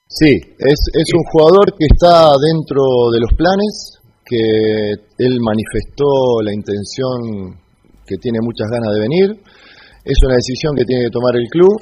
[0.07, 6.53] Sí, es, es un jugador que está dentro de los planes, que él manifestó la
[6.53, 7.57] intención
[8.05, 9.41] que tiene muchas ganas de venir.
[10.05, 11.81] Es una decisión que tiene que tomar el club.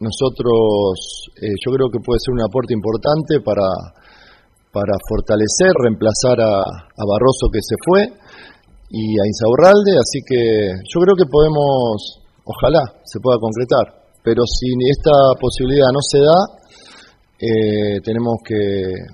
[0.00, 3.66] Nosotros, eh, yo creo que puede ser un aporte importante para,
[4.78, 6.62] para fortalecer, reemplazar a,
[7.02, 8.06] Barroso que se fue
[8.90, 14.70] y a Insaurralde, así que yo creo que podemos, ojalá se pueda concretar, pero si
[14.86, 16.38] esta posibilidad no se da,
[17.38, 18.58] eh, tenemos que,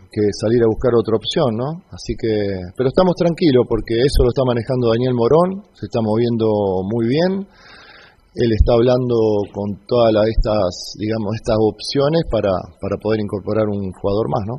[0.08, 1.84] que salir a buscar otra opción, ¿no?
[1.92, 2.32] Así que,
[2.76, 6.48] pero estamos tranquilos porque eso lo está manejando Daniel Morón, se está moviendo
[6.88, 7.44] muy bien,
[8.34, 9.16] él está hablando
[9.52, 14.56] con todas estas, digamos, estas opciones para, para poder incorporar un jugador más, ¿no?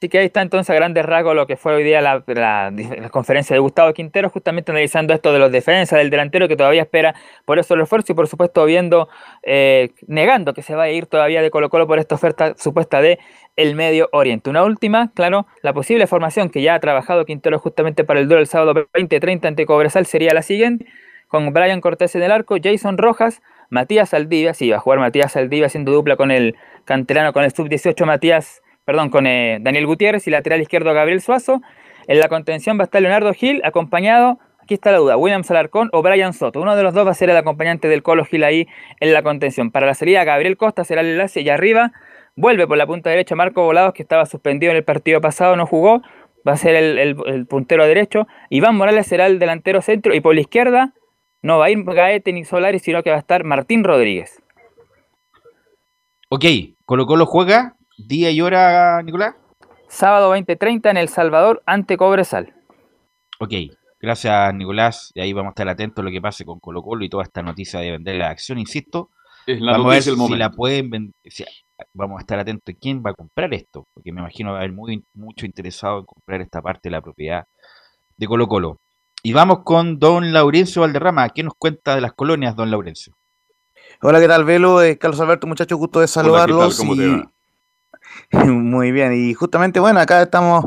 [0.00, 2.22] Así que ahí está entonces a grandes rasgos lo que fue hoy día la,
[3.10, 7.14] conferencia de Gustavo Quintero, justamente analizando esto de los defensas, del delantero que todavía espera
[7.44, 9.08] por eso el refuerzo y por supuesto viendo,
[9.44, 13.00] eh, negando que se va a ir todavía de Colo Colo por esta oferta supuesta
[13.00, 13.18] de
[13.56, 14.50] el Medio Oriente.
[14.50, 18.40] Una última, claro, la posible formación que ya ha trabajado Quintero justamente para el duelo
[18.40, 20.86] el sábado 20-30 ante Cobresal sería la siguiente,
[21.28, 25.32] con Brian Cortés en el arco, Jason Rojas, Matías Saldivia, sí, va a jugar Matías
[25.32, 30.26] Saldivia haciendo dupla con el canterano, con el sub-18 Matías perdón, con eh, Daniel Gutiérrez
[30.26, 31.62] y lateral izquierdo Gabriel Suazo.
[32.06, 35.88] En la contención va a estar Leonardo Gil, acompañado, aquí está la duda, William Salarcón
[35.92, 36.60] o Brian Soto.
[36.60, 38.66] Uno de los dos va a ser el acompañante del Colo Gil ahí
[39.00, 39.70] en la contención.
[39.70, 41.92] Para la salida, Gabriel Costa será el enlace y arriba
[42.36, 45.66] vuelve por la punta derecha Marco Volados, que estaba suspendido en el partido pasado, no
[45.66, 46.02] jugó.
[46.46, 48.26] Va a ser el, puntero derecho.
[48.50, 50.92] Iván Morales será el delantero centro y por la izquierda
[51.40, 54.42] no va a ir Gaete ni Solari, sino que va a estar Martín Rodríguez.
[56.28, 56.44] Ok,
[56.84, 59.34] Colo Colo juega día y hora, Nicolás.
[59.88, 62.52] Sábado 20:30 en El Salvador ante Cobresal.
[63.38, 63.52] Ok,
[64.00, 65.12] gracias Nicolás.
[65.14, 67.22] Y ahí vamos a estar atentos a lo que pase con Colo Colo y toda
[67.24, 69.10] esta noticia de vender la acción, insisto.
[69.46, 70.36] Es la vamos a ver si momento.
[70.36, 71.14] la pueden vender.
[71.92, 74.60] vamos a estar atentos a quién va a comprar esto, porque me imagino va a
[74.60, 77.46] haber muy, mucho interesado en comprar esta parte de la propiedad
[78.16, 78.78] de Colo Colo.
[79.22, 81.28] Y vamos con don Laurencio Valderrama.
[81.30, 83.14] ¿Qué nos cuenta de las colonias, don Laurencio?
[84.02, 84.82] Hola, ¿qué tal, Velo?
[84.82, 86.76] Eh, Carlos Alberto, muchachos, gusto de saludarlos.
[86.78, 87.30] ¿Cómo te y- va?
[88.32, 90.66] Muy bien, y justamente, bueno, acá estamos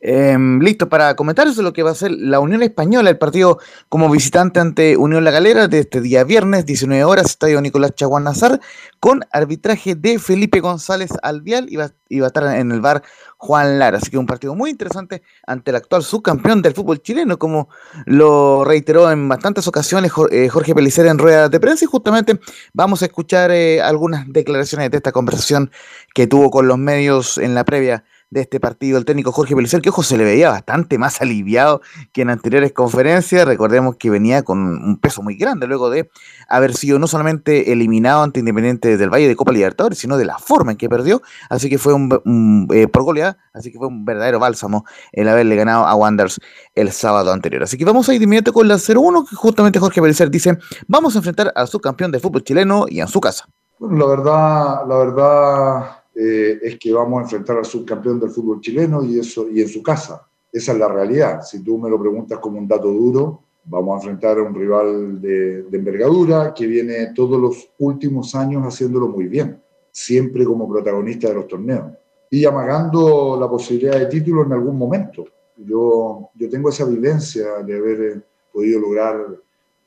[0.00, 3.58] em, listos para comentar eso, lo que va a ser la Unión Española, el partido
[3.88, 8.24] como visitante ante Unión La Galera de este día viernes, 19 horas, Estadio Nicolás Chaguán
[8.24, 8.60] Nazar,
[9.00, 13.02] con arbitraje de Felipe González Alvial y va, y va a estar en el bar
[13.36, 13.98] Juan Lara.
[13.98, 17.68] Así que un partido muy interesante ante el actual subcampeón del fútbol chileno, como
[18.06, 22.40] lo reiteró en bastantes ocasiones eh, Jorge Pellicer en rueda de prensa, y justamente
[22.72, 25.70] vamos a escuchar eh, algunas declaraciones de esta conversación
[26.14, 29.80] que tuvo con los medios en la previa de este partido el técnico Jorge Pellicer,
[29.80, 31.80] que ojo se le veía bastante más aliviado
[32.12, 33.46] que en anteriores conferencias.
[33.46, 36.10] Recordemos que venía con un peso muy grande luego de
[36.48, 40.38] haber sido no solamente eliminado ante Independiente del Valle de Copa Libertadores, sino de la
[40.38, 41.22] forma en que perdió.
[41.48, 45.56] Así que fue un, eh, por goleada, así que fue un verdadero bálsamo el haberle
[45.56, 46.40] ganado a Wanderers
[46.74, 47.62] el sábado anterior.
[47.62, 50.58] Así que vamos a ir de inmediato con la 0-1, que justamente Jorge Pellicer dice:
[50.86, 53.46] Vamos a enfrentar al subcampeón del fútbol chileno y en su casa.
[53.80, 59.04] La verdad, la verdad eh, es que vamos a enfrentar al subcampeón del fútbol chileno
[59.04, 60.26] y, eso, y en su casa.
[60.50, 61.42] Esa es la realidad.
[61.42, 65.20] Si tú me lo preguntas como un dato duro, vamos a enfrentar a un rival
[65.20, 69.62] de, envergadura que viene todos los últimos años haciéndolo muy bien,
[69.92, 71.92] siempre como protagonista de los torneos
[72.30, 75.24] y amagando la posibilidad de título en algún momento.
[75.56, 78.20] Yo, yo tengo esa vivencia de haber eh,
[78.52, 79.24] podido lograr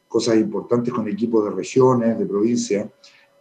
[0.07, 2.89] cosas importantes con equipos de regiones, de provincia,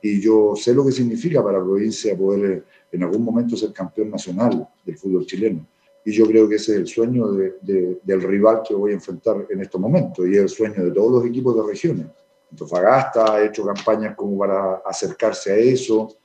[0.03, 2.63] y yo sé lo que significa para la provincia poder eh,
[2.93, 5.67] en algún momento ser campeón nacional del fútbol chileno.
[6.05, 8.95] Y yo creo que ese es el sueño de- de- del rival que voy a
[8.95, 12.07] enfrentar en estos momentos y es el sueño de todos los equipos de regiones.
[12.51, 16.17] Antofagasta ha hecho campañas como para acercarse a eso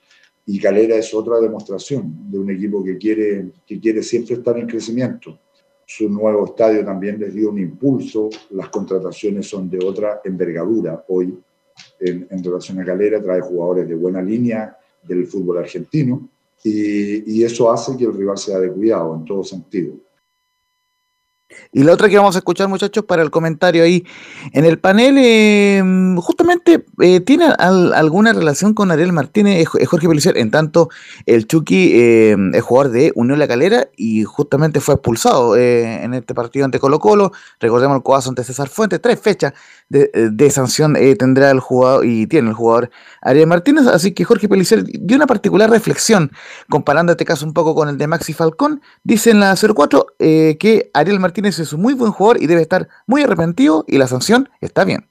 [0.46, 4.66] y Calera es otra demostración de un equipo que quiere, que quiere siempre estar en
[4.68, 5.38] crecimiento.
[5.86, 11.38] Su nuevo estadio también les dio un impulso, las contrataciones son de otra envergadura hoy
[12.00, 16.28] en, en relación a Calera, trae jugadores de buena línea del fútbol argentino
[16.66, 20.05] y, y eso hace que el rival sea de cuidado en todo sentido.
[21.72, 24.03] Y la otra que vamos a escuchar, muchachos, para el comentario ahí.
[24.51, 25.81] En el panel, eh,
[26.17, 30.89] justamente eh, tiene al- alguna relación con Ariel Martínez, Jo- eh, Jorge Pellicer, en tanto
[31.27, 36.15] el Chucky eh, es jugador de Unión La Calera y justamente fue expulsado eh, en
[36.15, 39.53] este partido ante Colo Colo, recordemos el codazo ante César Fuentes, tres fechas
[39.88, 42.89] de, sanción tendrá el jugador y tiene el jugador
[43.22, 46.31] Ariel Martínez, así que Jorge Pellicer dio una particular reflexión
[46.69, 50.57] comparando este caso un poco con el de Maxi Falcón, dice en la 04 eh,
[50.59, 54.07] que Ariel Martínez es un muy buen jugador y debe estar muy arrepentido y la
[54.07, 55.07] sanción está bien.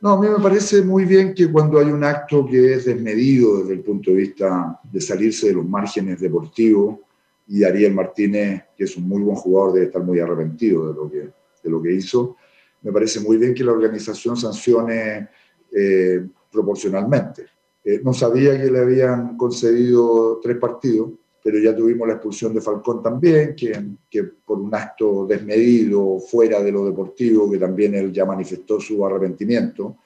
[0.00, 3.60] No, a mí me parece muy bien que cuando hay un acto que es desmedido
[3.60, 6.98] desde el punto de vista de salirse de los márgenes deportivos,
[7.46, 11.10] y Ariel Martínez, que es un muy buen jugador, debe estar muy arrepentido de lo
[11.10, 11.18] que,
[11.62, 12.36] de lo que hizo,
[12.82, 15.28] me parece muy bien que la organización sancione
[15.70, 17.46] eh, proporcionalmente.
[17.84, 21.10] Eh, no sabía que le habían concedido tres partidos,
[21.42, 23.72] pero ya tuvimos la expulsión de Falcón también, que,
[24.08, 29.04] que por un acto desmedido, fuera de lo deportivo, que también él ya manifestó su
[29.04, 29.96] arrepentimiento,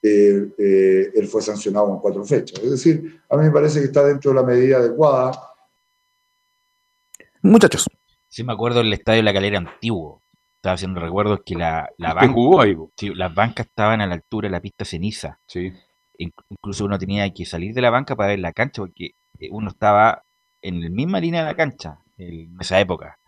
[0.00, 2.60] eh, eh, él fue sancionado en cuatro fechas.
[2.62, 5.32] Es decir, a mí me parece que está dentro de la medida adecuada.
[7.42, 7.88] Muchachos.
[8.28, 10.22] Sí, me acuerdo del estadio de la calera antiguo.
[10.56, 12.76] Estaba haciendo recuerdos que la, la ¿Usted jugó ahí?
[12.96, 15.40] Sí, las bancas estaban a la altura de la pista ceniza.
[15.46, 15.72] Sí.
[16.18, 19.70] Incluso uno tenía que salir de la banca para ver la cancha porque eh, uno
[19.70, 20.22] estaba
[20.62, 23.18] en la misma línea de la cancha en esa época.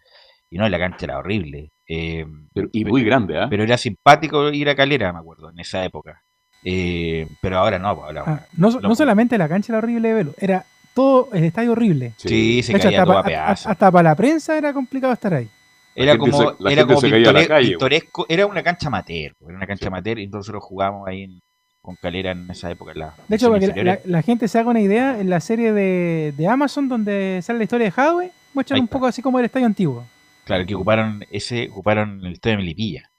[0.50, 1.70] Y no, la cancha era horrible.
[1.86, 2.24] Eh,
[2.72, 3.46] y muy grande, ¿ah?
[3.50, 6.22] Pero era simpático ir a Calera, me acuerdo, en esa época.
[6.64, 8.22] Eh, pero ahora no, pues, ahora.
[8.26, 11.72] Ah, no, lo- no solamente la cancha era horrible de velo, era todo el estadio
[11.72, 12.14] horrible.
[12.16, 15.48] Sí, se hecho, caía hasta, todo a hasta para la prensa era complicado estar ahí.
[15.96, 19.66] Era como, se- la era como pintore- calle, pintoresco, era una cancha amateur, era una
[19.66, 21.40] cancha amateur y nosotros jugábamos ahí en-
[21.84, 22.92] con Calera en esa época.
[22.94, 24.06] la- De hecho, para que la, inferiores.
[24.06, 27.58] la- la gente se haga una idea, en la serie de, de Amazon donde sale
[27.58, 30.04] la historia de Hadwe, muestran un poco así como el estadio antiguo.
[30.44, 33.10] Claro, que ocuparon ese, ocuparon el estadio de Melipilla.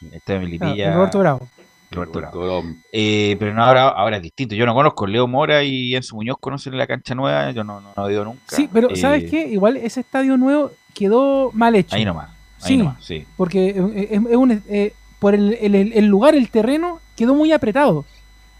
[0.00, 0.88] El estadio de Claro, Melipilla.
[0.88, 1.48] el Roberto Bravo.
[1.90, 2.62] Roberto Bravo.
[2.92, 4.54] Eh, pero no, ahora, ahora es distinto.
[4.54, 7.88] Yo no conozco, Leo Mora y Enzo Muñoz conocen la cancha nueva, yo no, no,
[7.96, 8.40] no he ido nunca.
[8.48, 9.46] Sí, pero Eh, ¿sabes qué?
[9.48, 11.94] Igual ese estadio nuevo quedó mal hecho.
[11.96, 12.30] Ahí nomás,
[12.62, 13.26] ahí Sí, nomás, sí.
[13.36, 17.52] porque es, es un, eh, por el, el- el- el lugar, el terreno, quedó muy
[17.52, 18.04] apretado.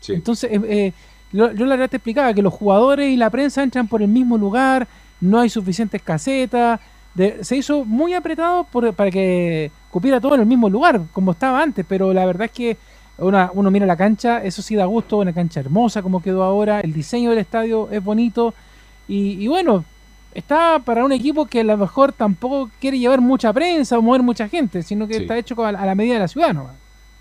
[0.08, 0.92] Entonces, eh, eh,
[1.32, 4.08] lo- yo la verdad te explicaba que los jugadores y la prensa entran por el
[4.08, 4.86] mismo lugar,
[5.20, 6.80] no hay suficientes casetas,
[7.14, 11.32] de- se hizo muy apretado por- para que cupiera todo en el mismo lugar, como
[11.32, 12.76] estaba antes, pero la verdad es que
[13.18, 16.80] una- uno mira la cancha, eso sí da gusto, una cancha hermosa como quedó ahora,
[16.80, 18.54] el diseño del estadio es bonito
[19.06, 19.84] y, y bueno,
[20.34, 24.22] está para un equipo que a lo mejor tampoco quiere llevar mucha prensa o mover
[24.22, 25.22] mucha gente, sino que Sí.
[25.22, 26.70] está hecho a la medida de la ciudad, ¿no?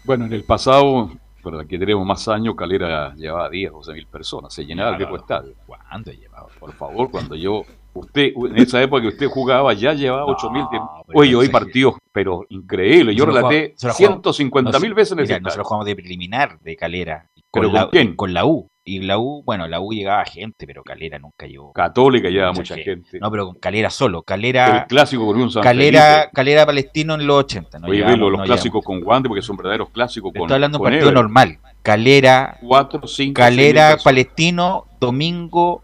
[0.04, 1.12] Bueno, en el pasado,
[1.44, 4.54] para que tenemos más años, Calera llevaba 10, 12 mil personas.
[4.54, 5.54] Se llenaba el viejo estadio.
[5.66, 6.48] ¿Cuándo llevaba?
[6.60, 7.64] Por favor, cuando yo.
[7.94, 10.64] Usted, en esa época que usted jugaba, ya llevaba 8 mil.
[10.72, 13.14] pero Oye, no hoy partidos, pero increíble.
[13.14, 15.44] Yo relaté jugamos- nosotros jugamos- 150 mil nos- veces en ese mira, estadio.
[15.50, 17.26] Nosotros jugamos de preliminar de Calera.
[17.52, 18.16] ¿Pero la, con quién?
[18.16, 18.70] Con la U.
[18.84, 21.72] Y la U, bueno, la U llegaba gente, pero Calera nunca llegó.
[21.72, 23.20] Católica llevaba mucha gente.
[23.20, 24.24] No, pero con Calera solo.
[24.24, 24.80] Calera.
[24.80, 26.32] El clásico con un San Calera, Felipe.
[26.34, 27.78] Calera Palestino en los 80.
[27.78, 30.32] No Oye, llegamos, velo, los no clásicos con Guante, porque son verdaderos clásicos.
[30.32, 31.24] Con, Estoy hablando de un partido Everton.
[31.24, 31.60] normal.
[31.84, 35.84] Calera, 4, 5, Calera, Palestino, domingo,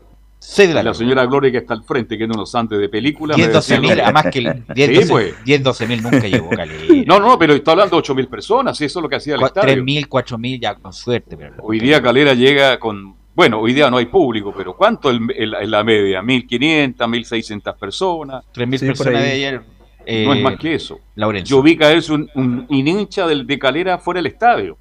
[0.49, 0.97] 6 de la La tarde.
[1.03, 3.35] señora Gloria que está al frente, que es unos antes de película.
[3.35, 4.03] 10, me 12 decía, mil, "No".
[4.03, 5.43] además que el 10, Sí, 12 pues.
[5.45, 6.83] 10, 12 mil nunca llegó Calera.
[7.05, 9.35] No, no, pero está hablando de 8 mil personas, y eso es lo que hacía
[9.35, 9.73] el estadio.
[9.73, 11.35] 3 mil, 4 mil ya con suerte.
[11.35, 15.27] Pero Hoy día Calera llega con, bueno, hoy día no hay público, pero ¿cuánto en
[15.69, 16.21] la media?
[16.21, 18.45] 1.500, 1.600 personas.
[18.53, 19.53] 3.000 personas de ayer.
[19.59, 19.63] no
[20.05, 20.99] eh, es más que eso.
[21.15, 21.57] Laurencio.
[21.57, 24.77] Yo vi caerse un, un, un hincha del, de Calera fuera del estadio,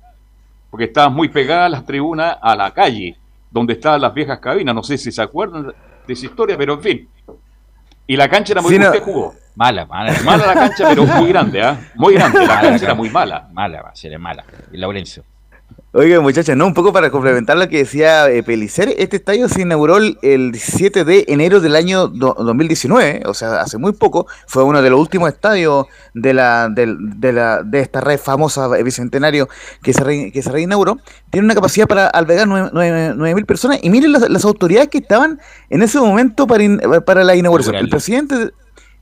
[0.71, 3.17] porque estaban muy pegadas las tribunas a la calle,
[3.51, 4.75] donde estaban las viejas cabinas.
[4.75, 5.73] No sé si se acuerdan
[6.07, 7.09] de esa historia, pero en fin.
[8.07, 8.71] Y la cancha era muy...
[8.73, 9.35] Sí, no- usted jugó.
[9.57, 10.13] Mala, mala.
[10.23, 11.81] Mala la cancha, pero muy grande, ¿ah?
[11.95, 12.41] Muy grande.
[12.41, 13.49] La Mala, cancha era muy mala.
[13.53, 14.45] Mala, va a ser mala.
[14.71, 15.25] Y Laurencio.
[15.99, 19.63] Oiga, muchachos, no, un poco para complementar lo que decía eh, Pelicer, este estadio se
[19.63, 24.27] inauguró el, el 17 de enero del año do- 2019, o sea, hace muy poco,
[24.47, 28.69] fue uno de los últimos estadios de la, del- de, la, de esta red famosa
[28.79, 29.49] eh, bicentenario
[29.83, 30.99] que se, re- que se reinauguró,
[31.31, 35.41] tiene una capacidad para albergar 9.000 personas, y miren las, las autoridades que estaban
[35.71, 37.75] en ese momento para, in- para la inauguración.
[37.85, 38.51] El presidente...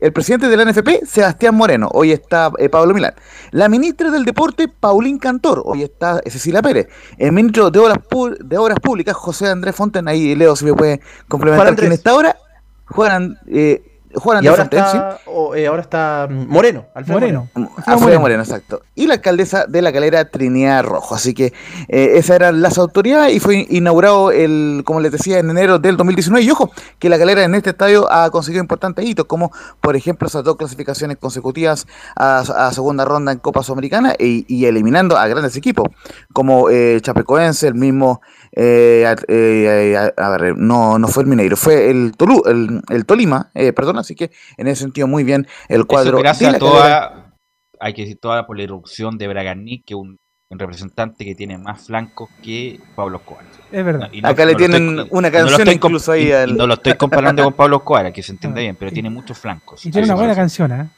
[0.04, 3.14] el presidente de la NFP, Sebastián Moreno, hoy está eh, Pablo Milán.
[3.52, 6.88] La ministra del Deporte, Paulín Cantor, hoy está eh, Cecilia Pérez.
[7.16, 10.74] El ministro de Obras, Pu- de Obras Públicas, José Andrés Fonten, ahí Leo, si me
[10.74, 12.36] puede complementar quién está ahora.
[12.84, 13.82] Juan, An- eh,
[14.16, 17.48] Juan Y Andrés ahora está, o, eh, ahora está mm, Moreno, Alfredo Moreno.
[17.86, 18.82] Alfredo Moreno, exacto.
[18.94, 21.14] Y la alcaldesa de la calera, Trinidad Rojo.
[21.14, 21.52] Así que
[21.88, 25.96] eh, esas eran las autoridades y fue inaugurado, el, como les decía, en enero del
[25.96, 26.44] 2019.
[26.44, 30.28] Y ojo, que la calera en este estadio ha conseguido importantes hitos, como por ejemplo
[30.28, 31.86] esas dos clasificaciones consecutivas
[32.16, 35.88] a, a segunda ronda en Copa Sudamericana y, y eliminando a grandes equipos,
[36.32, 38.20] como eh, Chapecoense, el mismo.
[38.56, 42.80] Eh, a, eh, a- a ver, no, no fue el Mineiro, fue el, Tolu, el,
[42.88, 46.52] el Tolima, eh, perdón, así que en ese sentido muy bien el Eso cuadro gracias
[46.52, 47.34] de a toda,
[47.80, 50.18] hay que decir toda por la irrupción de Bragarnik, que es un,
[50.50, 53.44] un representante que tiene más flancos que Pablo Escobar.
[53.72, 54.08] Es verdad.
[54.12, 56.94] Y Acá le tienen estoy- una no canción comp- incluso ahí al- no lo estoy
[56.94, 59.84] comparando con Pablo Escobar, que se entiende bien, pero tiene muchos flancos.
[59.84, 60.88] Y tiene una buena canción, ¿eh?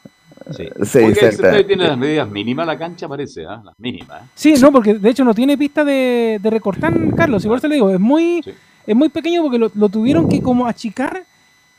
[0.50, 0.64] Sí.
[0.82, 1.26] Sí, ese exacto.
[1.28, 3.60] estadio tiene las medidas mínimas la cancha, parece, ¿ah?
[3.64, 4.22] Las mínimas.
[4.22, 4.26] ¿eh?
[4.34, 7.68] Sí, no, porque de hecho no tiene pista de, de recortar, Carlos, y por eso
[7.68, 8.42] le digo, es muy,
[8.86, 11.24] es muy pequeño porque lo, lo tuvieron que como achicar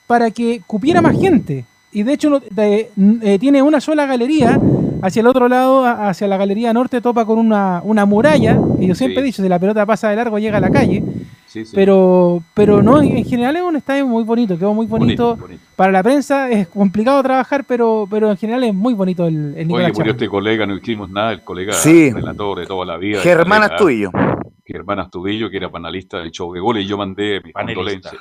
[0.06, 1.66] para que cupiera más gente.
[1.98, 4.60] Y de hecho no- de- n- eh, tiene una sola galería,
[5.02, 8.94] hacia el otro lado, hacia la galería norte, topa con una, una muralla, y yo
[8.96, 11.02] siempre he dicho, si la pelota pasa de largo llega a la calle.
[11.48, 11.72] Sí, sí.
[11.74, 15.30] Pero, pero no, en en general es un estadio muy bonito, quedó muy bonito.
[15.30, 15.64] Bonito, bonito.
[15.76, 19.72] Para la prensa es complicado trabajar, pero, pero en general es muy bonito el, el
[19.72, 22.12] Oye, murió este colega, no hicimos nada, el colega Sí.
[22.12, 23.22] relator de toda la vida.
[23.22, 24.12] Germán Astudillo.
[24.66, 28.12] Germán Astudillo, que era panelista del show de goles, y yo mandé mis Panelista.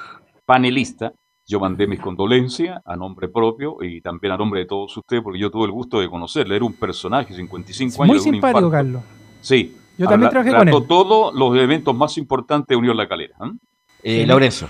[0.46, 1.12] Panelista.
[1.46, 5.38] Yo mandé mis condolencias a nombre propio y también a nombre de todos ustedes, porque
[5.38, 6.56] yo tuve el gusto de conocerle.
[6.56, 8.14] Era un personaje, 55 años.
[8.14, 8.70] Muy de un simpático.
[8.70, 9.02] Carlos.
[9.40, 9.76] Sí.
[9.96, 10.74] Yo también trabajé con él.
[10.88, 13.36] todos los eventos más importantes de Unión La Calera.
[14.02, 14.22] ¿eh?
[14.22, 14.68] Eh, Laurencio.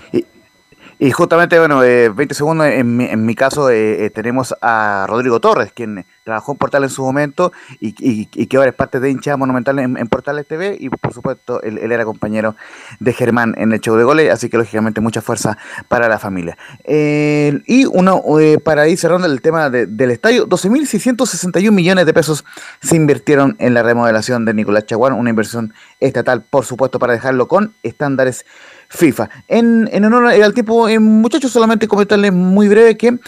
[0.99, 5.05] Y justamente, bueno, eh, 20 segundos, en mi, en mi caso eh, eh, tenemos a
[5.07, 9.09] Rodrigo Torres, quien trabajó en Portal en su momento y, que ahora es parte de
[9.09, 12.57] hinchada monumental en, en Portales TV y por supuesto él, era compañero
[12.99, 16.57] de Germán en el show de goles, así que lógicamente mucha fuerza para la familia.
[16.83, 22.13] Eh, y uno, eh, para ir cerrando el tema de- del estadio, 12.661 millones de
[22.13, 22.43] pesos
[22.81, 27.47] se invirtieron en la remodelación de Nicolás Chaguán, una inversión estatal, por supuesto, para dejarlo
[27.47, 28.45] con estándares
[28.89, 29.29] FIFA.
[29.49, 33.19] En, en honor al tiempo, eh, muchachos, solamente comentarles muy breve que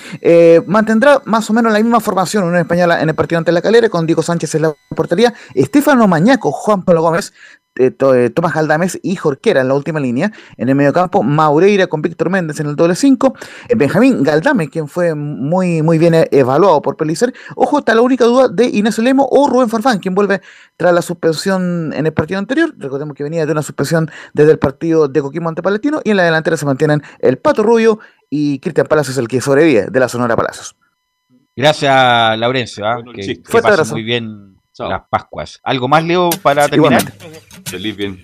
[0.65, 3.89] mantendrá más o menos la misma formación Unión Española en el partido ante la calera,
[3.89, 7.33] con Diego Sánchez en la portería, Estefano Mañaco, Juan Pablo Gómez,
[7.79, 10.33] eh, eh, Tomás Galdames y Jorquera en la última línea.
[10.57, 13.33] En el mediocampo, Maureira con Víctor Méndez en el doble 5.
[13.75, 17.33] Benjamín Galdame, quien fue muy, muy bien eh, evaluado por Pelicer.
[17.55, 20.41] Ojo, está la única duda de Inés Lemo o Rubén Farfán, quien vuelve
[20.75, 22.73] tras la suspensión en el partido anterior.
[22.77, 26.01] Recordemos que venía de una suspensión desde el partido de Coquimbo ante Palestino.
[26.03, 27.99] Y en la delantera se mantienen el Pato Rubio
[28.29, 30.75] y Cristian Palacios, el que sobrevive de la Sonora Palacios.
[31.55, 32.85] Gracias, Laurencio.
[32.87, 32.97] ¿ah?
[33.13, 33.43] que chiste.
[33.43, 33.93] que pasen abrazo.
[33.93, 35.59] muy bien las Pascuas.
[35.63, 37.03] ¿Algo más, Leo, para terminar?
[37.65, 38.23] Feliz bien.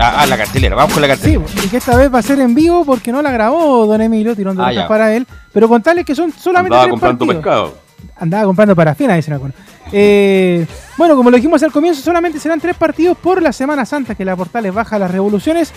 [0.00, 0.74] Ah, la cartelera.
[0.74, 1.64] Vamos con la Sí, cartelera.
[1.64, 4.34] y que esta vez va a ser en vivo porque no la grabó Don Emilio,
[4.34, 5.26] tirón de Ah, para él.
[5.52, 7.44] Pero contarles que son solamente Andaba tres comprando partidos.
[7.44, 7.78] pescado.
[8.16, 9.56] Andaba comprando parafina, dicen algunos.
[9.90, 10.66] Eh,
[10.96, 14.24] bueno, como lo dijimos al comienzo, solamente serán tres partidos por la Semana Santa que
[14.24, 15.72] la Portales baja las revoluciones.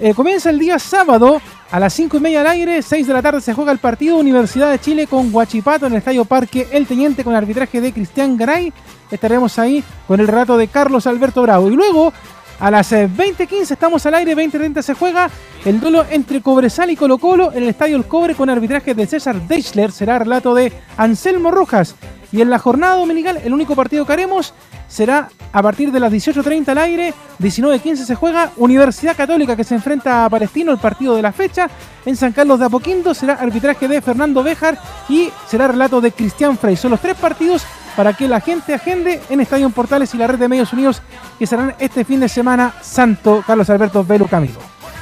[0.00, 1.40] Eh, comienza el día sábado
[1.70, 4.16] a las 5 y media al aire, 6 de la tarde se juega el partido
[4.16, 8.36] Universidad de Chile con Huachipato en el Estadio Parque El Teniente con arbitraje de Cristian
[8.36, 8.72] Garay.
[9.10, 11.70] Estaremos ahí con el relato de Carlos Alberto Bravo.
[11.70, 12.12] Y luego
[12.60, 15.30] a las eh, 20.15 estamos al aire, 20.30 se juega
[15.64, 19.06] el duelo entre Cobresal y Colo Colo en el Estadio El Cobre con arbitraje de
[19.06, 19.92] César Deichler.
[19.92, 21.94] Será relato de Anselmo Rojas.
[22.32, 24.54] Y en la jornada dominical, el único partido que haremos
[24.88, 29.74] será a partir de las 18.30 al aire, 19.15 se juega Universidad Católica que se
[29.74, 31.68] enfrenta a Palestino, el partido de la fecha.
[32.06, 36.56] En San Carlos de Apoquindo será arbitraje de Fernando Béjar y será relato de Cristian
[36.56, 36.76] Frey.
[36.76, 37.64] Son los tres partidos
[37.96, 41.02] para que la gente agende en Estadio en Portales y la red de medios unidos
[41.38, 44.58] que serán este fin de semana Santo Carlos Alberto Velo Camilo.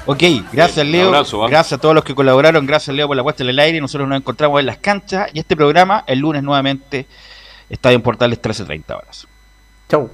[0.06, 0.22] Ok,
[0.52, 3.42] gracias Un Leo, abrazo, gracias a todos los que colaboraron, gracias Leo por la puesta
[3.42, 7.06] en el aire, nosotros nos encontramos en las canchas y este programa el lunes nuevamente
[7.68, 9.28] Estadio Portales 13.30 horas.
[9.88, 10.10] Chau.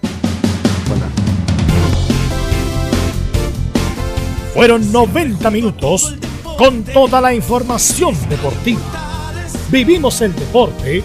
[4.55, 6.15] Fueron 90 minutos
[6.57, 8.81] con toda la información deportiva.
[9.70, 11.05] Vivimos el deporte